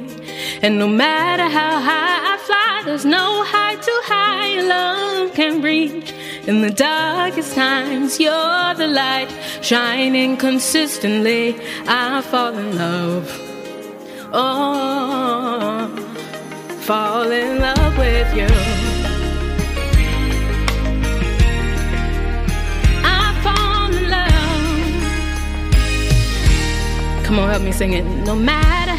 And 0.61 0.79
no 0.79 0.87
matter 0.87 1.43
how 1.43 1.81
high 1.81 2.33
I 2.33 2.37
fly, 2.37 2.83
there's 2.85 3.03
no 3.03 3.43
height 3.43 3.81
too 3.81 4.01
high 4.05 4.53
your 4.53 4.67
love 4.67 5.33
can 5.33 5.61
reach. 5.61 6.13
In 6.47 6.61
the 6.61 6.69
darkest 6.69 7.53
times, 7.53 8.19
you're 8.19 8.73
the 8.75 8.87
light, 8.87 9.29
shining 9.61 10.37
consistently. 10.37 11.59
I 11.85 12.21
fall 12.21 12.57
in 12.57 12.77
love. 12.77 13.52
Oh, 14.35 15.87
fall 16.81 17.29
in 17.29 17.59
love 17.59 17.95
with 17.95 18.35
you. 18.35 18.47
I 23.05 23.31
fall 23.43 23.93
in 23.95 24.09
love. 24.09 24.33
Come 27.23 27.37
on, 27.37 27.47
help 27.47 27.61
me 27.61 27.71
sing 27.71 27.93
it. 27.93 28.05
No 28.25 28.35
matter 28.35 28.95